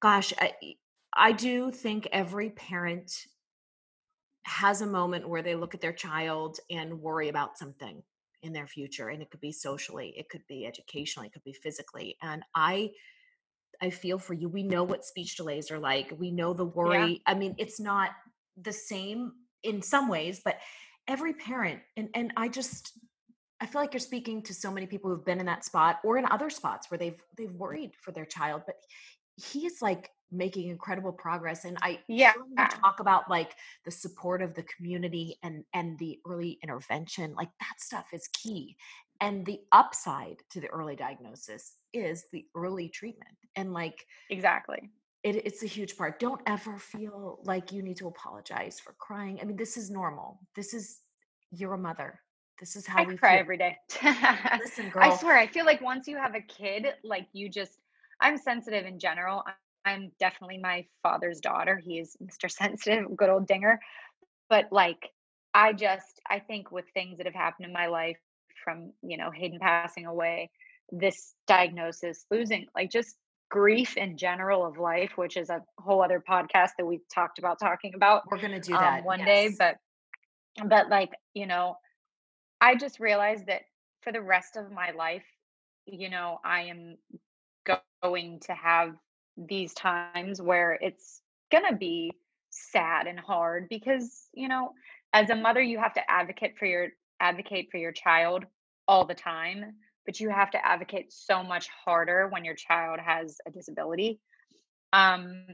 gosh, 0.00 0.32
I, 0.38 0.52
I 1.16 1.32
do 1.32 1.70
think 1.70 2.08
every 2.12 2.50
parent 2.50 3.12
has 4.44 4.80
a 4.82 4.86
moment 4.86 5.28
where 5.28 5.42
they 5.42 5.54
look 5.54 5.74
at 5.74 5.80
their 5.80 5.92
child 5.92 6.58
and 6.70 7.00
worry 7.00 7.28
about 7.28 7.56
something 7.56 8.02
in 8.42 8.52
their 8.52 8.66
future, 8.66 9.08
and 9.10 9.22
it 9.22 9.30
could 9.30 9.40
be 9.40 9.52
socially, 9.52 10.12
it 10.16 10.28
could 10.28 10.42
be 10.48 10.66
educationally, 10.66 11.28
it 11.28 11.32
could 11.32 11.44
be 11.44 11.52
physically. 11.52 12.16
And 12.22 12.42
I, 12.56 12.90
I 13.80 13.90
feel 13.90 14.18
for 14.18 14.34
you. 14.34 14.48
We 14.48 14.64
know 14.64 14.82
what 14.82 15.04
speech 15.04 15.36
delays 15.36 15.70
are 15.70 15.78
like. 15.78 16.12
We 16.18 16.32
know 16.32 16.52
the 16.52 16.64
worry. 16.64 17.22
I 17.26 17.34
mean, 17.34 17.54
it's 17.58 17.78
not 17.78 18.10
the 18.56 18.72
same 18.72 19.32
in 19.62 19.82
some 19.82 20.08
ways, 20.08 20.40
but 20.44 20.58
every 21.08 21.34
parent 21.34 21.82
and 21.96 22.08
and 22.14 22.32
I 22.36 22.48
just 22.48 22.98
I 23.60 23.66
feel 23.66 23.80
like 23.80 23.92
you're 23.94 24.00
speaking 24.00 24.42
to 24.44 24.54
so 24.54 24.70
many 24.72 24.86
people 24.86 25.10
who've 25.10 25.24
been 25.24 25.40
in 25.40 25.46
that 25.46 25.64
spot 25.64 26.00
or 26.04 26.18
in 26.18 26.26
other 26.26 26.50
spots 26.50 26.90
where 26.90 26.98
they've 26.98 27.20
they've 27.36 27.52
worried 27.54 27.92
for 27.96 28.12
their 28.12 28.26
child, 28.26 28.62
but 28.66 28.76
he 29.36 29.66
is 29.66 29.80
like 29.82 30.10
making 30.30 30.68
incredible 30.68 31.12
progress 31.12 31.64
and 31.64 31.78
I 31.82 32.00
Yeah. 32.08 32.34
talk 32.82 33.00
about 33.00 33.30
like 33.30 33.56
the 33.84 33.90
support 33.90 34.42
of 34.42 34.54
the 34.54 34.62
community 34.64 35.38
and 35.42 35.64
and 35.74 35.98
the 35.98 36.20
early 36.26 36.58
intervention, 36.62 37.34
like 37.34 37.50
that 37.60 37.80
stuff 37.80 38.08
is 38.12 38.28
key. 38.32 38.76
And 39.20 39.46
the 39.46 39.60
upside 39.70 40.38
to 40.50 40.60
the 40.60 40.68
early 40.68 40.96
diagnosis 40.96 41.76
is 41.92 42.24
the 42.32 42.46
early 42.56 42.88
treatment. 42.88 43.36
And 43.54 43.72
like 43.72 44.04
Exactly. 44.30 44.90
It, 45.22 45.36
it's 45.46 45.62
a 45.62 45.66
huge 45.66 45.96
part. 45.96 46.18
Don't 46.18 46.40
ever 46.46 46.78
feel 46.78 47.38
like 47.44 47.72
you 47.72 47.82
need 47.82 47.96
to 47.98 48.08
apologize 48.08 48.80
for 48.80 48.94
crying. 48.98 49.38
I 49.40 49.44
mean, 49.44 49.56
this 49.56 49.76
is 49.76 49.90
normal. 49.90 50.40
This 50.56 50.74
is 50.74 51.00
you're 51.50 51.74
a 51.74 51.78
mother. 51.78 52.20
This 52.58 52.76
is 52.76 52.86
how 52.86 53.02
I 53.02 53.06
we 53.06 53.16
cry 53.16 53.32
feel. 53.32 53.40
every 53.40 53.58
day. 53.58 53.76
Listen, 54.60 54.88
girl. 54.90 55.02
I 55.02 55.16
swear, 55.16 55.36
I 55.36 55.46
feel 55.46 55.64
like 55.64 55.80
once 55.80 56.06
you 56.06 56.16
have 56.16 56.34
a 56.34 56.40
kid, 56.40 56.86
like 57.04 57.26
you 57.32 57.48
just, 57.48 57.78
I'm 58.20 58.36
sensitive 58.36 58.86
in 58.86 58.98
general. 58.98 59.42
I'm 59.84 60.12
definitely 60.20 60.58
my 60.58 60.86
father's 61.02 61.40
daughter. 61.40 61.80
He 61.84 61.98
is 61.98 62.16
Mr. 62.22 62.50
Sensitive, 62.50 63.16
good 63.16 63.28
old 63.28 63.46
dinger. 63.46 63.80
But 64.48 64.66
like, 64.70 65.08
I 65.54 65.72
just, 65.72 66.20
I 66.28 66.38
think 66.38 66.70
with 66.70 66.84
things 66.94 67.18
that 67.18 67.26
have 67.26 67.34
happened 67.34 67.66
in 67.66 67.72
my 67.72 67.86
life 67.86 68.18
from, 68.64 68.92
you 69.02 69.16
know, 69.16 69.30
Hayden 69.30 69.58
passing 69.60 70.06
away, 70.06 70.50
this 70.90 71.34
diagnosis, 71.46 72.26
losing, 72.30 72.66
like 72.74 72.90
just 72.90 73.16
grief 73.52 73.98
in 73.98 74.16
general 74.16 74.66
of 74.66 74.78
life, 74.78 75.12
which 75.16 75.36
is 75.36 75.50
a 75.50 75.62
whole 75.78 76.02
other 76.02 76.22
podcast 76.26 76.70
that 76.78 76.86
we 76.86 77.00
talked 77.14 77.38
about 77.38 77.60
talking 77.60 77.94
about 77.94 78.22
We're 78.30 78.40
gonna 78.40 78.60
do 78.60 78.72
um, 78.72 78.80
that 78.80 79.04
one 79.04 79.24
day 79.24 79.50
but 79.58 79.76
but 80.68 80.88
like 80.88 81.10
you 81.34 81.46
know 81.46 81.76
i 82.60 82.74
just 82.74 83.00
realized 83.00 83.46
that 83.46 83.62
for 84.02 84.12
the 84.12 84.20
rest 84.22 84.56
of 84.56 84.70
my 84.72 84.90
life 84.92 85.24
you 85.86 86.10
know 86.10 86.38
i 86.44 86.62
am 86.62 86.96
go- 87.66 87.78
going 88.02 88.40
to 88.40 88.52
have 88.54 88.94
these 89.36 89.74
times 89.74 90.40
where 90.40 90.78
it's 90.80 91.22
gonna 91.50 91.76
be 91.76 92.12
sad 92.50 93.06
and 93.06 93.18
hard 93.20 93.66
because 93.68 94.28
you 94.34 94.48
know 94.48 94.70
as 95.12 95.30
a 95.30 95.36
mother 95.36 95.62
you 95.62 95.78
have 95.78 95.94
to 95.94 96.10
advocate 96.10 96.56
for 96.58 96.66
your 96.66 96.88
advocate 97.20 97.68
for 97.70 97.78
your 97.78 97.92
child 97.92 98.44
all 98.88 99.04
the 99.04 99.14
time 99.14 99.74
but 100.06 100.20
you 100.20 100.30
have 100.30 100.50
to 100.50 100.66
advocate 100.66 101.12
so 101.12 101.42
much 101.42 101.68
harder 101.84 102.28
when 102.28 102.44
your 102.44 102.54
child 102.54 102.98
has 103.00 103.38
a 103.46 103.50
disability. 103.50 104.20
Um 104.92 105.46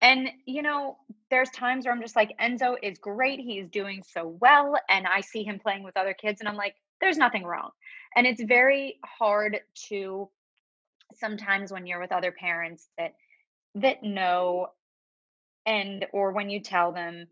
and 0.00 0.28
you 0.46 0.62
know 0.62 0.96
there's 1.30 1.50
times 1.50 1.84
where 1.84 1.94
i'm 1.94 2.00
just 2.00 2.16
like 2.16 2.36
enzo 2.40 2.76
is 2.82 2.98
great 2.98 3.40
he's 3.40 3.68
doing 3.68 4.02
so 4.12 4.36
well 4.40 4.76
and 4.88 5.06
i 5.06 5.20
see 5.20 5.42
him 5.42 5.58
playing 5.58 5.82
with 5.82 5.96
other 5.96 6.14
kids 6.14 6.40
and 6.40 6.48
i'm 6.48 6.56
like 6.56 6.74
there's 7.00 7.16
nothing 7.16 7.44
wrong 7.44 7.70
and 8.16 8.26
it's 8.26 8.42
very 8.42 8.98
hard 9.04 9.60
to 9.74 10.28
sometimes 11.14 11.72
when 11.72 11.86
you're 11.86 12.00
with 12.00 12.12
other 12.12 12.32
parents 12.32 12.88
that 12.96 13.14
that 13.74 14.02
know 14.02 14.68
and 15.66 16.06
or 16.12 16.32
when 16.32 16.50
you 16.50 16.60
tell 16.60 16.92
them 16.92 17.26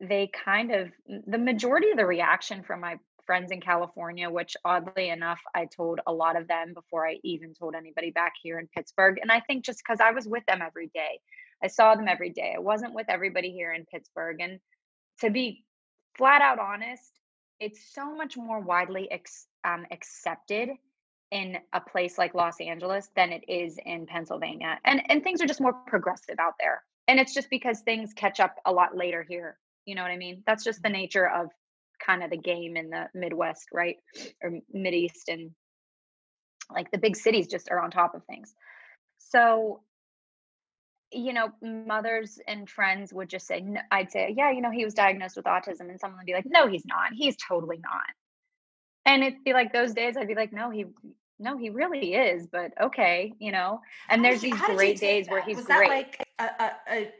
they 0.00 0.30
kind 0.44 0.70
of 0.70 0.90
the 1.26 1.38
majority 1.38 1.90
of 1.90 1.96
the 1.96 2.06
reaction 2.06 2.62
from 2.62 2.80
my 2.80 2.98
friends 3.28 3.52
in 3.52 3.60
California, 3.60 4.30
which 4.30 4.56
oddly 4.64 5.10
enough, 5.10 5.38
I 5.54 5.66
told 5.66 6.00
a 6.06 6.12
lot 6.12 6.40
of 6.40 6.48
them 6.48 6.72
before 6.72 7.06
I 7.06 7.18
even 7.22 7.52
told 7.52 7.74
anybody 7.74 8.10
back 8.10 8.32
here 8.42 8.58
in 8.58 8.68
Pittsburgh. 8.68 9.18
And 9.20 9.30
I 9.30 9.40
think 9.40 9.66
just 9.66 9.80
because 9.86 10.00
I 10.00 10.12
was 10.12 10.26
with 10.26 10.44
them 10.46 10.62
every 10.62 10.86
day, 10.94 11.20
I 11.62 11.66
saw 11.66 11.94
them 11.94 12.08
every 12.08 12.30
day. 12.30 12.54
I 12.56 12.60
wasn't 12.60 12.94
with 12.94 13.04
everybody 13.10 13.50
here 13.50 13.70
in 13.70 13.84
Pittsburgh. 13.84 14.40
And 14.40 14.60
to 15.20 15.28
be 15.28 15.62
flat 16.16 16.40
out 16.40 16.58
honest, 16.58 17.20
it's 17.60 17.92
so 17.92 18.14
much 18.14 18.38
more 18.38 18.60
widely 18.60 19.10
ex- 19.10 19.46
um, 19.62 19.84
accepted 19.90 20.70
in 21.30 21.58
a 21.74 21.80
place 21.82 22.16
like 22.16 22.32
Los 22.34 22.58
Angeles 22.62 23.10
than 23.14 23.30
it 23.32 23.44
is 23.46 23.78
in 23.84 24.06
Pennsylvania. 24.06 24.78
And 24.86 25.02
and 25.10 25.22
things 25.22 25.42
are 25.42 25.46
just 25.46 25.60
more 25.60 25.74
progressive 25.86 26.36
out 26.40 26.54
there. 26.58 26.82
And 27.08 27.20
it's 27.20 27.34
just 27.34 27.50
because 27.50 27.80
things 27.80 28.14
catch 28.14 28.40
up 28.40 28.56
a 28.64 28.72
lot 28.72 28.96
later 28.96 29.22
here. 29.22 29.58
You 29.84 29.96
know 29.96 30.02
what 30.02 30.10
I 30.10 30.16
mean? 30.16 30.42
That's 30.46 30.64
just 30.64 30.82
the 30.82 30.88
nature 30.88 31.28
of 31.28 31.50
kind 32.04 32.22
of 32.22 32.30
the 32.30 32.36
game 32.36 32.76
in 32.76 32.90
the 32.90 33.08
Midwest, 33.14 33.68
right? 33.72 33.96
Or 34.42 34.52
Mid 34.72 34.94
East 34.94 35.28
and 35.28 35.50
like 36.70 36.90
the 36.90 36.98
big 36.98 37.16
cities 37.16 37.46
just 37.46 37.70
are 37.70 37.80
on 37.80 37.90
top 37.90 38.14
of 38.14 38.24
things. 38.24 38.54
So 39.18 39.82
you 41.12 41.32
know, 41.32 41.50
mothers 41.62 42.38
and 42.46 42.68
friends 42.68 43.12
would 43.12 43.28
just 43.28 43.46
say, 43.46 43.64
I'd 43.90 44.12
say, 44.12 44.34
yeah, 44.36 44.50
you 44.50 44.60
know, 44.60 44.70
he 44.70 44.84
was 44.84 44.94
diagnosed 44.94 45.36
with 45.36 45.46
autism. 45.46 45.88
And 45.88 45.98
someone 45.98 46.18
would 46.18 46.26
be 46.26 46.34
like, 46.34 46.44
no, 46.46 46.66
he's 46.66 46.84
not. 46.84 47.12
He's 47.14 47.36
totally 47.36 47.78
not. 47.78 48.02
And 49.06 49.24
it'd 49.24 49.44
be 49.44 49.54
like 49.54 49.72
those 49.72 49.94
days, 49.94 50.16
I'd 50.16 50.28
be 50.28 50.34
like, 50.34 50.52
no, 50.52 50.70
he, 50.70 50.84
no, 51.38 51.56
he 51.56 51.70
really 51.70 52.14
is. 52.14 52.46
But 52.46 52.72
okay, 52.80 53.32
you 53.38 53.52
know. 53.52 53.80
And 54.10 54.22
there's 54.22 54.42
these 54.42 54.54
how 54.54 54.66
did 54.66 54.72
you 54.72 54.76
great 54.76 55.00
days 55.00 55.28
where 55.28 55.42
he's 55.42 55.56
was 55.56 55.66
great. 55.66 55.88
that 55.88 55.88
like 55.88 56.27
a, 56.38 56.70
a, 56.90 57.12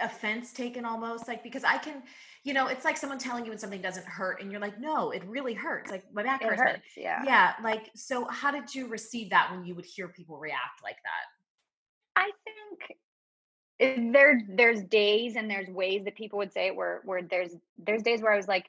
offense 0.00 0.52
taken 0.52 0.84
almost 0.84 1.28
like 1.28 1.42
because 1.42 1.64
I 1.64 1.78
can, 1.78 2.02
you 2.44 2.54
know, 2.54 2.66
it's 2.66 2.84
like 2.84 2.96
someone 2.96 3.18
telling 3.18 3.44
you 3.44 3.50
when 3.50 3.58
something 3.58 3.80
doesn't 3.80 4.06
hurt 4.06 4.40
and 4.40 4.50
you're 4.50 4.60
like, 4.60 4.78
no, 4.80 5.10
it 5.10 5.22
really 5.26 5.54
hurts. 5.54 5.90
Like 5.90 6.04
my 6.12 6.22
back 6.22 6.42
hurts. 6.42 6.60
hurts. 6.60 6.82
Yeah. 6.96 7.22
Yeah, 7.24 7.52
like 7.62 7.90
so. 7.94 8.26
How 8.26 8.50
did 8.50 8.74
you 8.74 8.88
receive 8.88 9.30
that 9.30 9.50
when 9.50 9.64
you 9.64 9.74
would 9.74 9.84
hear 9.84 10.08
people 10.08 10.38
react 10.38 10.82
like 10.82 10.96
that? 11.04 12.20
I 12.20 12.30
think 12.44 14.12
there 14.12 14.42
there's 14.48 14.82
days 14.84 15.36
and 15.36 15.50
there's 15.50 15.68
ways 15.68 16.04
that 16.04 16.14
people 16.14 16.38
would 16.38 16.52
say 16.52 16.68
it 16.68 16.76
where 16.76 17.00
where 17.04 17.22
there's 17.22 17.54
there's 17.78 18.02
days 18.02 18.20
where 18.20 18.32
I 18.32 18.36
was 18.36 18.48
like, 18.48 18.66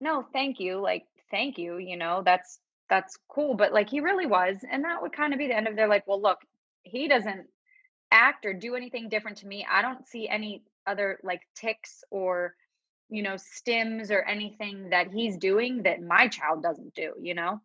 no, 0.00 0.24
thank 0.32 0.60
you, 0.60 0.80
like 0.80 1.04
thank 1.30 1.58
you, 1.58 1.78
you 1.78 1.96
know, 1.96 2.22
that's 2.24 2.58
that's 2.90 3.18
cool, 3.28 3.54
but 3.54 3.72
like 3.72 3.90
he 3.90 4.00
really 4.00 4.26
was, 4.26 4.56
and 4.70 4.84
that 4.84 5.02
would 5.02 5.12
kind 5.12 5.32
of 5.32 5.38
be 5.38 5.46
the 5.46 5.56
end 5.56 5.68
of 5.68 5.76
their 5.76 5.88
like, 5.88 6.06
well, 6.06 6.20
look, 6.20 6.38
he 6.82 7.08
doesn't 7.08 7.46
act 8.10 8.46
or 8.46 8.52
do 8.52 8.74
anything 8.74 9.08
different 9.08 9.38
to 9.38 9.46
me. 9.46 9.66
I 9.70 9.82
don't 9.82 10.06
see 10.06 10.28
any 10.28 10.62
other 10.86 11.18
like 11.22 11.42
ticks 11.54 12.02
or 12.10 12.54
you 13.10 13.22
know 13.22 13.34
stims 13.34 14.10
or 14.10 14.22
anything 14.22 14.90
that 14.90 15.08
he's 15.12 15.36
doing 15.36 15.82
that 15.82 16.02
my 16.02 16.28
child 16.28 16.62
doesn't 16.62 16.94
do, 16.94 17.12
you 17.20 17.34
know. 17.34 17.60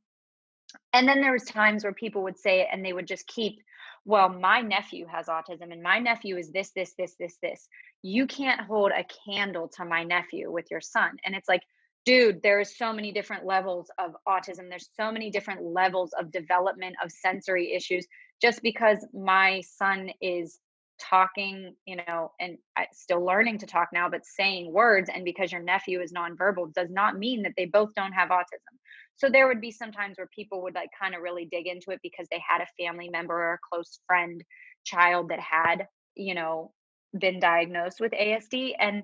And 0.92 1.08
then 1.08 1.22
there 1.22 1.34
was 1.34 1.44
times 1.44 1.84
where 1.84 1.94
people 1.94 2.24
would 2.24 2.40
say 2.40 2.62
it 2.62 2.68
and 2.72 2.84
they 2.84 2.94
would 2.94 3.08
just 3.08 3.28
keep 3.28 3.60
well, 4.06 4.30
my 4.30 4.62
nephew 4.62 5.06
has 5.08 5.28
autism 5.28 5.72
and 5.72 5.82
my 5.82 6.00
nephew 6.00 6.38
is 6.38 6.52
this, 6.52 6.72
this, 6.76 6.94
this, 6.98 7.16
this, 7.20 7.38
this. 7.42 7.68
You 8.02 8.28
can't 8.28 8.62
hold 8.62 8.92
a 8.92 9.06
candle 9.26 9.70
to 9.78 9.86
my 9.86 10.04
nephew 10.04 10.52
with 10.52 10.70
your 10.70 10.82
son. 10.82 11.18
And 11.26 11.36
it's 11.36 11.48
like, 11.48 11.62
dude, 12.06 12.42
there 12.44 12.60
is 12.60 12.78
so 12.78 12.92
many 12.92 13.14
different 13.14 13.46
levels 13.46 13.90
of 13.98 14.16
autism. 14.28 14.68
There's 14.70 14.90
so 14.98 15.10
many 15.12 15.30
different 15.30 15.64
levels 15.64 16.12
of 16.20 16.32
development 16.32 16.96
of 17.04 17.12
sensory 17.12 17.74
issues. 17.74 18.06
Just 18.44 18.62
because 18.62 19.08
my 19.14 19.62
son 19.62 20.12
is 20.22 20.60
talking, 21.00 21.76
you 21.86 21.96
know, 21.96 22.32
and 22.40 22.58
still 22.92 23.26
learning 23.26 23.58
to 23.60 23.66
talk 23.66 23.90
now, 23.94 24.10
but 24.10 24.26
saying 24.26 24.72
words. 24.72 25.10
And 25.14 25.26
because 25.26 25.52
your 25.52 25.62
nephew 25.62 26.02
is 26.02 26.14
nonverbal 26.14 26.74
does 26.74 26.90
not 26.92 27.18
mean 27.18 27.44
that 27.44 27.54
they 27.58 27.66
both 27.66 27.94
don't 27.96 28.12
have 28.12 28.30
autism. 28.30 28.76
So 29.16 29.30
there 29.30 29.48
would 29.48 29.62
be 29.62 29.72
some 29.72 29.92
times 29.92 30.18
where 30.18 30.30
people 30.34 30.62
would 30.64 30.76
like 30.76 30.90
kind 31.00 31.16
of 31.16 31.22
really 31.22 31.46
dig 31.46 31.68
into 31.68 31.92
it 31.92 32.00
because 32.04 32.28
they 32.30 32.42
had 32.48 32.62
a 32.62 32.84
family 32.84 33.10
member 33.10 33.34
or 33.34 33.54
a 33.54 33.60
close 33.72 34.00
friend 34.08 34.44
child 34.84 35.30
that 35.30 35.40
had, 35.40 35.88
you 36.16 36.36
know, 36.36 36.72
been 37.18 37.40
diagnosed 37.40 38.00
with 38.00 38.12
ASD. 38.12 38.74
And 38.80 39.04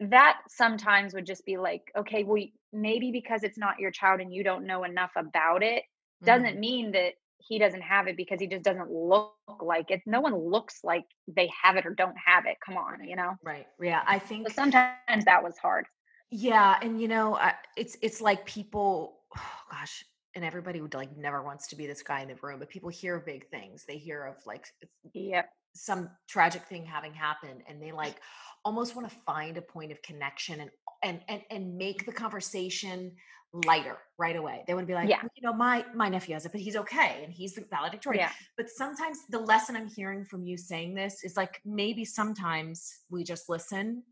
that 0.00 0.38
sometimes 0.48 1.14
would 1.14 1.26
just 1.26 1.44
be 1.44 1.56
like, 1.56 1.82
okay, 1.96 2.24
well, 2.24 2.42
maybe 2.72 3.10
because 3.12 3.42
it's 3.42 3.58
not 3.58 3.78
your 3.78 3.90
child 3.90 4.20
and 4.20 4.32
you 4.32 4.42
don't 4.42 4.66
know 4.66 4.84
enough 4.84 5.12
about 5.16 5.62
it, 5.62 5.84
doesn't 6.22 6.46
mm-hmm. 6.46 6.60
mean 6.60 6.92
that 6.92 7.12
he 7.40 7.58
doesn't 7.58 7.82
have 7.82 8.06
it 8.06 8.16
because 8.16 8.40
he 8.40 8.46
just 8.46 8.62
doesn't 8.62 8.90
look 8.90 9.34
like 9.60 9.90
it. 9.90 10.02
No 10.06 10.20
one 10.20 10.36
looks 10.36 10.80
like 10.84 11.04
they 11.26 11.50
have 11.62 11.76
it 11.76 11.86
or 11.86 11.94
don't 11.94 12.16
have 12.24 12.46
it. 12.46 12.56
Come 12.64 12.76
on, 12.76 13.04
you 13.06 13.16
know? 13.16 13.34
Right. 13.42 13.66
Yeah. 13.80 14.02
I 14.06 14.18
think 14.18 14.48
so 14.48 14.54
sometimes 14.54 15.24
that 15.24 15.42
was 15.42 15.56
hard. 15.58 15.86
Yeah. 16.30 16.78
And, 16.80 17.00
you 17.00 17.08
know, 17.08 17.38
it's, 17.76 17.96
it's 18.02 18.20
like 18.20 18.46
people, 18.46 19.20
oh 19.36 19.60
gosh, 19.70 20.04
and 20.34 20.44
everybody 20.44 20.80
would 20.80 20.94
like 20.94 21.16
never 21.16 21.42
wants 21.42 21.66
to 21.68 21.76
be 21.76 21.86
this 21.86 22.02
guy 22.02 22.20
in 22.20 22.28
the 22.28 22.36
room, 22.40 22.60
but 22.60 22.68
people 22.68 22.88
hear 22.88 23.18
big 23.18 23.48
things. 23.48 23.84
They 23.88 23.96
hear 23.96 24.24
of 24.24 24.36
like, 24.46 24.66
yeah, 25.12 25.42
some 25.74 26.10
tragic 26.28 26.62
thing 26.64 26.84
having 26.84 27.12
happened 27.12 27.62
and 27.68 27.82
they 27.82 27.92
like 27.92 28.16
almost 28.64 28.94
want 28.94 29.08
to 29.08 29.16
find 29.26 29.56
a 29.56 29.62
point 29.62 29.92
of 29.92 30.02
connection 30.02 30.60
and 30.60 30.70
and 31.02 31.20
and, 31.28 31.42
and 31.50 31.76
make 31.76 32.04
the 32.04 32.12
conversation 32.12 33.12
lighter 33.52 33.98
right 34.18 34.36
away. 34.36 34.64
They 34.66 34.74
would 34.74 34.86
be 34.86 34.94
like, 34.94 35.08
yeah. 35.08 35.22
you 35.34 35.42
know, 35.42 35.52
my 35.52 35.84
my 35.94 36.08
nephew 36.08 36.34
has 36.34 36.46
it, 36.46 36.52
but 36.52 36.60
he's 36.60 36.76
okay 36.76 37.22
and 37.24 37.32
he's 37.32 37.54
the 37.54 37.64
valedictorian. 37.70 38.22
Yeah. 38.22 38.32
But 38.56 38.70
sometimes 38.70 39.18
the 39.28 39.38
lesson 39.38 39.76
I'm 39.76 39.88
hearing 39.88 40.24
from 40.24 40.44
you 40.44 40.56
saying 40.56 40.94
this 40.94 41.24
is 41.24 41.36
like 41.36 41.60
maybe 41.64 42.04
sometimes 42.04 42.92
we 43.10 43.24
just 43.24 43.48
listen 43.48 44.02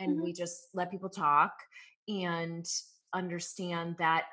and 0.00 0.12
mm-hmm. 0.12 0.24
we 0.24 0.32
just 0.32 0.68
let 0.74 0.90
people 0.90 1.08
talk 1.08 1.52
and 2.08 2.66
understand 3.12 3.96
that 3.98 4.24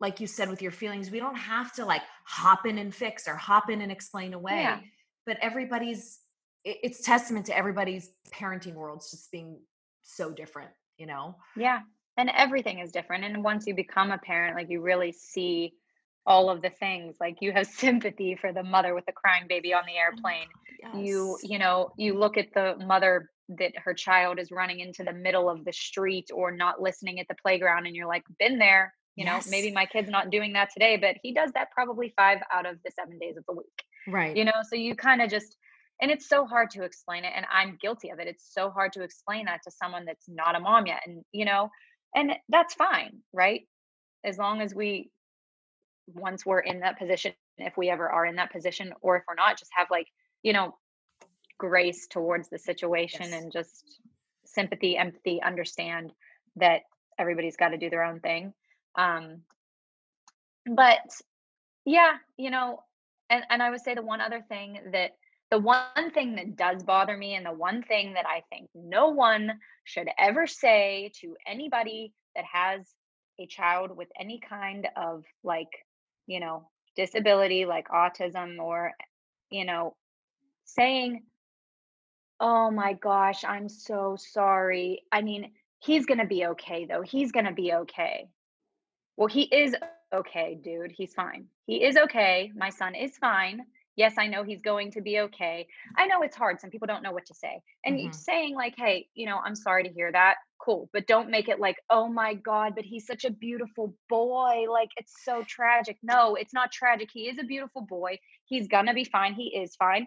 like 0.00 0.18
you 0.18 0.26
said 0.26 0.48
with 0.48 0.62
your 0.62 0.72
feelings, 0.72 1.10
we 1.10 1.20
don't 1.20 1.36
have 1.36 1.74
to 1.74 1.84
like 1.84 2.02
hop 2.24 2.66
in 2.66 2.78
and 2.78 2.94
fix 2.94 3.28
or 3.28 3.34
hop 3.34 3.70
in 3.70 3.82
and 3.82 3.92
explain 3.92 4.32
away. 4.34 4.62
Yeah. 4.62 4.80
But 5.26 5.36
everybody's 5.42 6.20
it's 6.64 7.02
testament 7.02 7.46
to 7.46 7.56
everybody's 7.56 8.10
parenting 8.34 8.74
worlds 8.74 9.10
just 9.10 9.30
being 9.30 9.58
so 10.02 10.30
different, 10.30 10.70
you 10.98 11.06
know? 11.06 11.36
Yeah 11.56 11.80
and 12.16 12.30
everything 12.36 12.78
is 12.78 12.92
different 12.92 13.24
and 13.24 13.42
once 13.42 13.66
you 13.66 13.74
become 13.74 14.10
a 14.10 14.18
parent 14.18 14.56
like 14.56 14.68
you 14.68 14.80
really 14.80 15.12
see 15.12 15.72
all 16.26 16.50
of 16.50 16.62
the 16.62 16.70
things 16.70 17.16
like 17.20 17.36
you 17.40 17.52
have 17.52 17.66
sympathy 17.84 18.36
for 18.40 18.52
the 18.52 18.62
mother 18.62 18.94
with 18.94 19.06
the 19.06 19.12
crying 19.12 19.44
baby 19.48 19.72
on 19.72 19.82
the 19.86 19.94
oh 19.94 20.00
airplane 20.00 20.48
yes. 20.82 20.94
you 20.94 21.38
you 21.42 21.58
know 21.58 21.90
you 21.96 22.18
look 22.18 22.36
at 22.36 22.52
the 22.54 22.76
mother 22.86 23.30
that 23.58 23.72
her 23.76 23.94
child 23.94 24.38
is 24.38 24.52
running 24.52 24.80
into 24.80 25.02
the 25.02 25.12
middle 25.12 25.50
of 25.50 25.64
the 25.64 25.72
street 25.72 26.28
or 26.32 26.52
not 26.52 26.80
listening 26.80 27.18
at 27.18 27.26
the 27.28 27.34
playground 27.42 27.86
and 27.86 27.96
you're 27.96 28.06
like 28.06 28.22
been 28.38 28.58
there 28.58 28.94
you 29.16 29.24
yes. 29.24 29.46
know 29.46 29.50
maybe 29.50 29.72
my 29.72 29.86
kid's 29.86 30.08
not 30.08 30.30
doing 30.30 30.52
that 30.52 30.68
today 30.72 30.96
but 30.96 31.16
he 31.22 31.32
does 31.32 31.50
that 31.52 31.70
probably 31.72 32.12
5 32.16 32.38
out 32.52 32.66
of 32.66 32.76
the 32.84 32.90
7 32.90 33.18
days 33.18 33.36
of 33.36 33.44
the 33.48 33.54
week 33.54 33.66
right 34.06 34.36
you 34.36 34.44
know 34.44 34.52
so 34.68 34.76
you 34.76 34.94
kind 34.94 35.20
of 35.20 35.30
just 35.30 35.56
and 36.02 36.10
it's 36.10 36.28
so 36.28 36.46
hard 36.46 36.70
to 36.70 36.84
explain 36.84 37.24
it 37.24 37.32
and 37.34 37.44
i'm 37.52 37.76
guilty 37.80 38.10
of 38.10 38.20
it 38.20 38.28
it's 38.28 38.52
so 38.52 38.70
hard 38.70 38.92
to 38.92 39.02
explain 39.02 39.46
that 39.46 39.60
to 39.64 39.70
someone 39.70 40.04
that's 40.04 40.28
not 40.28 40.54
a 40.54 40.60
mom 40.60 40.86
yet 40.86 41.00
and 41.06 41.24
you 41.32 41.44
know 41.44 41.68
and 42.14 42.32
that's 42.48 42.74
fine 42.74 43.18
right 43.32 43.62
as 44.24 44.38
long 44.38 44.60
as 44.60 44.74
we 44.74 45.10
once 46.14 46.44
we're 46.44 46.60
in 46.60 46.80
that 46.80 46.98
position 46.98 47.32
if 47.58 47.76
we 47.76 47.90
ever 47.90 48.08
are 48.08 48.26
in 48.26 48.36
that 48.36 48.52
position 48.52 48.92
or 49.00 49.16
if 49.16 49.22
we're 49.28 49.34
not 49.34 49.58
just 49.58 49.70
have 49.74 49.86
like 49.90 50.06
you 50.42 50.52
know 50.52 50.76
grace 51.58 52.06
towards 52.06 52.48
the 52.48 52.58
situation 52.58 53.26
yes. 53.28 53.32
and 53.32 53.52
just 53.52 54.00
sympathy 54.44 54.96
empathy 54.96 55.40
understand 55.42 56.12
that 56.56 56.82
everybody's 57.18 57.56
got 57.56 57.68
to 57.68 57.76
do 57.76 57.90
their 57.90 58.02
own 58.02 58.18
thing 58.20 58.52
um 58.96 59.42
but 60.74 60.98
yeah 61.84 62.12
you 62.36 62.50
know 62.50 62.82
and 63.28 63.44
and 63.50 63.62
i 63.62 63.70
would 63.70 63.80
say 63.80 63.94
the 63.94 64.02
one 64.02 64.20
other 64.20 64.42
thing 64.48 64.78
that 64.92 65.12
the 65.50 65.58
one 65.58 66.10
thing 66.14 66.36
that 66.36 66.56
does 66.56 66.82
bother 66.84 67.16
me, 67.16 67.34
and 67.34 67.44
the 67.44 67.52
one 67.52 67.82
thing 67.82 68.14
that 68.14 68.26
I 68.26 68.42
think 68.50 68.70
no 68.74 69.08
one 69.08 69.58
should 69.84 70.08
ever 70.18 70.46
say 70.46 71.10
to 71.20 71.36
anybody 71.46 72.12
that 72.36 72.44
has 72.44 72.86
a 73.40 73.46
child 73.46 73.96
with 73.96 74.08
any 74.18 74.38
kind 74.38 74.88
of 74.96 75.24
like, 75.42 75.70
you 76.26 76.38
know, 76.38 76.68
disability 76.96 77.64
like 77.64 77.88
autism 77.88 78.58
or, 78.58 78.92
you 79.50 79.64
know, 79.64 79.96
saying, 80.64 81.24
oh 82.38 82.70
my 82.70 82.92
gosh, 82.92 83.42
I'm 83.44 83.68
so 83.68 84.16
sorry. 84.18 85.02
I 85.10 85.22
mean, 85.22 85.50
he's 85.80 86.06
going 86.06 86.18
to 86.18 86.26
be 86.26 86.46
okay 86.46 86.84
though. 86.84 87.02
He's 87.02 87.32
going 87.32 87.46
to 87.46 87.52
be 87.52 87.72
okay. 87.72 88.28
Well, 89.16 89.28
he 89.28 89.42
is 89.42 89.74
okay, 90.14 90.58
dude. 90.62 90.92
He's 90.92 91.12
fine. 91.12 91.46
He 91.66 91.82
is 91.82 91.96
okay. 91.96 92.52
My 92.54 92.70
son 92.70 92.94
is 92.94 93.16
fine 93.18 93.62
yes 93.96 94.14
i 94.18 94.26
know 94.26 94.42
he's 94.42 94.62
going 94.62 94.90
to 94.90 95.00
be 95.00 95.20
okay. 95.20 95.66
I 95.96 96.06
know 96.06 96.22
it's 96.22 96.36
hard 96.36 96.60
some 96.60 96.70
people 96.70 96.86
don't 96.86 97.02
know 97.02 97.12
what 97.12 97.26
to 97.26 97.34
say 97.34 97.60
and 97.84 97.98
mm-hmm. 97.98 98.12
saying 98.12 98.54
like 98.54 98.74
hey 98.76 99.08
you 99.14 99.26
know 99.26 99.38
i'm 99.44 99.54
sorry 99.54 99.84
to 99.84 99.90
hear 99.90 100.10
that 100.12 100.36
cool 100.60 100.88
but 100.92 101.06
don't 101.06 101.30
make 101.30 101.48
it 101.48 101.58
like 101.58 101.76
oh 101.88 102.08
my 102.08 102.34
god 102.34 102.74
but 102.74 102.84
he's 102.84 103.06
such 103.06 103.24
a 103.24 103.30
beautiful 103.30 103.94
boy 104.08 104.66
like 104.70 104.90
it's 104.96 105.24
so 105.24 105.42
tragic. 105.46 105.96
No 106.02 106.34
it's 106.34 106.52
not 106.52 106.70
tragic 106.70 107.08
he 107.12 107.28
is 107.28 107.38
a 107.38 107.44
beautiful 107.44 107.82
boy 107.82 108.18
he's 108.44 108.68
gonna 108.68 108.94
be 108.94 109.04
fine 109.04 109.34
he 109.34 109.56
is 109.56 109.74
fine 109.76 110.06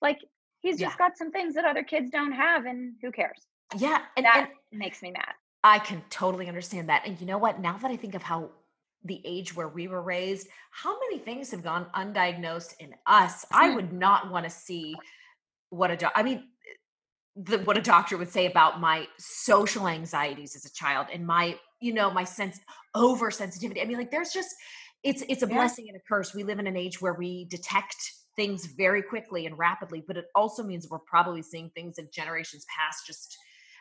like 0.00 0.18
he's 0.60 0.78
just 0.78 0.98
got 0.98 1.16
some 1.16 1.30
things 1.30 1.54
that 1.54 1.64
other 1.64 1.82
kids 1.82 2.10
don't 2.10 2.32
have 2.32 2.64
and 2.64 2.94
who 3.02 3.10
cares? 3.10 3.38
Yeah 3.76 4.02
and 4.16 4.24
that 4.26 4.50
and 4.70 4.78
makes 4.78 5.02
me 5.02 5.10
mad. 5.10 5.34
I 5.64 5.78
can 5.80 6.02
totally 6.10 6.48
understand 6.48 6.88
that 6.88 7.02
and 7.04 7.20
you 7.20 7.26
know 7.26 7.38
what 7.38 7.60
now 7.60 7.76
that 7.78 7.90
i 7.90 7.96
think 7.96 8.14
of 8.14 8.22
how 8.22 8.50
the 9.04 9.20
age 9.24 9.54
where 9.54 9.68
we 9.68 9.88
were 9.88 10.02
raised, 10.02 10.48
how 10.70 10.98
many 10.98 11.18
things 11.18 11.50
have 11.50 11.62
gone 11.62 11.86
undiagnosed 11.94 12.74
in 12.80 12.94
us? 13.06 13.44
I 13.52 13.68
hmm. 13.68 13.76
would 13.76 13.92
not 13.92 14.30
want 14.30 14.44
to 14.44 14.50
see 14.50 14.94
what 15.70 15.90
a 15.90 15.96
doc. 15.96 16.12
I 16.14 16.22
mean, 16.22 16.44
the, 17.36 17.58
what 17.58 17.78
a 17.78 17.82
doctor 17.82 18.16
would 18.16 18.30
say 18.30 18.46
about 18.46 18.80
my 18.80 19.06
social 19.18 19.86
anxieties 19.86 20.56
as 20.56 20.64
a 20.64 20.72
child 20.72 21.06
and 21.12 21.26
my, 21.26 21.56
you 21.80 21.92
know, 21.94 22.10
my 22.10 22.24
sense 22.24 22.58
oversensitivity. 22.96 23.80
I 23.80 23.84
mean, 23.84 23.98
like 23.98 24.10
there's 24.10 24.32
just 24.32 24.54
it's 25.04 25.22
it's 25.28 25.42
a 25.42 25.46
yeah. 25.46 25.54
blessing 25.54 25.86
and 25.88 25.96
a 25.96 26.00
curse. 26.08 26.34
We 26.34 26.42
live 26.42 26.58
in 26.58 26.66
an 26.66 26.76
age 26.76 27.00
where 27.00 27.14
we 27.14 27.44
detect 27.44 27.96
things 28.34 28.66
very 28.66 29.02
quickly 29.02 29.46
and 29.46 29.56
rapidly, 29.56 30.02
but 30.06 30.16
it 30.16 30.26
also 30.34 30.62
means 30.64 30.88
we're 30.90 30.98
probably 31.00 31.42
seeing 31.42 31.70
things 31.70 31.96
that 31.96 32.12
generations 32.12 32.66
past 32.74 33.06
just 33.06 33.36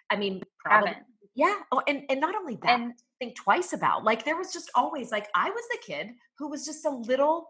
I 0.10 0.16
mean, 0.16 0.42
probably 0.64 0.90
Haven't. 0.90 1.06
Yeah. 1.38 1.56
Oh, 1.72 1.82
and 1.88 2.04
and 2.10 2.20
not 2.20 2.36
only 2.36 2.58
that, 2.64 2.80
and 2.80 2.94
think 3.20 3.36
twice 3.36 3.72
about. 3.72 4.04
Like 4.04 4.26
there 4.26 4.36
was 4.36 4.52
just 4.52 4.72
always 4.76 5.12
like 5.12 5.28
I 5.36 5.50
was 5.50 5.64
the 5.72 5.78
kid 5.86 6.10
who 6.40 6.50
was 6.50 6.66
just 6.66 6.84
a 6.86 6.90
little 6.90 7.48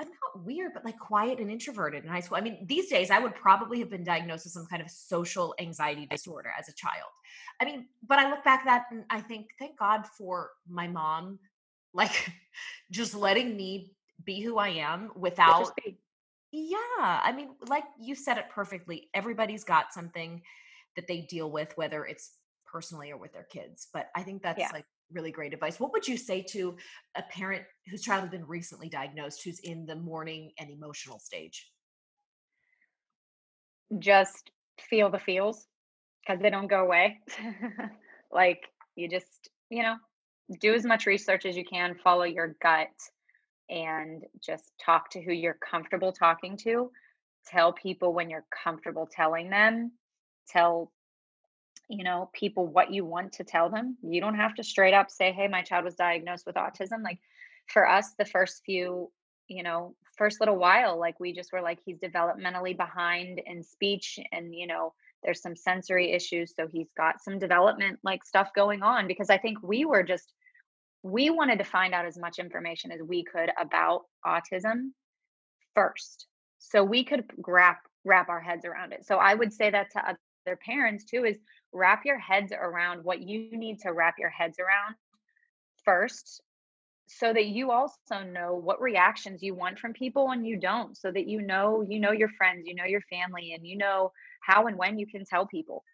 I'm 0.00 0.08
not 0.08 0.46
weird, 0.46 0.72
but 0.72 0.84
like 0.84 0.98
quiet 0.98 1.38
and 1.38 1.50
introverted 1.50 2.04
in 2.04 2.10
high 2.10 2.20
school. 2.20 2.38
I 2.38 2.40
mean, 2.40 2.64
these 2.66 2.88
days 2.88 3.10
I 3.10 3.18
would 3.18 3.34
probably 3.34 3.80
have 3.80 3.90
been 3.90 4.04
diagnosed 4.04 4.46
with 4.46 4.52
some 4.52 4.66
kind 4.66 4.80
of 4.80 4.88
social 4.90 5.54
anxiety 5.60 6.06
disorder 6.06 6.50
as 6.58 6.68
a 6.68 6.72
child. 6.72 7.10
I 7.60 7.66
mean, 7.66 7.86
but 8.06 8.18
I 8.18 8.30
look 8.30 8.44
back 8.44 8.64
that 8.64 8.84
and 8.90 9.04
I 9.10 9.20
think, 9.20 9.48
thank 9.58 9.78
God 9.78 10.06
for 10.06 10.50
my 10.68 10.88
mom, 10.88 11.38
like 11.94 12.32
just 12.90 13.14
letting 13.14 13.56
me 13.56 13.92
be 14.24 14.40
who 14.40 14.56
I 14.56 14.68
am 14.68 15.10
without. 15.16 15.76
Yeah. 16.50 16.76
I 16.98 17.32
mean, 17.36 17.50
like 17.66 17.84
you 18.00 18.14
said 18.14 18.38
it 18.38 18.46
perfectly. 18.50 19.10
Everybody's 19.12 19.64
got 19.64 19.92
something 19.92 20.40
that 20.96 21.06
they 21.08 21.22
deal 21.22 21.50
with, 21.50 21.76
whether 21.76 22.06
it's 22.06 22.32
personally 22.70 23.10
or 23.10 23.16
with 23.16 23.32
their 23.32 23.46
kids. 23.50 23.88
But 23.92 24.08
I 24.14 24.22
think 24.22 24.42
that's 24.42 24.58
yeah. 24.58 24.70
like 24.72 24.84
really 25.12 25.30
great 25.30 25.54
advice. 25.54 25.80
What 25.80 25.92
would 25.92 26.06
you 26.06 26.16
say 26.16 26.42
to 26.50 26.76
a 27.16 27.22
parent 27.30 27.62
whose 27.86 28.02
child 28.02 28.22
has 28.22 28.30
been 28.30 28.46
recently 28.46 28.88
diagnosed, 28.88 29.42
who's 29.44 29.60
in 29.60 29.86
the 29.86 29.96
mourning 29.96 30.52
and 30.58 30.70
emotional 30.70 31.18
stage? 31.18 31.66
Just 33.98 34.50
feel 34.78 35.10
the 35.10 35.18
feels 35.18 35.66
because 36.26 36.42
they 36.42 36.50
don't 36.50 36.66
go 36.68 36.84
away. 36.84 37.20
like 38.32 38.64
you 38.96 39.08
just, 39.08 39.48
you 39.70 39.82
know, 39.82 39.96
do 40.60 40.74
as 40.74 40.84
much 40.84 41.06
research 41.06 41.46
as 41.46 41.56
you 41.56 41.64
can, 41.64 41.94
follow 42.02 42.24
your 42.24 42.56
gut, 42.62 42.88
and 43.70 44.24
just 44.44 44.72
talk 44.84 45.10
to 45.10 45.22
who 45.22 45.32
you're 45.32 45.58
comfortable 45.70 46.12
talking 46.12 46.56
to. 46.58 46.90
Tell 47.46 47.72
people 47.72 48.12
when 48.12 48.28
you're 48.28 48.46
comfortable 48.62 49.08
telling 49.10 49.50
them. 49.50 49.92
Tell 50.48 50.92
you 51.88 52.04
know 52.04 52.30
people 52.32 52.66
what 52.66 52.92
you 52.92 53.04
want 53.04 53.32
to 53.32 53.44
tell 53.44 53.70
them 53.70 53.96
you 54.02 54.20
don't 54.20 54.34
have 54.34 54.54
to 54.54 54.62
straight 54.62 54.94
up 54.94 55.10
say 55.10 55.32
hey 55.32 55.48
my 55.48 55.62
child 55.62 55.84
was 55.84 55.94
diagnosed 55.94 56.46
with 56.46 56.56
autism 56.56 57.02
like 57.02 57.18
for 57.66 57.88
us 57.88 58.12
the 58.18 58.24
first 58.24 58.62
few 58.64 59.10
you 59.48 59.62
know 59.62 59.94
first 60.16 60.40
little 60.40 60.56
while 60.56 60.98
like 60.98 61.18
we 61.20 61.32
just 61.32 61.52
were 61.52 61.62
like 61.62 61.78
he's 61.84 61.98
developmentally 61.98 62.76
behind 62.76 63.40
in 63.46 63.62
speech 63.62 64.18
and 64.32 64.54
you 64.54 64.66
know 64.66 64.92
there's 65.22 65.42
some 65.42 65.56
sensory 65.56 66.12
issues 66.12 66.52
so 66.54 66.66
he's 66.66 66.90
got 66.96 67.22
some 67.22 67.38
development 67.38 67.98
like 68.04 68.24
stuff 68.24 68.50
going 68.54 68.82
on 68.82 69.06
because 69.06 69.30
i 69.30 69.38
think 69.38 69.58
we 69.62 69.84
were 69.84 70.02
just 70.02 70.32
we 71.02 71.30
wanted 71.30 71.58
to 71.58 71.64
find 71.64 71.94
out 71.94 72.06
as 72.06 72.18
much 72.18 72.38
information 72.38 72.90
as 72.90 73.00
we 73.02 73.24
could 73.24 73.50
about 73.58 74.02
autism 74.26 74.90
first 75.74 76.26
so 76.58 76.82
we 76.82 77.04
could 77.04 77.24
wrap 77.46 77.80
wrap 78.04 78.28
our 78.28 78.40
heads 78.40 78.64
around 78.64 78.92
it. 78.92 79.06
So 79.06 79.18
I 79.18 79.34
would 79.34 79.52
say 79.52 79.70
that 79.70 79.90
to 79.92 80.16
other 80.46 80.58
parents 80.64 81.04
too 81.04 81.24
is 81.24 81.38
wrap 81.72 82.04
your 82.04 82.18
heads 82.18 82.52
around 82.52 83.04
what 83.04 83.20
you 83.20 83.56
need 83.56 83.80
to 83.80 83.92
wrap 83.92 84.14
your 84.18 84.30
heads 84.30 84.58
around 84.58 84.94
first 85.84 86.42
so 87.08 87.32
that 87.32 87.46
you 87.46 87.70
also 87.70 88.22
know 88.30 88.54
what 88.54 88.80
reactions 88.80 89.42
you 89.42 89.54
want 89.54 89.78
from 89.78 89.92
people 89.92 90.30
and 90.30 90.46
you 90.46 90.58
don't 90.58 90.96
so 90.96 91.10
that 91.10 91.26
you 91.26 91.40
know 91.40 91.84
you 91.88 91.98
know 91.98 92.12
your 92.12 92.28
friends 92.28 92.66
you 92.66 92.74
know 92.74 92.84
your 92.84 93.00
family 93.10 93.52
and 93.54 93.66
you 93.66 93.76
know 93.76 94.12
how 94.42 94.66
and 94.66 94.76
when 94.76 94.98
you 94.98 95.06
can 95.06 95.24
tell 95.24 95.46
people. 95.46 95.84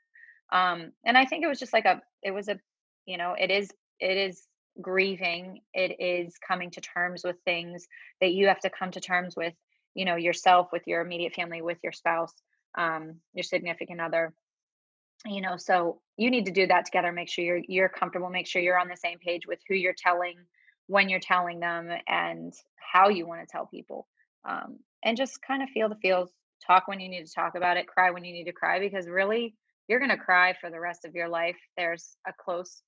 Um 0.52 0.92
and 1.04 1.16
i 1.16 1.24
think 1.24 1.44
it 1.44 1.48
was 1.48 1.58
just 1.58 1.72
like 1.72 1.84
a 1.84 2.00
it 2.22 2.32
was 2.32 2.48
a 2.48 2.58
you 3.06 3.16
know 3.16 3.34
it 3.38 3.50
is 3.50 3.70
it 4.00 4.16
is 4.16 4.46
grieving 4.80 5.60
it 5.72 5.96
is 6.00 6.34
coming 6.46 6.70
to 6.70 6.80
terms 6.80 7.22
with 7.24 7.36
things 7.44 7.86
that 8.20 8.32
you 8.32 8.48
have 8.48 8.60
to 8.60 8.70
come 8.70 8.90
to 8.90 9.00
terms 9.00 9.34
with 9.36 9.54
you 9.94 10.04
know 10.04 10.16
yourself 10.16 10.68
with 10.72 10.82
your 10.86 11.00
immediate 11.00 11.34
family 11.34 11.62
with 11.62 11.78
your 11.82 11.92
spouse 11.92 12.32
um 12.76 13.14
your 13.34 13.44
significant 13.44 14.00
other 14.00 14.32
you 15.26 15.40
know 15.40 15.56
so 15.56 16.00
you 16.16 16.30
need 16.30 16.46
to 16.46 16.52
do 16.52 16.66
that 16.66 16.84
together 16.84 17.12
make 17.12 17.28
sure 17.28 17.44
you're 17.44 17.62
you're 17.68 17.88
comfortable 17.88 18.30
make 18.30 18.46
sure 18.46 18.62
you're 18.62 18.78
on 18.78 18.88
the 18.88 18.96
same 18.96 19.18
page 19.18 19.46
with 19.46 19.58
who 19.68 19.74
you're 19.74 19.94
telling 19.96 20.36
when 20.86 21.08
you're 21.08 21.20
telling 21.20 21.60
them 21.60 21.90
and 22.08 22.52
how 22.76 23.08
you 23.08 23.26
want 23.26 23.40
to 23.40 23.46
tell 23.50 23.66
people 23.66 24.06
um, 24.48 24.78
and 25.04 25.16
just 25.16 25.40
kind 25.42 25.62
of 25.62 25.68
feel 25.70 25.88
the 25.88 25.96
feels 25.96 26.30
talk 26.66 26.88
when 26.88 27.00
you 27.00 27.08
need 27.08 27.26
to 27.26 27.32
talk 27.32 27.54
about 27.54 27.76
it 27.76 27.86
cry 27.86 28.10
when 28.10 28.24
you 28.24 28.32
need 28.32 28.44
to 28.44 28.52
cry 28.52 28.78
because 28.78 29.08
really 29.08 29.54
you're 29.88 29.98
going 29.98 30.10
to 30.10 30.16
cry 30.16 30.54
for 30.60 30.70
the 30.70 30.80
rest 30.80 31.04
of 31.04 31.14
your 31.14 31.28
life. 31.28 31.56
There's 31.76 32.16
a 32.26 32.32
close 32.32 32.82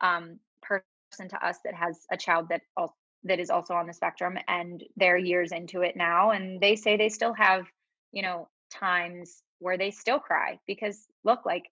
um, 0.00 0.38
person 0.62 1.28
to 1.28 1.46
us 1.46 1.58
that 1.64 1.74
has 1.74 2.00
a 2.12 2.16
child 2.16 2.48
that 2.50 2.62
al- 2.78 2.96
that 3.24 3.38
is 3.38 3.50
also 3.50 3.74
on 3.74 3.86
the 3.86 3.92
spectrum 3.92 4.38
and 4.48 4.82
they're 4.96 5.18
years 5.18 5.52
into 5.52 5.82
it 5.82 5.94
now 5.94 6.30
and 6.30 6.58
they 6.58 6.74
say 6.74 6.96
they 6.96 7.10
still 7.10 7.34
have 7.34 7.66
you 8.12 8.22
know 8.22 8.48
times 8.72 9.42
where 9.58 9.76
they 9.76 9.90
still 9.90 10.18
cry 10.18 10.58
because 10.66 11.06
look 11.22 11.44
like 11.44 11.64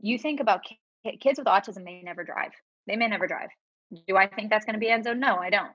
you 0.00 0.18
think 0.18 0.40
about 0.40 0.64
ki- 0.64 1.18
kids 1.18 1.38
with 1.38 1.46
autism 1.46 1.84
they 1.84 2.02
never 2.02 2.24
drive. 2.24 2.52
They 2.86 2.96
may 2.96 3.08
never 3.08 3.26
drive. 3.26 3.50
Do 4.06 4.16
i 4.16 4.26
think 4.26 4.50
that's 4.50 4.64
going 4.64 4.74
to 4.74 4.80
be 4.80 4.86
enzo? 4.86 5.16
No 5.16 5.36
i 5.36 5.50
don't. 5.50 5.72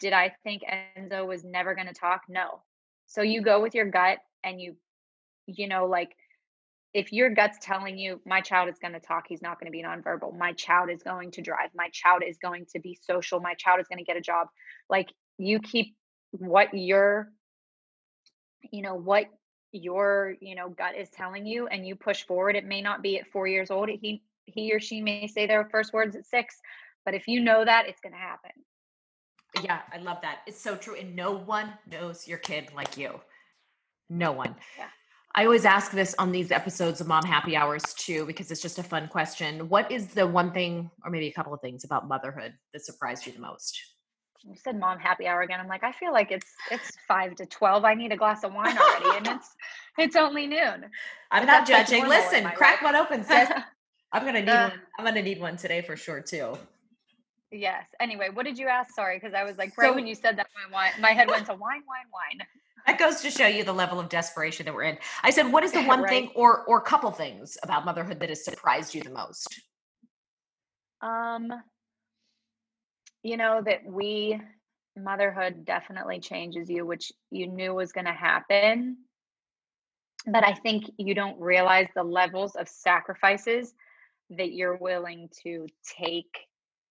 Did 0.00 0.12
i 0.12 0.32
think 0.44 0.62
enzo 0.98 1.26
was 1.26 1.44
never 1.44 1.74
going 1.74 1.86
to 1.86 1.94
talk? 1.94 2.22
No. 2.28 2.62
So 3.06 3.22
you 3.22 3.42
go 3.42 3.60
with 3.60 3.74
your 3.74 3.86
gut 3.86 4.18
and 4.42 4.60
you 4.60 4.76
you 5.46 5.68
know 5.68 5.86
like 5.86 6.16
if 6.94 7.12
your 7.12 7.30
gut's 7.30 7.58
telling 7.60 7.98
you 7.98 8.20
my 8.26 8.40
child 8.40 8.68
is 8.68 8.78
going 8.78 8.92
to 8.92 9.00
talk 9.00 9.24
he's 9.28 9.42
not 9.42 9.58
going 9.58 9.70
to 9.70 9.76
be 9.76 9.82
nonverbal. 9.82 10.36
My 10.36 10.52
child 10.52 10.90
is 10.90 11.02
going 11.02 11.30
to 11.32 11.42
drive. 11.42 11.70
My 11.74 11.88
child 11.92 12.22
is 12.26 12.38
going 12.38 12.66
to 12.72 12.80
be 12.80 12.98
social. 13.00 13.40
My 13.40 13.54
child 13.54 13.80
is 13.80 13.88
going 13.88 13.98
to 13.98 14.04
get 14.04 14.16
a 14.16 14.20
job. 14.20 14.48
Like 14.88 15.12
you 15.38 15.58
keep 15.58 15.94
what 16.32 16.72
your 16.72 17.30
you 18.70 18.82
know 18.82 18.94
what 18.94 19.26
your 19.72 20.34
you 20.40 20.54
know 20.54 20.68
gut 20.68 20.94
is 20.96 21.08
telling 21.10 21.46
you 21.46 21.66
and 21.66 21.86
you 21.86 21.96
push 21.96 22.24
forward 22.24 22.56
it 22.56 22.64
may 22.64 22.80
not 22.80 23.02
be 23.02 23.18
at 23.18 23.26
4 23.28 23.46
years 23.46 23.70
old 23.70 23.88
he 23.88 24.22
he 24.44 24.72
or 24.72 24.80
she 24.80 25.00
may 25.00 25.26
say 25.26 25.46
their 25.46 25.68
first 25.70 25.92
words 25.92 26.14
at 26.16 26.26
6 26.26 26.60
but 27.04 27.14
if 27.14 27.26
you 27.26 27.40
know 27.40 27.64
that 27.64 27.86
it's 27.88 28.00
going 28.00 28.12
to 28.12 28.18
happen 28.18 28.52
Yeah, 29.62 29.80
I 29.92 29.98
love 29.98 30.18
that. 30.22 30.38
It's 30.46 30.60
so 30.60 30.76
true. 30.76 30.96
And 30.96 31.14
no 31.14 31.32
one 31.32 31.74
knows 31.90 32.26
your 32.26 32.38
kid 32.38 32.70
like 32.74 32.96
you. 32.96 33.20
No 34.08 34.32
one. 34.32 34.54
Yeah. 34.78 34.88
I 35.34 35.44
always 35.44 35.64
ask 35.64 35.92
this 35.92 36.14
on 36.18 36.32
these 36.32 36.50
episodes 36.50 37.00
of 37.00 37.06
Mom 37.06 37.24
Happy 37.24 37.56
Hours 37.56 37.82
too, 37.94 38.26
because 38.26 38.50
it's 38.50 38.60
just 38.60 38.78
a 38.78 38.82
fun 38.82 39.08
question. 39.08 39.68
What 39.68 39.90
is 39.90 40.08
the 40.08 40.26
one 40.26 40.52
thing, 40.52 40.90
or 41.04 41.10
maybe 41.10 41.28
a 41.28 41.32
couple 41.32 41.54
of 41.54 41.60
things 41.60 41.84
about 41.84 42.06
motherhood 42.06 42.54
that 42.72 42.84
surprised 42.84 43.26
you 43.26 43.32
the 43.32 43.40
most? 43.40 43.91
You 44.44 44.56
said 44.56 44.78
mom 44.78 44.98
happy 44.98 45.26
hour 45.26 45.42
again 45.42 45.60
i'm 45.60 45.68
like 45.68 45.84
i 45.84 45.92
feel 45.92 46.12
like 46.12 46.30
it's 46.32 46.46
it's 46.70 46.92
5 47.08 47.34
to 47.36 47.46
12 47.46 47.84
i 47.84 47.94
need 47.94 48.12
a 48.12 48.16
glass 48.16 48.42
of 48.44 48.52
wine 48.52 48.76
already 48.76 49.16
and 49.18 49.26
it's 49.36 49.54
it's 49.98 50.16
only 50.16 50.46
noon 50.46 50.84
I'm 51.30 51.42
But 51.42 51.46
not 51.46 51.68
like, 51.68 51.86
judging. 51.86 52.06
Listen, 52.06 52.44
crack 52.50 52.82
life. 52.82 52.92
one 52.92 52.96
open, 52.96 53.24
sis. 53.24 53.48
I'm 54.12 54.24
gonna 54.26 54.40
need 54.42 54.48
Uh, 54.50 54.68
one. 54.70 54.80
I'm 54.98 55.04
gonna 55.06 55.22
need 55.22 55.40
one 55.40 55.56
today 55.56 55.80
for 55.80 55.96
sure 55.96 56.20
too. 56.20 56.54
yes 57.50 57.86
anyway 58.00 58.28
what 58.32 58.44
did 58.44 58.58
you 58.58 58.66
ask 58.66 58.94
sorry 58.94 59.16
because 59.18 59.34
i 59.34 59.42
was 59.44 59.56
like 59.58 59.76
right 59.78 59.88
So- 59.88 59.94
when 59.94 60.06
you 60.06 60.14
said 60.14 60.36
that 60.38 60.46
my 60.56 60.72
wine 60.74 60.92
my 61.00 61.10
head 61.12 61.28
went 61.28 61.46
to 61.46 61.52
wine 61.52 61.82
wine 61.86 62.08
wine 62.12 62.46
That 62.86 62.98
goes 62.98 63.20
to 63.20 63.30
show 63.30 63.46
you 63.46 63.62
the 63.64 63.72
level 63.72 64.00
of 64.00 64.08
desperation 64.08 64.66
that 64.66 64.74
we're 64.74 64.82
in. 64.92 64.98
I 65.22 65.30
said, 65.30 65.52
what 65.52 65.62
is 65.62 65.70
the 65.70 65.82
one 65.92 66.02
Right. 66.02 66.10
thing 66.10 66.30
or 66.34 66.64
or 66.64 66.80
couple 66.80 67.12
things 67.12 67.56
about 67.62 67.84
motherhood 67.84 68.18
that 68.20 68.28
has 68.28 68.44
surprised 68.44 68.92
you 68.94 69.02
the 69.04 69.10
most? 69.10 69.46
Um, 71.00 71.48
you 73.22 73.36
know 73.36 73.62
that 73.64 73.84
we 73.84 74.40
motherhood 74.96 75.64
definitely 75.64 76.20
changes 76.20 76.68
you, 76.68 76.84
which 76.84 77.12
you 77.30 77.46
knew 77.46 77.74
was 77.74 77.92
going 77.92 78.04
to 78.04 78.12
happen. 78.12 78.98
But 80.26 80.44
I 80.44 80.54
think 80.54 80.84
you 80.98 81.14
don't 81.14 81.40
realize 81.40 81.88
the 81.94 82.04
levels 82.04 82.54
of 82.54 82.68
sacrifices 82.68 83.74
that 84.30 84.52
you're 84.52 84.76
willing 84.76 85.28
to 85.42 85.66
take 85.98 86.46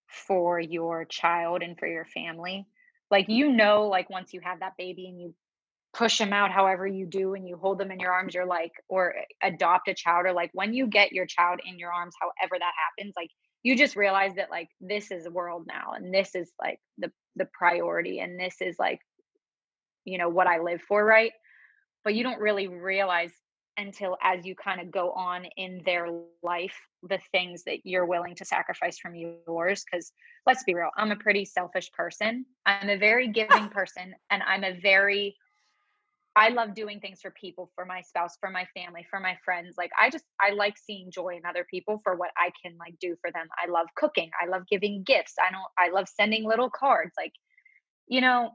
for 0.07 0.59
your 0.59 1.05
child 1.05 1.61
and 1.61 1.77
for 1.77 1.87
your 1.87 2.05
family. 2.05 2.65
Like 3.09 3.29
you 3.29 3.51
know, 3.51 3.87
like 3.87 4.09
once 4.09 4.33
you 4.33 4.41
have 4.43 4.59
that 4.59 4.77
baby 4.77 5.07
and 5.07 5.19
you 5.19 5.33
push 5.93 6.17
them 6.17 6.31
out 6.31 6.51
however 6.51 6.87
you 6.87 7.05
do 7.05 7.33
and 7.33 7.47
you 7.47 7.57
hold 7.57 7.77
them 7.77 7.91
in 7.91 7.99
your 7.99 8.11
arms, 8.11 8.33
you're 8.33 8.45
like, 8.45 8.71
or 8.87 9.15
eh, 9.17 9.47
adopt 9.47 9.87
a 9.89 9.93
child, 9.93 10.25
or 10.25 10.33
like 10.33 10.49
when 10.53 10.73
you 10.73 10.87
get 10.87 11.11
your 11.11 11.25
child 11.25 11.59
in 11.65 11.77
your 11.77 11.91
arms, 11.91 12.15
however 12.19 12.55
that 12.57 12.71
happens, 12.97 13.13
like 13.17 13.29
you 13.63 13.75
just 13.75 13.95
realize 13.95 14.35
that 14.35 14.49
like 14.49 14.69
this 14.79 15.11
is 15.11 15.23
the 15.23 15.31
world 15.31 15.65
now 15.67 15.93
and 15.95 16.13
this 16.13 16.35
is 16.35 16.51
like 16.59 16.79
the 16.97 17.11
the 17.35 17.47
priority 17.53 18.19
and 18.19 18.39
this 18.39 18.55
is 18.61 18.75
like 18.79 18.99
you 20.05 20.17
know 20.17 20.29
what 20.29 20.47
i 20.47 20.59
live 20.59 20.81
for 20.81 21.03
right? 21.05 21.31
But 22.03 22.15
you 22.15 22.23
don't 22.23 22.39
really 22.39 22.67
realize 22.67 23.31
until 23.77 24.17
as 24.21 24.45
you 24.45 24.55
kind 24.55 24.81
of 24.81 24.91
go 24.91 25.11
on 25.11 25.45
in 25.55 25.81
their 25.85 26.07
life 26.43 26.75
the 27.03 27.19
things 27.31 27.63
that 27.63 27.85
you're 27.85 28.05
willing 28.05 28.35
to 28.35 28.45
sacrifice 28.45 28.97
from 28.97 29.15
yours 29.15 29.85
because 29.89 30.11
let's 30.45 30.63
be 30.63 30.75
real 30.75 30.89
i'm 30.97 31.11
a 31.11 31.15
pretty 31.15 31.45
selfish 31.45 31.91
person. 31.91 32.45
I'm 32.65 32.89
a 32.89 32.97
very 32.97 33.27
giving 33.39 33.69
person 33.69 34.13
and 34.29 34.43
i'm 34.43 34.63
a 34.63 34.79
very 34.81 35.35
I 36.35 36.49
love 36.49 36.73
doing 36.73 36.99
things 37.01 37.19
for 37.21 37.31
people, 37.31 37.71
for 37.75 37.85
my 37.85 38.01
spouse, 38.01 38.37
for 38.39 38.49
my 38.49 38.65
family, 38.73 39.05
for 39.09 39.19
my 39.19 39.37
friends. 39.43 39.75
Like 39.77 39.91
I 39.99 40.09
just 40.09 40.23
I 40.39 40.51
like 40.51 40.77
seeing 40.77 41.11
joy 41.11 41.35
in 41.35 41.45
other 41.45 41.65
people 41.69 41.99
for 42.03 42.15
what 42.15 42.31
I 42.37 42.51
can 42.63 42.77
like 42.79 42.97
do 42.99 43.17
for 43.21 43.31
them. 43.31 43.47
I 43.61 43.69
love 43.69 43.87
cooking. 43.95 44.31
I 44.41 44.47
love 44.47 44.63
giving 44.69 45.03
gifts. 45.03 45.35
I 45.39 45.51
don't 45.51 45.63
I 45.77 45.93
love 45.93 46.07
sending 46.07 46.45
little 46.45 46.69
cards. 46.69 47.11
Like, 47.17 47.33
you 48.07 48.21
know, 48.21 48.51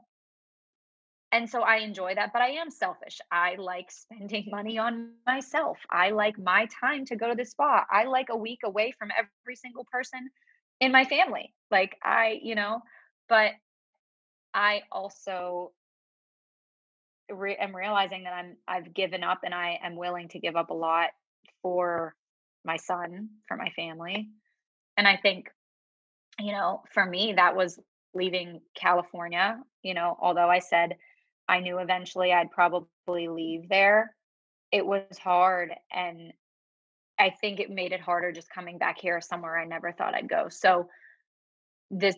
and 1.31 1.49
so 1.49 1.61
I 1.61 1.77
enjoy 1.77 2.15
that, 2.15 2.31
but 2.33 2.41
I 2.41 2.51
am 2.51 2.71
selfish. 2.71 3.19
I 3.31 3.55
like 3.57 3.91
spending 3.91 4.47
money 4.51 4.77
on 4.79 5.11
myself. 5.27 5.77
I 5.91 6.11
like 6.11 6.39
my 6.39 6.67
time 6.81 7.05
to 7.05 7.15
go 7.15 7.29
to 7.29 7.35
the 7.35 7.45
spa. 7.45 7.85
I 7.91 8.05
like 8.05 8.29
a 8.29 8.37
week 8.37 8.59
away 8.63 8.93
from 8.97 9.09
every 9.17 9.55
single 9.55 9.85
person 9.91 10.29
in 10.79 10.91
my 10.91 11.03
family. 11.03 11.53
Like 11.69 11.95
I, 12.03 12.39
you 12.41 12.55
know, 12.55 12.81
but 13.29 13.51
I 14.53 14.81
also 14.91 15.73
re- 17.31 17.55
am 17.55 17.75
realizing 17.75 18.23
that 18.23 18.33
I'm 18.33 18.57
I've 18.67 18.93
given 18.93 19.23
up 19.23 19.39
and 19.43 19.53
I 19.53 19.79
am 19.83 19.95
willing 19.95 20.29
to 20.29 20.39
give 20.39 20.55
up 20.55 20.69
a 20.69 20.75
lot 20.75 21.09
for 21.61 22.15
my 22.65 22.77
son, 22.77 23.29
for 23.47 23.57
my 23.57 23.69
family. 23.75 24.29
And 24.97 25.07
I 25.07 25.17
think, 25.17 25.49
you 26.39 26.51
know, 26.51 26.83
for 26.93 27.05
me 27.05 27.33
that 27.35 27.55
was 27.55 27.79
leaving 28.13 28.61
California, 28.75 29.59
you 29.83 29.93
know, 29.93 30.17
although 30.19 30.49
I 30.49 30.59
said 30.59 30.95
I 31.47 31.59
knew 31.59 31.79
eventually 31.79 32.33
I'd 32.33 32.51
probably 32.51 33.27
leave 33.27 33.69
there, 33.69 34.15
it 34.71 34.85
was 34.85 35.17
hard 35.17 35.73
and 35.91 36.33
I 37.19 37.31
think 37.31 37.59
it 37.59 37.69
made 37.69 37.93
it 37.93 38.01
harder 38.01 38.31
just 38.31 38.49
coming 38.49 38.77
back 38.77 38.99
here 38.99 39.19
somewhere 39.21 39.57
I 39.57 39.65
never 39.65 39.91
thought 39.91 40.13
I'd 40.13 40.29
go. 40.29 40.49
So 40.49 40.89
this 41.89 42.15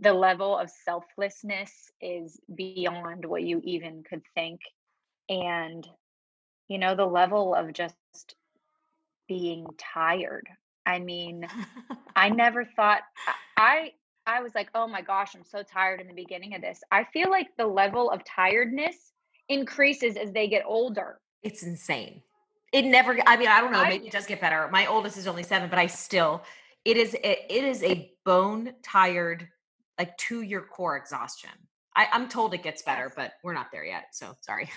the 0.00 0.12
level 0.12 0.56
of 0.56 0.70
selflessness 0.84 1.90
is 2.00 2.38
beyond 2.54 3.24
what 3.24 3.42
you 3.42 3.60
even 3.64 4.02
could 4.02 4.22
think 4.34 4.60
and 5.28 5.86
you 6.68 6.78
know 6.78 6.94
the 6.94 7.06
level 7.06 7.54
of 7.54 7.72
just 7.72 7.94
being 9.28 9.66
tired 9.78 10.46
i 10.84 10.98
mean 10.98 11.46
i 12.14 12.28
never 12.44 12.64
thought 12.64 13.02
i 13.56 13.92
i 14.26 14.40
was 14.42 14.54
like 14.54 14.68
oh 14.74 14.86
my 14.86 15.02
gosh 15.02 15.34
i'm 15.34 15.44
so 15.44 15.62
tired 15.62 16.00
in 16.00 16.06
the 16.06 16.14
beginning 16.14 16.54
of 16.54 16.60
this 16.60 16.80
i 16.92 17.04
feel 17.04 17.30
like 17.30 17.48
the 17.56 17.66
level 17.66 18.10
of 18.10 18.22
tiredness 18.24 19.12
increases 19.48 20.16
as 20.16 20.32
they 20.32 20.48
get 20.48 20.62
older 20.66 21.20
It's 21.42 21.62
insane. 21.62 22.22
It 22.72 22.84
never. 22.84 23.16
I 23.26 23.36
mean, 23.36 23.48
I 23.48 23.60
don't 23.60 23.72
know. 23.72 23.84
Maybe 23.84 24.08
it 24.08 24.12
does 24.12 24.26
get 24.26 24.40
better. 24.40 24.68
My 24.72 24.86
oldest 24.86 25.16
is 25.16 25.26
only 25.26 25.44
seven, 25.44 25.70
but 25.70 25.78
I 25.78 25.86
still. 25.86 26.42
It 26.84 26.96
is. 26.96 27.14
It, 27.14 27.38
it 27.48 27.64
is 27.64 27.82
a 27.84 28.12
bone 28.24 28.74
tired, 28.82 29.48
like 29.98 30.16
to 30.18 30.42
your 30.42 30.62
core 30.62 30.96
exhaustion. 30.96 31.50
I, 31.94 32.08
I'm 32.12 32.28
told 32.28 32.52
it 32.52 32.62
gets 32.62 32.82
better, 32.82 33.10
but 33.16 33.32
we're 33.42 33.54
not 33.54 33.68
there 33.72 33.84
yet. 33.84 34.06
So 34.12 34.34
sorry. 34.42 34.70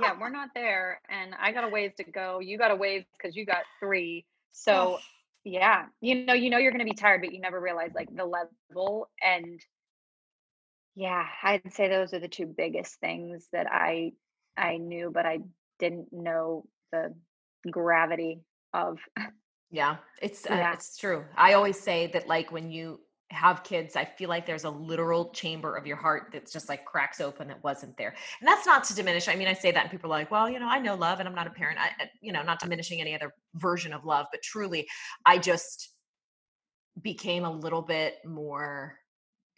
yeah 0.00 0.12
we're 0.20 0.30
not 0.40 0.50
there 0.54 1.00
and 1.10 1.34
i 1.40 1.52
got 1.52 1.64
a 1.64 1.68
ways 1.68 1.92
to 1.96 2.04
go 2.04 2.38
you 2.40 2.58
got 2.58 2.70
a 2.70 2.76
ways 2.76 3.04
because 3.16 3.34
you 3.36 3.44
got 3.44 3.62
three 3.80 4.24
so 4.52 4.98
yeah 5.44 5.86
you 6.00 6.24
know 6.24 6.34
you 6.34 6.50
know 6.50 6.58
you're 6.58 6.72
going 6.72 6.84
to 6.84 6.90
be 6.90 6.92
tired 6.92 7.20
but 7.22 7.32
you 7.32 7.40
never 7.40 7.60
realize 7.60 7.90
like 7.94 8.08
the 8.14 8.24
level 8.24 9.08
and 9.22 9.60
yeah 10.94 11.24
i'd 11.42 11.72
say 11.72 11.88
those 11.88 12.12
are 12.12 12.20
the 12.20 12.28
two 12.28 12.46
biggest 12.46 13.00
things 13.00 13.48
that 13.52 13.66
i 13.70 14.12
i 14.56 14.76
knew 14.76 15.10
but 15.12 15.26
i 15.26 15.38
didn't 15.78 16.12
know 16.12 16.64
the 16.92 17.14
gravity 17.70 18.40
of 18.74 18.98
Yeah, 19.70 19.96
it's 20.20 20.46
uh, 20.50 20.54
yeah 20.54 20.72
it's 20.72 20.96
true. 20.96 21.24
I 21.36 21.54
always 21.54 21.78
say 21.80 22.08
that 22.08 22.28
like 22.28 22.52
when 22.52 22.70
you 22.70 23.00
have 23.30 23.62
kids, 23.62 23.96
I 23.96 24.04
feel 24.04 24.28
like 24.28 24.44
there's 24.46 24.64
a 24.64 24.70
literal 24.70 25.30
chamber 25.30 25.76
of 25.76 25.86
your 25.86 25.96
heart 25.96 26.30
that's 26.32 26.52
just 26.52 26.68
like 26.68 26.84
cracks 26.84 27.20
open 27.20 27.48
that 27.48 27.62
wasn't 27.62 27.96
there. 27.96 28.14
And 28.40 28.48
that's 28.48 28.66
not 28.66 28.84
to 28.84 28.94
diminish. 28.94 29.28
I 29.28 29.36
mean, 29.36 29.48
I 29.48 29.52
say 29.54 29.70
that 29.70 29.82
and 29.82 29.90
people 29.90 30.12
are 30.12 30.18
like, 30.18 30.30
well, 30.30 30.50
you 30.50 30.58
know, 30.58 30.68
I 30.68 30.78
know 30.80 30.94
love 30.96 31.20
and 31.20 31.28
I'm 31.28 31.34
not 31.34 31.46
a 31.46 31.50
parent. 31.50 31.78
I, 31.78 31.90
I- 32.02 32.10
you 32.20 32.32
know, 32.32 32.42
not 32.42 32.58
diminishing 32.60 33.00
any 33.00 33.14
other 33.14 33.32
version 33.54 33.92
of 33.92 34.04
love, 34.04 34.26
but 34.32 34.42
truly, 34.42 34.88
I 35.24 35.38
just 35.38 35.90
became 37.00 37.44
a 37.44 37.50
little 37.50 37.82
bit 37.82 38.16
more 38.26 38.96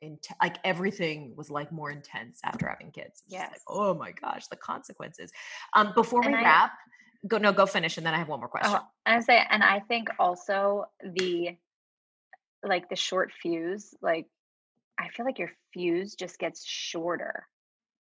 into 0.01 0.35
like 0.43 0.57
everything 0.65 1.33
was 1.37 1.49
like 1.51 1.71
more 1.73 1.91
intense 1.91 2.41
after 2.45 2.69
having 2.69 2.91
kids. 2.91 3.23
Just 3.43 3.53
like, 3.53 3.61
oh 3.69 3.95
my 3.95 4.13
gosh, 4.13 4.47
the 4.49 4.57
consequences. 4.57 5.31
Um, 5.75 5.93
before 5.95 6.21
we 6.21 6.29
i 6.35 6.43
wrap, 6.43 6.73
go 7.27 7.39
no, 7.39 7.53
go 7.53 7.67
finish, 7.67 7.97
and 7.97 8.05
then 8.07 8.13
I 8.15 8.19
have 8.19 8.29
one 8.29 8.41
more 8.41 8.49
question. 8.49 8.73
oh 8.75 8.81
and 9.07 9.17
i 9.17 9.21
say 9.21 9.43
and 9.51 9.63
i 9.63 9.79
think 9.81 10.09
also 10.19 10.85
the 11.15 11.57
like 12.65 12.89
the 12.89 12.97
short 12.97 13.33
fuse 13.33 13.95
like 14.03 14.27
i 14.99 15.09
feel 15.09 15.27
like 15.27 15.39
your 15.39 15.51
fuse 15.73 16.15
just 16.15 16.39
gets 16.39 16.65
shorter. 16.65 17.47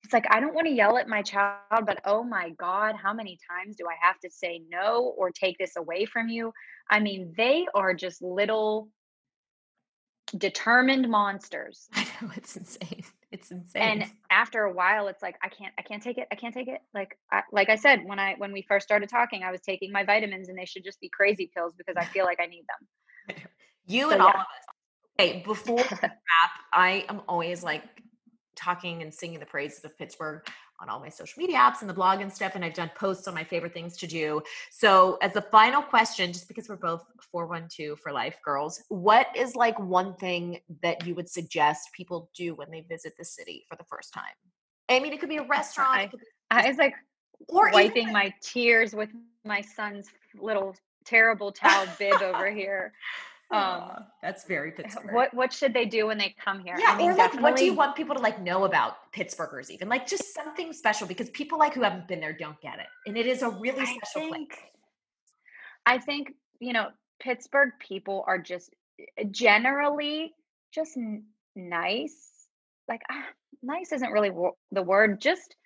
It's 0.05 0.13
like 0.13 0.27
i 0.31 0.41
don't 0.41 0.55
want 0.55 0.67
to 0.67 0.73
yell 0.73 0.97
at 0.97 1.09
my 1.09 1.23
child 1.23 1.85
but 1.87 2.01
oh 2.05 2.23
my 2.23 2.51
god 2.51 2.95
how 2.95 3.13
many 3.13 3.39
times 3.51 3.77
do 3.77 3.85
i 3.87 3.95
have 4.01 4.19
to 4.21 4.31
say 4.31 4.63
no 4.71 5.13
or 5.17 5.31
take 5.31 5.59
this 5.59 5.77
away 5.77 6.07
from 6.07 6.29
you? 6.29 6.53
I 6.89 7.01
mean 7.01 7.35
they 7.37 7.67
are 7.75 7.95
just 7.95 8.23
little 8.23 8.89
determined 10.37 11.09
monsters. 11.09 11.89
I 11.95 12.05
know 12.21 12.31
it's 12.37 12.57
insane. 12.57 13.05
It's 13.31 13.51
insane. 13.51 13.83
and 13.83 14.05
after 14.31 14.63
a 14.63 14.73
while 14.73 15.09
it's 15.09 15.23
like 15.23 15.37
i 15.43 15.49
can't 15.49 15.75
i 15.79 15.83
can't 15.83 16.03
take 16.03 16.17
it 16.17 16.29
i 16.33 16.35
can't 16.35 16.55
take 16.55 16.69
it. 16.69 16.81
Like 16.95 17.19
I, 17.31 17.43
like 17.53 17.69
i 17.69 17.77
said 17.77 18.01
when 18.07 18.19
i 18.19 18.35
when 18.39 18.53
we 18.53 18.63
first 18.63 18.87
started 18.87 19.11
talking 19.11 19.43
i 19.43 19.51
was 19.51 19.61
taking 19.61 19.93
my 19.93 20.05
vitamins 20.05 20.49
and 20.49 20.57
they 20.57 20.65
should 20.65 20.85
just 20.85 20.99
be 21.01 21.11
crazy 21.11 21.51
pills 21.55 21.75
because 21.77 21.97
i 21.99 22.07
feel 22.07 22.25
like 22.25 22.41
i 22.41 22.47
need 22.47 22.65
them 23.29 23.37
You 23.89 24.09
so 24.09 24.11
and 24.11 24.23
all 24.23 24.29
of 24.29 24.35
us. 24.35 24.47
Okay, 25.21 25.43
before 25.45 25.77
we 25.77 25.83
wrap, 26.03 26.13
I 26.73 27.05
am 27.09 27.23
always 27.29 27.63
like 27.63 27.83
talking 28.55 29.03
and 29.03 29.13
singing 29.13 29.41
the 29.41 29.47
praises 29.47 29.85
of 29.85 29.97
Pittsburgh 29.99 30.47
on 30.81 30.89
all 30.89 31.01
my 31.01 31.09
social 31.09 31.41
media 31.41 31.57
apps 31.57 31.81
and 31.81 31.91
the 31.91 31.95
blog 31.95 32.21
and 32.21 32.33
stuff. 32.33 32.55
And 32.55 32.65
I've 32.65 32.75
done 32.75 32.91
posts 32.97 33.27
on 33.27 33.35
my 33.35 33.43
favorite 33.43 33.75
things 33.75 33.97
to 33.97 34.07
do. 34.07 34.43
So, 34.71 35.19
as 35.23 35.33
the 35.33 35.43
final 35.43 35.83
question, 35.83 36.33
just 36.33 36.47
because 36.47 36.69
we're 36.69 36.77
both 36.77 37.05
412 37.33 37.99
for 37.99 38.13
life 38.13 38.37
girls, 38.45 38.83
what 38.89 39.27
is 39.35 39.57
like 39.57 39.79
one 39.81 40.15
thing 40.15 40.61
that 40.83 41.05
you 41.07 41.15
would 41.15 41.29
suggest 41.29 41.89
people 41.93 42.31
do 42.35 42.55
when 42.55 42.71
they 42.71 42.83
visit 42.83 43.15
the 43.19 43.25
city 43.25 43.65
for 43.69 43.77
the 43.77 43.85
first 43.85 44.13
time? 44.13 44.25
I 44.89 45.01
mean, 45.01 45.13
it 45.13 45.21
could 45.21 45.29
be 45.29 45.39
a 45.39 45.47
restaurant, 45.47 46.01
it 46.01 46.03
i 46.03 46.07
could 46.07 46.21
be, 46.21 46.27
i 46.51 46.69
was 46.69 46.79
like 46.79 46.95
or 47.49 47.69
even 47.69 47.73
wiping 47.73 48.13
my 48.13 48.33
tears 48.43 48.95
with 48.95 49.11
my 49.45 49.61
son's 49.61 50.09
little 50.41 50.75
terrible 51.05 51.53
towel 51.53 51.87
bib 51.99 52.21
over 52.23 52.51
here 52.51 52.93
um 53.51 54.05
that's 54.23 54.45
very 54.45 54.73
Pittsburgh. 54.73 55.15
what 55.15 55.33
what 55.33 55.53
should 55.53 55.73
they 55.73 55.87
do 55.87 56.07
when 56.07 56.19
they 56.19 56.35
come 56.45 56.61
here 56.61 56.77
Yeah, 56.79 56.89
i 56.91 56.97
mean 56.99 57.11
or 57.13 57.15
like, 57.17 57.41
what 57.41 57.57
do 57.57 57.65
you 57.65 57.73
want 57.73 57.97
people 57.97 58.15
to 58.15 58.21
like 58.21 58.43
know 58.43 58.65
about 58.65 59.11
Pittsburghers? 59.13 59.71
Even 59.71 59.89
like 59.89 60.07
just 60.07 60.35
something 60.35 60.73
special 60.73 61.07
because 61.07 61.31
people 61.31 61.59
like 61.59 61.73
who 61.73 61.83
haven't 61.83 62.07
been 62.09 62.21
there 62.21 62.35
don't 62.35 62.61
get 62.61 62.79
it, 62.79 62.87
and 63.07 63.17
it 63.17 63.27
is 63.27 63.43
a 63.43 63.49
really 63.49 63.81
i 63.81 63.97
special 63.97 64.31
think 64.31 64.49
place. 64.51 64.61
i 65.87 65.99
think 65.99 66.35
you 66.61 66.73
know 66.75 66.89
pittsburgh 67.21 67.71
people 67.81 68.23
are 68.27 68.39
just 68.39 68.75
eh, 69.01 69.25
generally 69.31 70.33
just 70.75 70.97
n- 70.99 71.25
nice 71.57 72.31
like 72.87 73.01
ah, 73.11 73.25
nice 73.63 73.93
isn't 73.93 74.13
really 74.13 74.31
wo- 74.31 74.57
the 74.73 74.83
word 74.83 75.21
just 75.21 75.57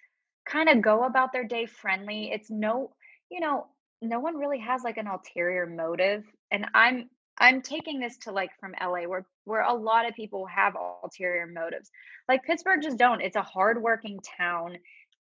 kind 0.47 0.68
of 0.68 0.80
go 0.80 1.05
about 1.05 1.33
their 1.33 1.45
day 1.45 1.66
friendly 1.66 2.30
it's 2.33 2.51
no 2.51 2.93
you 3.30 3.41
know 3.41 3.66
no 4.01 4.20
one 4.20 4.37
really 4.37 4.59
has 4.59 4.83
like 4.83 4.99
an 4.99 5.07
ulterior 5.09 5.66
motive 5.66 6.24
and 6.51 6.66
i'm 6.74 7.09
i'm 7.39 7.62
taking 7.62 8.01
this 8.01 8.18
to 8.18 8.33
like 8.33 8.51
from 8.61 8.74
la 8.80 9.03
where 9.03 9.26
where 9.45 9.62
a 9.62 9.74
lot 9.74 10.09
of 10.09 10.14
people 10.14 10.47
have 10.47 10.76
ulterior 11.03 11.47
motives. 11.47 11.91
Like 12.28 12.45
pittsburgh 12.45 12.83
just 12.83 12.99
don't. 12.99 13.20
It's 13.20 13.37
a 13.37 13.43
hardworking 13.43 14.20
town. 14.39 14.78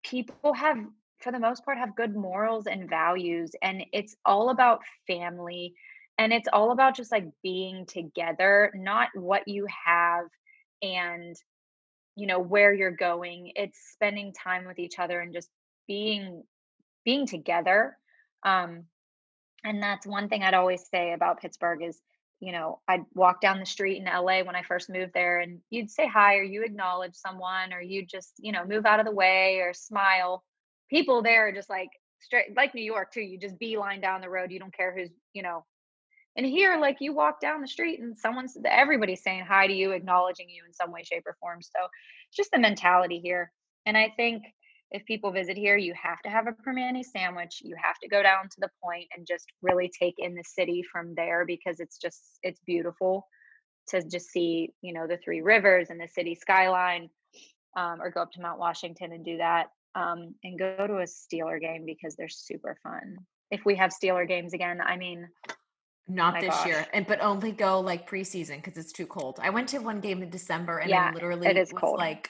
People 0.03 0.53
have 0.53 0.77
for 1.19 1.31
the 1.31 1.39
most 1.39 1.63
part 1.65 1.77
have 1.77 1.95
good 1.95 2.15
morals 2.15 2.67
and 2.67 2.89
values 2.89 3.51
and 3.61 3.83
it's 3.93 4.15
all 4.25 4.49
about 4.49 4.81
family 5.07 5.73
and 6.17 6.31
it's 6.31 6.47
all 6.51 6.71
about 6.71 6.95
just 6.95 7.11
like 7.11 7.25
being 7.41 7.85
together 7.85 8.71
not 8.75 9.09
what 9.15 9.47
you 9.47 9.65
have 9.85 10.25
and 10.81 11.35
you 12.17 12.27
know 12.27 12.39
where 12.39 12.73
you're 12.73 12.91
going. 12.91 13.51
It's 13.55 13.91
spending 13.91 14.33
time 14.33 14.65
with 14.65 14.79
each 14.79 14.99
other 14.99 15.19
and 15.19 15.33
just 15.33 15.49
being 15.87 16.43
being 17.03 17.27
together. 17.27 17.97
Um 18.43 18.85
and 19.65 19.83
that's 19.83 20.07
one 20.07 20.29
thing 20.29 20.43
i'd 20.43 20.53
always 20.53 20.87
say 20.89 21.13
about 21.13 21.41
pittsburgh 21.41 21.83
is 21.83 21.99
you 22.39 22.51
know 22.51 22.79
i'd 22.87 23.03
walk 23.13 23.41
down 23.41 23.59
the 23.59 23.65
street 23.65 23.97
in 23.97 24.05
la 24.05 24.43
when 24.43 24.55
i 24.55 24.61
first 24.61 24.89
moved 24.89 25.13
there 25.13 25.39
and 25.39 25.59
you'd 25.69 25.89
say 25.89 26.07
hi 26.07 26.35
or 26.35 26.43
you 26.43 26.63
acknowledge 26.63 27.15
someone 27.15 27.73
or 27.73 27.81
you 27.81 28.05
just 28.05 28.33
you 28.39 28.51
know 28.51 28.65
move 28.65 28.85
out 28.85 28.99
of 28.99 29.05
the 29.05 29.11
way 29.11 29.57
or 29.57 29.73
smile 29.73 30.43
people 30.89 31.21
there 31.21 31.47
are 31.47 31.51
just 31.51 31.69
like 31.69 31.89
straight 32.21 32.55
like 32.55 32.73
new 32.73 32.83
york 32.83 33.11
too 33.11 33.21
you 33.21 33.37
just 33.37 33.59
beeline 33.59 33.99
down 33.99 34.21
the 34.21 34.29
road 34.29 34.51
you 34.51 34.59
don't 34.59 34.75
care 34.75 34.95
who's 34.95 35.09
you 35.33 35.43
know 35.43 35.65
and 36.35 36.45
here, 36.45 36.77
like 36.79 36.97
you 36.99 37.13
walk 37.13 37.39
down 37.39 37.61
the 37.61 37.67
street 37.67 37.99
and 38.01 38.17
someone's 38.17 38.57
everybody's 38.65 39.23
saying 39.23 39.45
hi 39.47 39.67
to 39.67 39.73
you, 39.73 39.91
acknowledging 39.91 40.49
you 40.49 40.63
in 40.65 40.73
some 40.73 40.91
way, 40.91 41.03
shape, 41.03 41.23
or 41.25 41.37
form. 41.39 41.61
So 41.61 41.79
it's 42.27 42.35
just 42.35 42.51
the 42.51 42.59
mentality 42.59 43.19
here. 43.23 43.51
And 43.85 43.97
I 43.97 44.13
think 44.17 44.43
if 44.95 45.05
people 45.05 45.31
visit 45.31 45.57
here, 45.57 45.75
you 45.75 45.93
have 46.01 46.21
to 46.21 46.29
have 46.29 46.47
a 46.47 46.53
Primanti 46.53 47.03
sandwich. 47.03 47.61
You 47.61 47.75
have 47.81 47.99
to 48.01 48.07
go 48.07 48.23
down 48.23 48.45
to 48.45 48.55
the 48.59 48.69
point 48.81 49.07
and 49.15 49.27
just 49.27 49.45
really 49.61 49.91
take 49.99 50.15
in 50.17 50.35
the 50.35 50.43
city 50.43 50.83
from 50.89 51.13
there 51.15 51.45
because 51.45 51.81
it's 51.81 51.97
just 51.97 52.21
it's 52.43 52.61
beautiful 52.65 53.27
to 53.89 54.01
just 54.01 54.29
see, 54.29 54.71
you 54.81 54.93
know, 54.93 55.05
the 55.05 55.17
three 55.17 55.41
rivers 55.41 55.89
and 55.89 55.99
the 55.99 56.07
city 56.07 56.33
skyline, 56.33 57.09
um, 57.75 58.01
or 58.01 58.09
go 58.09 58.21
up 58.21 58.31
to 58.31 58.41
Mount 58.41 58.57
Washington 58.57 59.11
and 59.11 59.25
do 59.25 59.37
that. 59.37 59.67
Um, 59.95 60.35
and 60.43 60.57
go 60.59 60.87
to 60.87 60.97
a 60.97 61.05
Steeler 61.05 61.59
game 61.59 61.85
because 61.85 62.15
they're 62.15 62.27
super 62.29 62.77
fun. 62.83 63.17
If 63.51 63.61
we 63.65 63.75
have 63.75 63.91
Steeler 63.91 64.27
games 64.27 64.53
again, 64.53 64.81
I 64.81 64.97
mean, 64.97 65.27
Not 66.07 66.33
my 66.35 66.41
this 66.41 66.65
year, 66.65 66.85
and 66.93 67.07
but 67.07 67.21
only 67.21 67.51
go 67.51 67.79
like 67.79 68.09
preseason 68.09 68.57
because 68.63 68.77
it's 68.77 68.91
too 68.91 69.05
cold. 69.07 69.39
I 69.41 69.49
went 69.51 69.69
to 69.69 69.79
one 69.79 69.99
game 70.01 70.21
in 70.21 70.29
December, 70.29 70.79
and 70.79 70.89
Yeah, 70.89 71.09
I 71.09 71.13
literally 71.13 71.47
it 71.47 71.57
is 71.57 71.71
was 71.71 71.79
cold. 71.79 71.97
like 71.97 72.29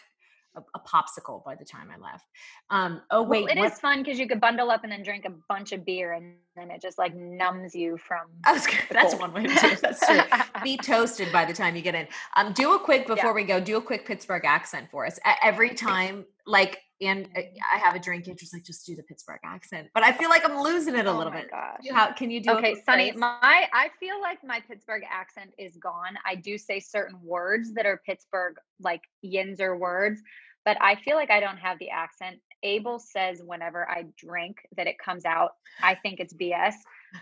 a, 0.55 0.61
a 0.75 0.79
popsicle 0.79 1.43
by 1.43 1.55
the 1.55 1.65
time 1.65 1.89
I 1.91 1.97
left. 2.01 2.25
Um. 2.69 3.01
Oh 3.11 3.21
Well, 3.21 3.43
wait, 3.43 3.57
it 3.57 3.59
what? 3.59 3.71
is 3.71 3.79
fun 3.79 4.03
because 4.03 4.19
you 4.19 4.27
could 4.27 4.41
bundle 4.41 4.71
up 4.71 4.83
and 4.83 4.91
then 4.91 5.03
drink 5.03 5.25
a 5.25 5.33
bunch 5.49 5.71
of 5.71 5.85
beer, 5.85 6.13
and 6.13 6.35
then 6.55 6.71
it 6.71 6.81
just 6.81 6.97
like 6.97 7.15
numbs 7.15 7.75
you 7.75 7.97
from 7.97 8.27
was. 8.47 8.67
That's 8.91 9.15
one 9.15 9.33
way 9.33 9.43
to 9.43 9.47
do 9.49 9.67
it. 9.67 9.81
That's 9.81 10.05
true. 10.05 10.19
Be 10.63 10.77
toasted 10.77 11.31
by 11.31 11.45
the 11.45 11.53
time 11.53 11.75
you 11.75 11.81
get 11.81 11.95
in. 11.95 12.07
Um. 12.35 12.53
Do 12.53 12.73
a 12.75 12.79
quick 12.79 13.07
before 13.07 13.33
we 13.33 13.43
go. 13.43 13.59
Do 13.59 13.77
a 13.77 13.81
quick 13.81 14.05
Pittsburgh 14.05 14.45
accent 14.45 14.87
for 14.91 15.05
us. 15.05 15.19
Every 15.43 15.73
time, 15.73 16.25
like, 16.45 16.79
and 17.01 17.27
uh, 17.35 17.41
I 17.73 17.77
have 17.77 17.95
a 17.95 17.99
drink. 17.99 18.25
Just 18.25 18.53
like, 18.53 18.63
just 18.63 18.85
do 18.85 18.95
the 18.95 19.03
Pittsburgh 19.03 19.39
accent. 19.43 19.89
But 19.93 20.03
I 20.03 20.11
feel 20.11 20.29
like 20.29 20.47
I'm 20.47 20.61
losing 20.61 20.95
it 20.95 21.05
a 21.05 21.11
oh 21.11 21.17
little 21.17 21.33
my 21.33 21.41
bit. 21.41 21.51
gosh. 21.51 21.79
How 21.91 22.13
can 22.13 22.31
you 22.31 22.41
do? 22.41 22.51
Okay, 22.51 22.75
Sonni, 22.87 23.15
my 23.15 23.67
I 23.73 23.89
feel 23.99 24.21
like 24.21 24.39
my 24.43 24.61
Pittsburgh 24.61 25.03
accent 25.09 25.51
is 25.57 25.77
gone. 25.77 26.17
I 26.25 26.35
do 26.35 26.57
say 26.57 26.79
certain 26.79 27.19
words 27.23 27.73
that 27.73 27.85
are 27.85 28.01
Pittsburgh 28.05 28.55
like 28.79 29.01
Yinzer 29.23 29.77
words, 29.77 30.21
but 30.63 30.77
I 30.81 30.95
feel 30.95 31.15
like 31.15 31.31
I 31.31 31.39
don't 31.39 31.57
have 31.57 31.79
the 31.79 31.89
accent. 31.89 32.39
Abel 32.63 32.99
says 32.99 33.41
whenever 33.45 33.87
I 33.89 34.05
drink 34.17 34.57
that 34.75 34.87
it 34.87 34.97
comes 34.97 35.25
out. 35.25 35.51
I 35.83 35.95
think 35.95 36.19
it's 36.19 36.33
BS. 36.33 36.73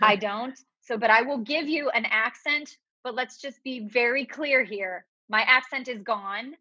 I 0.02 0.16
don't. 0.18 0.58
So, 0.82 0.98
but 0.98 1.10
I 1.10 1.22
will 1.22 1.40
give 1.40 1.68
you 1.68 1.90
an 1.90 2.06
accent, 2.10 2.78
but 3.04 3.16
let's 3.16 3.42
just 3.42 3.64
be 3.64 3.88
very 3.88 4.26
clear 4.26 4.64
here. 4.64 5.06
My 5.30 5.42
accent 5.42 5.88
is 5.88 6.02
gone. 6.02 6.54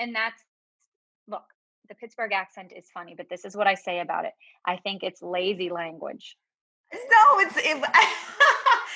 And 0.00 0.14
that's 0.14 0.42
the 1.88 1.94
Pittsburgh 1.94 2.32
accent 2.32 2.72
is 2.74 2.88
funny, 2.92 3.14
but 3.16 3.28
this 3.28 3.44
is 3.44 3.56
what 3.56 3.66
I 3.66 3.74
say 3.74 4.00
about 4.00 4.24
it. 4.24 4.32
I 4.66 4.76
think 4.76 5.02
it's 5.02 5.22
lazy 5.22 5.70
language. 5.70 6.36
no, 6.92 7.38
it's 7.40 7.56
it, 7.58 7.82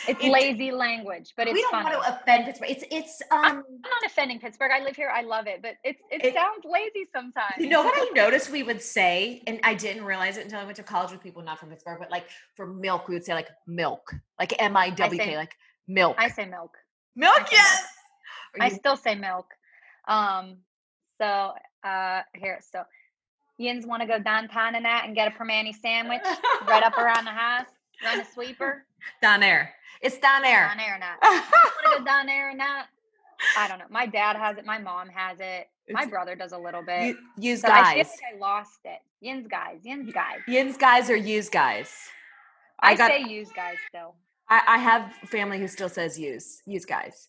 It's 0.06 0.24
it- 0.24 0.30
lazy 0.30 0.70
language, 0.70 1.34
but 1.36 1.48
it's 1.48 1.54
we 1.54 1.60
don't 1.62 1.70
funny. 1.72 1.96
want 1.96 2.02
to 2.06 2.14
offend 2.22 2.46
Pittsburgh. 2.46 2.70
It's 2.70 2.84
it's 2.90 3.20
um. 3.30 3.42
I'm 3.42 3.54
not 3.54 4.04
offending 4.06 4.38
Pittsburgh. 4.40 4.70
I 4.72 4.82
live 4.82 4.96
here. 4.96 5.10
I 5.14 5.22
love 5.22 5.46
it, 5.46 5.60
but 5.60 5.72
it's 5.84 6.00
it, 6.10 6.24
It- 6.24 6.34
sounds 6.34 6.64
lazy 6.64 7.06
sometimes. 7.12 7.54
You 7.58 7.68
know 7.68 7.82
what 7.82 7.94
I 7.96 8.08
noticed 8.14 8.50
we 8.50 8.62
would 8.62 8.80
say, 8.80 9.42
and 9.46 9.60
I 9.64 9.74
didn't 9.74 10.04
realize 10.04 10.36
it 10.38 10.44
until 10.44 10.60
I 10.60 10.64
went 10.64 10.76
to 10.76 10.82
college 10.82 11.10
with 11.10 11.20
people 11.22 11.42
not 11.42 11.58
from 11.58 11.68
Pittsburgh, 11.70 11.98
but 11.98 12.10
like 12.10 12.26
for 12.54 12.66
milk, 12.66 13.08
we 13.08 13.14
would 13.16 13.24
say 13.24 13.34
like 13.34 13.48
milk, 13.66 14.14
like 14.38 14.54
M 14.62 14.76
I 14.76 14.90
W 14.90 15.20
K, 15.20 15.36
like 15.36 15.52
milk. 15.88 16.16
I 16.18 16.28
say 16.28 16.46
milk. 16.46 16.74
milk, 17.16 17.40
I 17.40 17.48
yes. 17.52 17.86
Are 18.60 18.66
I 18.66 18.68
still 18.70 18.96
say 18.96 19.14
milk. 19.14 19.46
Um. 20.06 20.58
So 21.20 21.52
uh 21.84 22.20
here. 22.34 22.60
So 22.72 22.82
Yins 23.58 23.86
want 23.86 24.02
to 24.02 24.08
go 24.08 24.18
downtown 24.18 24.74
and 24.74 24.84
that 24.84 25.04
and 25.06 25.14
get 25.14 25.28
a 25.28 25.30
Primanti 25.36 25.74
sandwich 25.74 26.22
right 26.66 26.82
up 26.82 26.96
around 26.96 27.24
the 27.24 27.30
house. 27.44 27.66
Run 28.04 28.20
a 28.20 28.24
sweeper 28.32 28.84
down 29.20 29.40
there. 29.40 29.74
It's 30.00 30.18
down 30.18 30.42
there. 30.42 30.68
down 30.68 30.76
there 30.76 30.94
or 30.94 30.98
not. 30.98 31.18
Want 31.22 31.44
to 31.92 31.98
go 31.98 32.04
down 32.04 32.26
there 32.26 32.50
or 32.50 32.54
not? 32.54 32.86
I 33.56 33.66
don't 33.68 33.78
know. 33.78 33.86
My 33.90 34.06
dad 34.06 34.36
has 34.36 34.56
it. 34.58 34.64
My 34.64 34.78
mom 34.78 35.08
has 35.08 35.38
it. 35.40 35.68
My 35.90 36.00
It's- 36.02 36.10
brother 36.10 36.36
does 36.36 36.52
a 36.52 36.58
little 36.58 36.82
bit. 36.82 37.16
You, 37.36 37.50
use 37.50 37.62
so 37.62 37.68
I 37.68 37.94
feel 37.94 38.04
guys. 38.04 38.10
like 38.10 38.34
I 38.34 38.38
lost 38.38 38.78
it. 38.84 38.98
Yins 39.20 39.48
guys. 39.48 39.80
Yins 39.84 40.12
guys. 40.12 40.38
Yins 40.46 40.76
guys 40.76 41.10
or 41.10 41.16
use 41.16 41.48
guys. 41.48 41.92
I, 42.80 42.92
I 42.92 42.94
got- 42.94 43.10
say 43.10 43.24
use 43.24 43.50
guys 43.54 43.76
still. 43.88 44.14
I, 44.48 44.62
I 44.66 44.78
have 44.78 45.12
family 45.28 45.58
who 45.58 45.66
still 45.68 45.88
says 45.88 46.18
use 46.18 46.62
use 46.66 46.84
guys. 46.84 47.26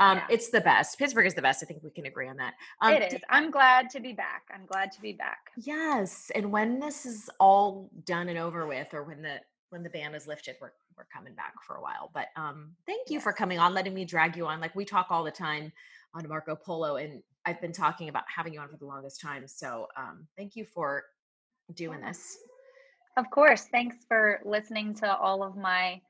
Um, 0.00 0.16
Yeah. 0.16 0.26
It's 0.30 0.48
the 0.48 0.62
best. 0.62 0.98
Pittsburgh 0.98 1.26
is 1.26 1.34
the 1.34 1.42
best. 1.42 1.62
I 1.62 1.66
think 1.66 1.82
we 1.84 1.90
can 1.90 2.06
agree 2.06 2.26
on 2.26 2.36
that. 2.38 2.54
Um, 2.80 2.94
it 2.94 3.12
is. 3.12 3.20
I'm 3.28 3.50
glad 3.50 3.90
to 3.90 4.00
be 4.00 4.12
back. 4.12 4.44
I'm 4.52 4.66
glad 4.66 4.90
to 4.92 5.00
be 5.00 5.12
back. 5.12 5.50
Yes, 5.56 6.32
and 6.34 6.50
when 6.50 6.80
this 6.80 7.04
is 7.06 7.28
all 7.38 7.90
done 8.06 8.28
and 8.28 8.38
over 8.38 8.66
with, 8.66 8.92
or 8.94 9.04
when 9.04 9.22
the 9.22 9.40
when 9.68 9.82
the 9.84 9.90
ban 9.90 10.14
is 10.14 10.26
lifted, 10.26 10.56
we're 10.60 10.72
we're 10.96 11.06
coming 11.14 11.34
back 11.34 11.54
for 11.66 11.76
a 11.76 11.82
while. 11.82 12.10
But 12.12 12.28
um, 12.34 12.72
thank 12.86 13.10
you 13.10 13.20
for 13.20 13.32
coming 13.32 13.58
on, 13.58 13.74
letting 13.74 13.94
me 13.94 14.04
drag 14.04 14.36
you 14.36 14.46
on. 14.46 14.60
Like 14.60 14.74
we 14.74 14.84
talk 14.84 15.06
all 15.10 15.22
the 15.22 15.30
time 15.30 15.72
on 16.14 16.26
Marco 16.28 16.56
Polo, 16.56 16.96
and 16.96 17.22
I've 17.46 17.60
been 17.60 17.72
talking 17.72 18.08
about 18.08 18.24
having 18.34 18.54
you 18.54 18.60
on 18.60 18.68
for 18.68 18.76
the 18.76 18.86
longest 18.86 19.20
time. 19.20 19.46
So 19.46 19.86
um, 19.96 20.26
thank 20.36 20.56
you 20.56 20.64
for 20.64 21.04
doing 21.74 22.00
this. 22.00 22.36
Of 23.16 23.30
course. 23.30 23.66
Thanks 23.70 23.96
for 24.08 24.40
listening 24.44 24.94
to 24.96 25.16
all 25.16 25.42
of 25.42 25.56
my 25.56 26.00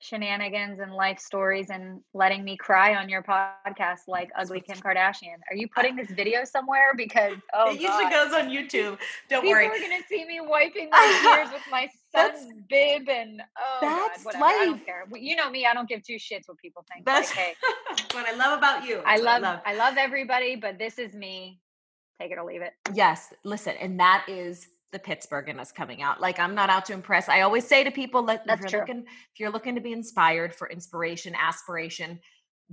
shenanigans 0.00 0.78
and 0.80 0.92
life 0.94 1.18
stories 1.18 1.70
and 1.70 2.00
letting 2.14 2.44
me 2.44 2.56
cry 2.56 2.94
on 2.94 3.08
your 3.08 3.22
podcast 3.22 4.00
like 4.06 4.30
ugly 4.38 4.60
Kim 4.60 4.76
Kardashian. 4.78 5.36
Are 5.50 5.56
you 5.56 5.68
putting 5.74 5.96
this 5.96 6.08
video 6.10 6.44
somewhere? 6.44 6.92
Because 6.96 7.36
oh 7.54 7.70
it 7.70 7.80
usually 7.80 8.04
God. 8.04 8.30
goes 8.30 8.34
on 8.34 8.48
YouTube. 8.48 8.98
Don't 9.28 9.42
People 9.42 9.50
worry. 9.50 9.66
are 9.66 9.70
gonna 9.80 10.02
see 10.08 10.24
me 10.24 10.40
wiping 10.40 10.88
my 10.90 11.20
tears 11.36 11.52
with 11.52 11.62
my 11.70 11.88
That's- 12.14 12.40
son's 12.42 12.52
bib 12.68 13.08
and 13.08 13.42
oh 13.58 13.78
that's 13.80 14.22
God, 14.22 14.26
whatever. 14.26 14.44
I 14.44 14.48
life. 14.48 14.64
don't 14.66 14.86
care. 14.86 15.04
You 15.14 15.36
know 15.36 15.50
me, 15.50 15.66
I 15.66 15.74
don't 15.74 15.88
give 15.88 16.02
two 16.04 16.14
shits 16.16 16.42
what 16.46 16.58
people 16.58 16.84
think. 16.92 17.04
That's 17.04 17.34
like, 17.36 17.56
hey, 17.58 18.04
what 18.12 18.26
I 18.26 18.34
love 18.36 18.56
about 18.58 18.86
you. 18.86 19.00
I 19.04 19.16
That's 19.18 19.22
what 19.24 19.42
love 19.42 19.60
I 19.66 19.74
love 19.74 19.94
everybody, 19.98 20.56
but 20.56 20.78
this 20.78 20.98
is 20.98 21.14
me. 21.14 21.60
Take 22.20 22.32
it 22.32 22.38
or 22.38 22.44
leave 22.44 22.62
it. 22.62 22.72
Yes, 22.94 23.32
listen, 23.44 23.74
and 23.80 23.98
that 24.00 24.24
is 24.28 24.66
the 24.92 24.98
Pittsburgh 24.98 25.48
in 25.48 25.60
us 25.60 25.72
coming 25.72 26.02
out. 26.02 26.20
Like 26.20 26.38
I'm 26.38 26.54
not 26.54 26.70
out 26.70 26.86
to 26.86 26.92
impress. 26.92 27.28
I 27.28 27.42
always 27.42 27.66
say 27.66 27.84
to 27.84 27.90
people, 27.90 28.24
like 28.24 28.44
That's 28.44 28.64
if 28.64 28.72
you're 28.72 28.84
true. 28.84 28.94
looking, 28.94 29.06
if 29.06 29.40
you're 29.40 29.50
looking 29.50 29.74
to 29.74 29.80
be 29.80 29.92
inspired 29.92 30.54
for 30.54 30.68
inspiration, 30.70 31.34
aspiration, 31.38 32.18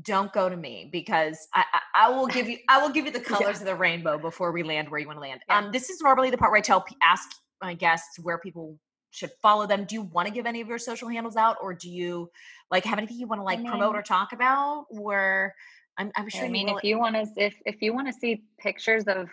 don't 0.02 0.32
go 0.34 0.50
to 0.50 0.58
me 0.58 0.90
because 0.92 1.48
I, 1.54 1.64
I, 1.74 2.08
I 2.08 2.10
will 2.10 2.28
give 2.28 2.50
you 2.50 2.58
I 2.70 2.82
will 2.82 2.90
give 2.90 3.06
you 3.06 3.12
the 3.12 3.20
colors 3.34 3.60
of 3.60 3.66
the 3.66 3.76
rainbow 3.76 4.18
before 4.18 4.52
we 4.52 4.64
land 4.64 4.90
where 4.90 5.00
you 5.00 5.08
want 5.08 5.18
to 5.18 5.22
land. 5.22 5.42
Yeah. 5.48 5.60
Um, 5.60 5.72
this 5.72 5.90
is 5.90 6.02
normally 6.02 6.30
the 6.30 6.38
part 6.38 6.52
where 6.52 6.60
I 6.60 6.62
tell 6.62 6.86
ask 7.02 7.30
my 7.62 7.74
guests 7.74 8.20
where 8.20 8.38
people 8.38 8.78
should 9.12 9.32
follow 9.42 9.66
them. 9.66 9.86
Do 9.86 9.96
you 9.96 10.02
want 10.02 10.28
to 10.28 10.34
give 10.34 10.46
any 10.46 10.60
of 10.60 10.68
your 10.68 10.78
social 10.78 11.08
handles 11.08 11.38
out, 11.38 11.58
or 11.62 11.74
do 11.74 11.90
you 11.90 12.30
like 12.70 12.84
have 12.86 12.98
anything 12.98 13.18
you 13.18 13.28
want 13.28 13.40
to 13.40 13.44
like 13.44 13.64
promote 13.64 13.94
mean- 13.94 14.00
or 14.00 14.02
talk 14.02 14.34
about? 14.34 14.86
Or 14.90 15.54
I'm, 15.98 16.12
I'm 16.18 16.28
sure 16.28 16.46
I 16.46 16.50
mean, 16.50 16.68
if 16.70 16.84
you 16.84 17.00
want 17.00 17.16
to, 17.16 17.26
if 17.38 17.56
if 17.66 17.82
you 17.82 17.94
want 17.94 18.08
to 18.08 18.14
see 18.14 18.44
pictures 18.60 19.06
of 19.06 19.30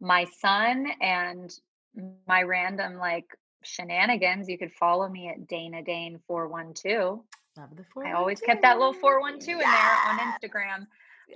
my 0.00 0.24
son 0.40 0.88
and 1.00 1.54
my 2.26 2.42
random 2.42 2.96
like 2.96 3.26
shenanigans, 3.62 4.48
you 4.48 4.58
could 4.58 4.72
follow 4.72 5.08
me 5.08 5.28
at 5.28 5.46
Dana 5.48 5.82
Dane 5.82 6.18
four 6.26 6.48
one 6.48 6.72
two. 6.74 7.22
Love 7.56 7.70
the 7.76 7.84
I 8.06 8.12
always 8.12 8.40
kept 8.40 8.62
that 8.62 8.78
little 8.78 8.92
412 8.92 9.54
in 9.54 9.58
there 9.58 9.68
on 10.06 10.16
Yes. 10.18 10.38
Instagram. 10.42 10.86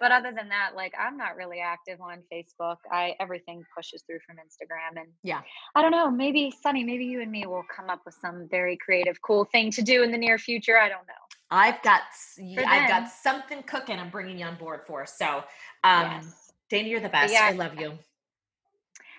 But 0.01 0.11
other 0.11 0.33
than 0.33 0.49
that, 0.49 0.71
like 0.75 0.93
I'm 0.99 1.17
not 1.17 1.37
really 1.37 1.61
active 1.61 2.01
on 2.01 2.23
Facebook. 2.33 2.77
I 2.91 3.15
everything 3.21 3.65
pushes 3.77 4.03
through 4.03 4.21
from 4.27 4.37
Instagram 4.37 5.01
and 5.01 5.09
Yeah. 5.23 5.43
I 5.75 5.83
don't 5.83 5.91
know, 5.91 6.11
maybe 6.11 6.53
Sonni, 6.65 6.85
maybe 6.85 7.05
you 7.05 7.21
and 7.21 7.31
me 7.31 7.47
will 7.47 7.65
come 7.75 7.91
up 7.91 8.01
with 8.05 8.15
some 8.21 8.49
very 8.49 8.77
creative, 8.77 9.21
cool 9.23 9.45
thing 9.45 9.71
to 9.73 9.83
do 9.83 10.03
in 10.03 10.11
the 10.13 10.19
near 10.19 10.39
future. 10.39 10.79
I 10.79 10.89
don't 10.89 11.07
know. 11.07 11.15
I've 11.51 11.81
got 11.83 12.03
For 12.37 12.65
I've 12.67 12.89
got 12.89 13.09
something 13.11 13.63
cooking. 13.65 13.99
I'm 13.99 14.11
bringing 14.11 14.39
you 14.39 14.47
on 14.47 14.57
board 14.57 14.81
for. 14.87 15.07
So, 15.07 15.45
um, 15.85 16.03
yes. 16.11 16.53
Dana, 16.71 16.89
you're 16.89 17.01
the 17.01 17.09
best. 17.09 17.33
yeah. 17.33 17.45
I 17.45 17.53
love 17.53 17.79
you. 17.79 17.99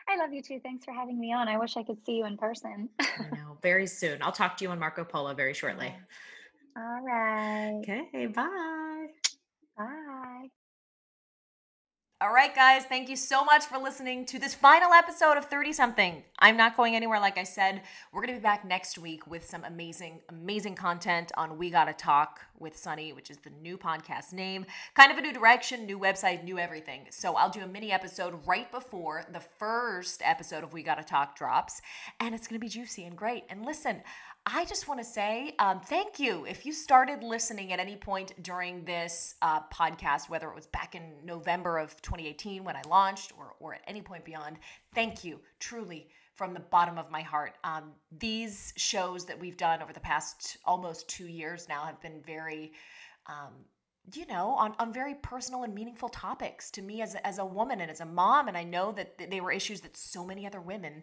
I 0.08 0.18
love 0.18 0.34
you 0.34 0.42
too. 0.42 0.60
Thanks 0.62 0.86
for 0.86 0.92
having 0.92 1.20
me 1.20 1.34
on. 1.34 1.48
I 1.48 1.58
wish 1.58 1.78
I 1.78 1.84
could 1.84 2.04
see 2.06 2.18
you 2.18 2.26
in 2.26 2.38
person. 2.38 2.90
I 3.00 3.30
know. 3.36 3.58
Very 3.62 3.88
soon. 3.88 4.22
I'll 4.22 4.32
talk 4.32 4.58
to 4.58 4.64
you 4.64 4.72
on 4.72 4.80
Marco 4.80 5.04
Polo 5.04 5.34
very 5.34 5.54
shortly. 5.54 5.94
All 6.78 7.02
right. 7.04 7.80
Okay. 7.82 8.28
Bye. 8.28 9.08
Bye. 9.78 10.50
All 12.22 12.32
right, 12.32 12.56
guys, 12.56 12.86
thank 12.86 13.10
you 13.10 13.18
so 13.18 13.44
much 13.44 13.66
for 13.66 13.78
listening 13.78 14.26
to 14.28 14.40
this 14.40 14.56
final 14.56 14.94
episode 14.94 15.36
of 15.36 15.46
30 15.48 15.74
something. 15.74 16.24
I'm 16.40 16.56
not 16.56 16.78
going 16.78 16.96
anywhere, 16.96 17.20
like 17.20 17.38
I 17.38 17.44
said. 17.44 17.82
We're 18.14 18.22
going 18.22 18.34
to 18.34 18.40
be 18.40 18.42
back 18.42 18.64
next 18.64 18.98
week 18.98 19.28
with 19.28 19.46
some 19.46 19.66
amazing, 19.66 20.22
amazing 20.30 20.76
content 20.76 21.34
on 21.36 21.58
We 21.58 21.70
Gotta 21.70 21.92
Talk 21.92 22.40
with 22.58 22.82
Sonni, 22.82 23.14
which 23.14 23.30
is 23.30 23.40
the 23.40 23.50
new 23.62 23.78
podcast 23.78 24.32
name. 24.32 24.66
Kind 24.94 25.12
of 25.12 25.18
a 25.18 25.22
new 25.22 25.34
direction, 25.34 25.86
new 25.86 26.00
website, 26.00 26.46
new 26.46 26.58
everything. 26.58 27.02
So 27.10 27.36
I'll 27.36 27.50
do 27.50 27.64
a 27.64 27.68
mini 27.68 27.92
episode 27.92 28.40
right 28.48 28.72
before 28.72 29.26
the 29.34 29.42
first 29.42 30.22
episode 30.24 30.64
of 30.64 30.72
We 30.72 30.84
Gotta 30.84 31.04
Talk 31.04 31.38
drops, 31.38 31.82
and 32.22 32.34
it's 32.34 32.48
going 32.48 32.58
to 32.58 32.66
be 32.66 32.70
juicy 32.70 33.04
and 33.04 33.18
great. 33.18 33.44
And 33.50 33.66
listen, 33.66 34.02
I 34.48 34.64
just 34.66 34.88
want 34.88 35.00
to 35.00 35.06
say 35.06 35.56
um, 35.58 35.80
thank 35.80 36.20
you. 36.20 36.46
If 36.46 36.68
you 36.68 36.72
started 36.72 37.24
listening 37.24 37.74
at 37.74 37.80
any 37.80 37.96
point 37.96 38.32
during 38.44 38.86
this 38.86 39.36
uh, 39.42 39.62
podcast, 39.74 40.30
whether 40.30 40.48
it 40.50 40.56
was 40.56 40.68
back 40.68 40.94
in 40.94 41.14
November 41.24 41.80
of 41.80 42.00
2018 42.04 42.64
when 42.64 42.76
I 42.76 42.82
launched 42.88 43.34
or, 43.40 43.56
or 43.60 43.74
at 43.74 43.82
any 43.88 44.02
point 44.02 44.24
beyond, 44.24 44.58
thank 44.94 45.24
you 45.24 45.40
truly 45.60 46.10
from 46.36 46.54
the 46.54 46.60
bottom 46.60 47.00
of 47.00 47.10
my 47.10 47.22
heart. 47.22 47.58
Um, 47.64 47.94
these 48.20 48.72
shows 48.78 49.26
that 49.26 49.40
we've 49.40 49.58
done 49.58 49.82
over 49.82 49.94
the 49.94 50.00
past 50.00 50.58
almost 50.64 51.08
two 51.08 51.28
years 51.28 51.68
now 51.68 51.84
have 51.84 52.00
been 52.02 52.22
very. 52.26 52.74
Um, 53.26 53.54
you 54.14 54.28
know, 54.28 54.50
on, 54.50 54.76
on 54.78 54.94
very 54.94 55.16
personal 55.16 55.64
and 55.64 55.74
meaningful 55.74 56.10
topics 56.10 56.70
to 56.70 56.84
me 56.84 57.02
as 57.02 57.16
as 57.24 57.40
a 57.40 57.46
woman 57.46 57.82
and 57.82 57.90
as 57.90 58.02
a 58.02 58.06
mom. 58.06 58.48
And 58.48 58.56
I 58.56 58.64
know 58.64 58.92
that 58.92 59.18
they 59.18 59.42
were 59.42 59.52
issues 59.52 59.82
that 59.82 59.98
so 59.98 60.24
many 60.24 60.46
other 60.46 60.62
women 60.62 61.02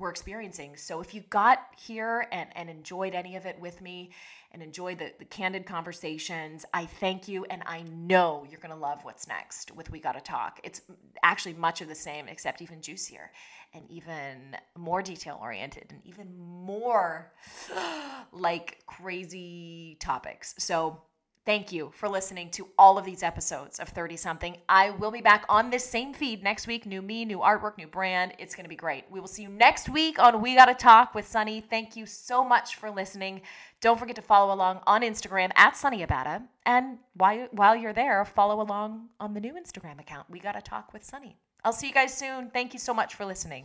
were 0.00 0.10
experiencing. 0.10 0.76
So 0.76 1.00
if 1.00 1.14
you 1.14 1.20
got 1.30 1.66
here 1.76 2.26
and, 2.32 2.48
and 2.56 2.68
enjoyed 2.68 3.14
any 3.14 3.36
of 3.36 3.46
it 3.46 3.60
with 3.60 3.80
me 3.80 4.10
and 4.52 4.62
enjoyed 4.62 4.98
the, 4.98 5.12
the 5.18 5.26
candid 5.26 5.66
conversations, 5.66 6.64
I 6.74 6.86
thank 6.86 7.28
you. 7.28 7.44
And 7.44 7.62
I 7.66 7.82
know 7.82 8.44
you're 8.50 8.58
going 8.58 8.74
to 8.74 8.80
love 8.80 9.04
what's 9.04 9.28
next 9.28 9.70
with 9.76 9.90
We 9.90 10.00
Gotta 10.00 10.20
Talk. 10.20 10.58
It's 10.64 10.80
actually 11.22 11.54
much 11.54 11.82
of 11.82 11.88
the 11.88 11.94
same, 11.94 12.26
except 12.26 12.62
even 12.62 12.80
juicier 12.80 13.30
and 13.74 13.84
even 13.88 14.56
more 14.76 15.02
detail 15.02 15.38
oriented 15.40 15.86
and 15.90 16.00
even 16.04 16.36
more 16.36 17.32
like 18.32 18.78
crazy 18.86 19.96
topics. 20.00 20.54
So 20.58 21.02
Thank 21.46 21.72
you 21.72 21.90
for 21.94 22.06
listening 22.08 22.50
to 22.50 22.68
all 22.78 22.98
of 22.98 23.06
these 23.06 23.22
episodes 23.22 23.80
of 23.80 23.88
30 23.88 24.16
something. 24.16 24.56
I 24.68 24.90
will 24.90 25.10
be 25.10 25.22
back 25.22 25.46
on 25.48 25.70
this 25.70 25.84
same 25.84 26.12
feed 26.12 26.42
next 26.42 26.66
week. 26.66 26.84
New 26.84 27.00
me, 27.00 27.24
new 27.24 27.38
artwork, 27.38 27.78
new 27.78 27.86
brand. 27.86 28.34
It's 28.38 28.54
going 28.54 28.64
to 28.64 28.68
be 28.68 28.76
great. 28.76 29.04
We 29.10 29.20
will 29.20 29.26
see 29.26 29.42
you 29.42 29.48
next 29.48 29.88
week 29.88 30.18
on 30.18 30.42
We 30.42 30.54
Gotta 30.54 30.74
Talk 30.74 31.14
with 31.14 31.26
Sonni. 31.26 31.64
Thank 31.64 31.96
you 31.96 32.04
so 32.04 32.44
much 32.44 32.76
for 32.76 32.90
listening. 32.90 33.40
Don't 33.80 33.98
forget 33.98 34.16
to 34.16 34.22
follow 34.22 34.54
along 34.54 34.80
on 34.86 35.00
Instagram 35.00 35.50
at 35.56 35.74
Sonni 35.74 36.06
Abatta. 36.06 36.42
And 36.66 36.98
while, 37.14 37.48
while 37.52 37.74
you're 37.74 37.94
there, 37.94 38.22
follow 38.26 38.60
along 38.60 39.08
on 39.18 39.32
the 39.32 39.40
new 39.40 39.54
Instagram 39.54 39.98
account, 39.98 40.28
We 40.28 40.40
Gotta 40.40 40.60
Talk 40.60 40.92
with 40.92 41.10
Sonni. 41.10 41.36
I'll 41.64 41.72
see 41.72 41.86
you 41.86 41.94
guys 41.94 42.12
soon. 42.12 42.50
Thank 42.50 42.74
you 42.74 42.78
so 42.78 42.92
much 42.92 43.14
for 43.14 43.24
listening. 43.24 43.64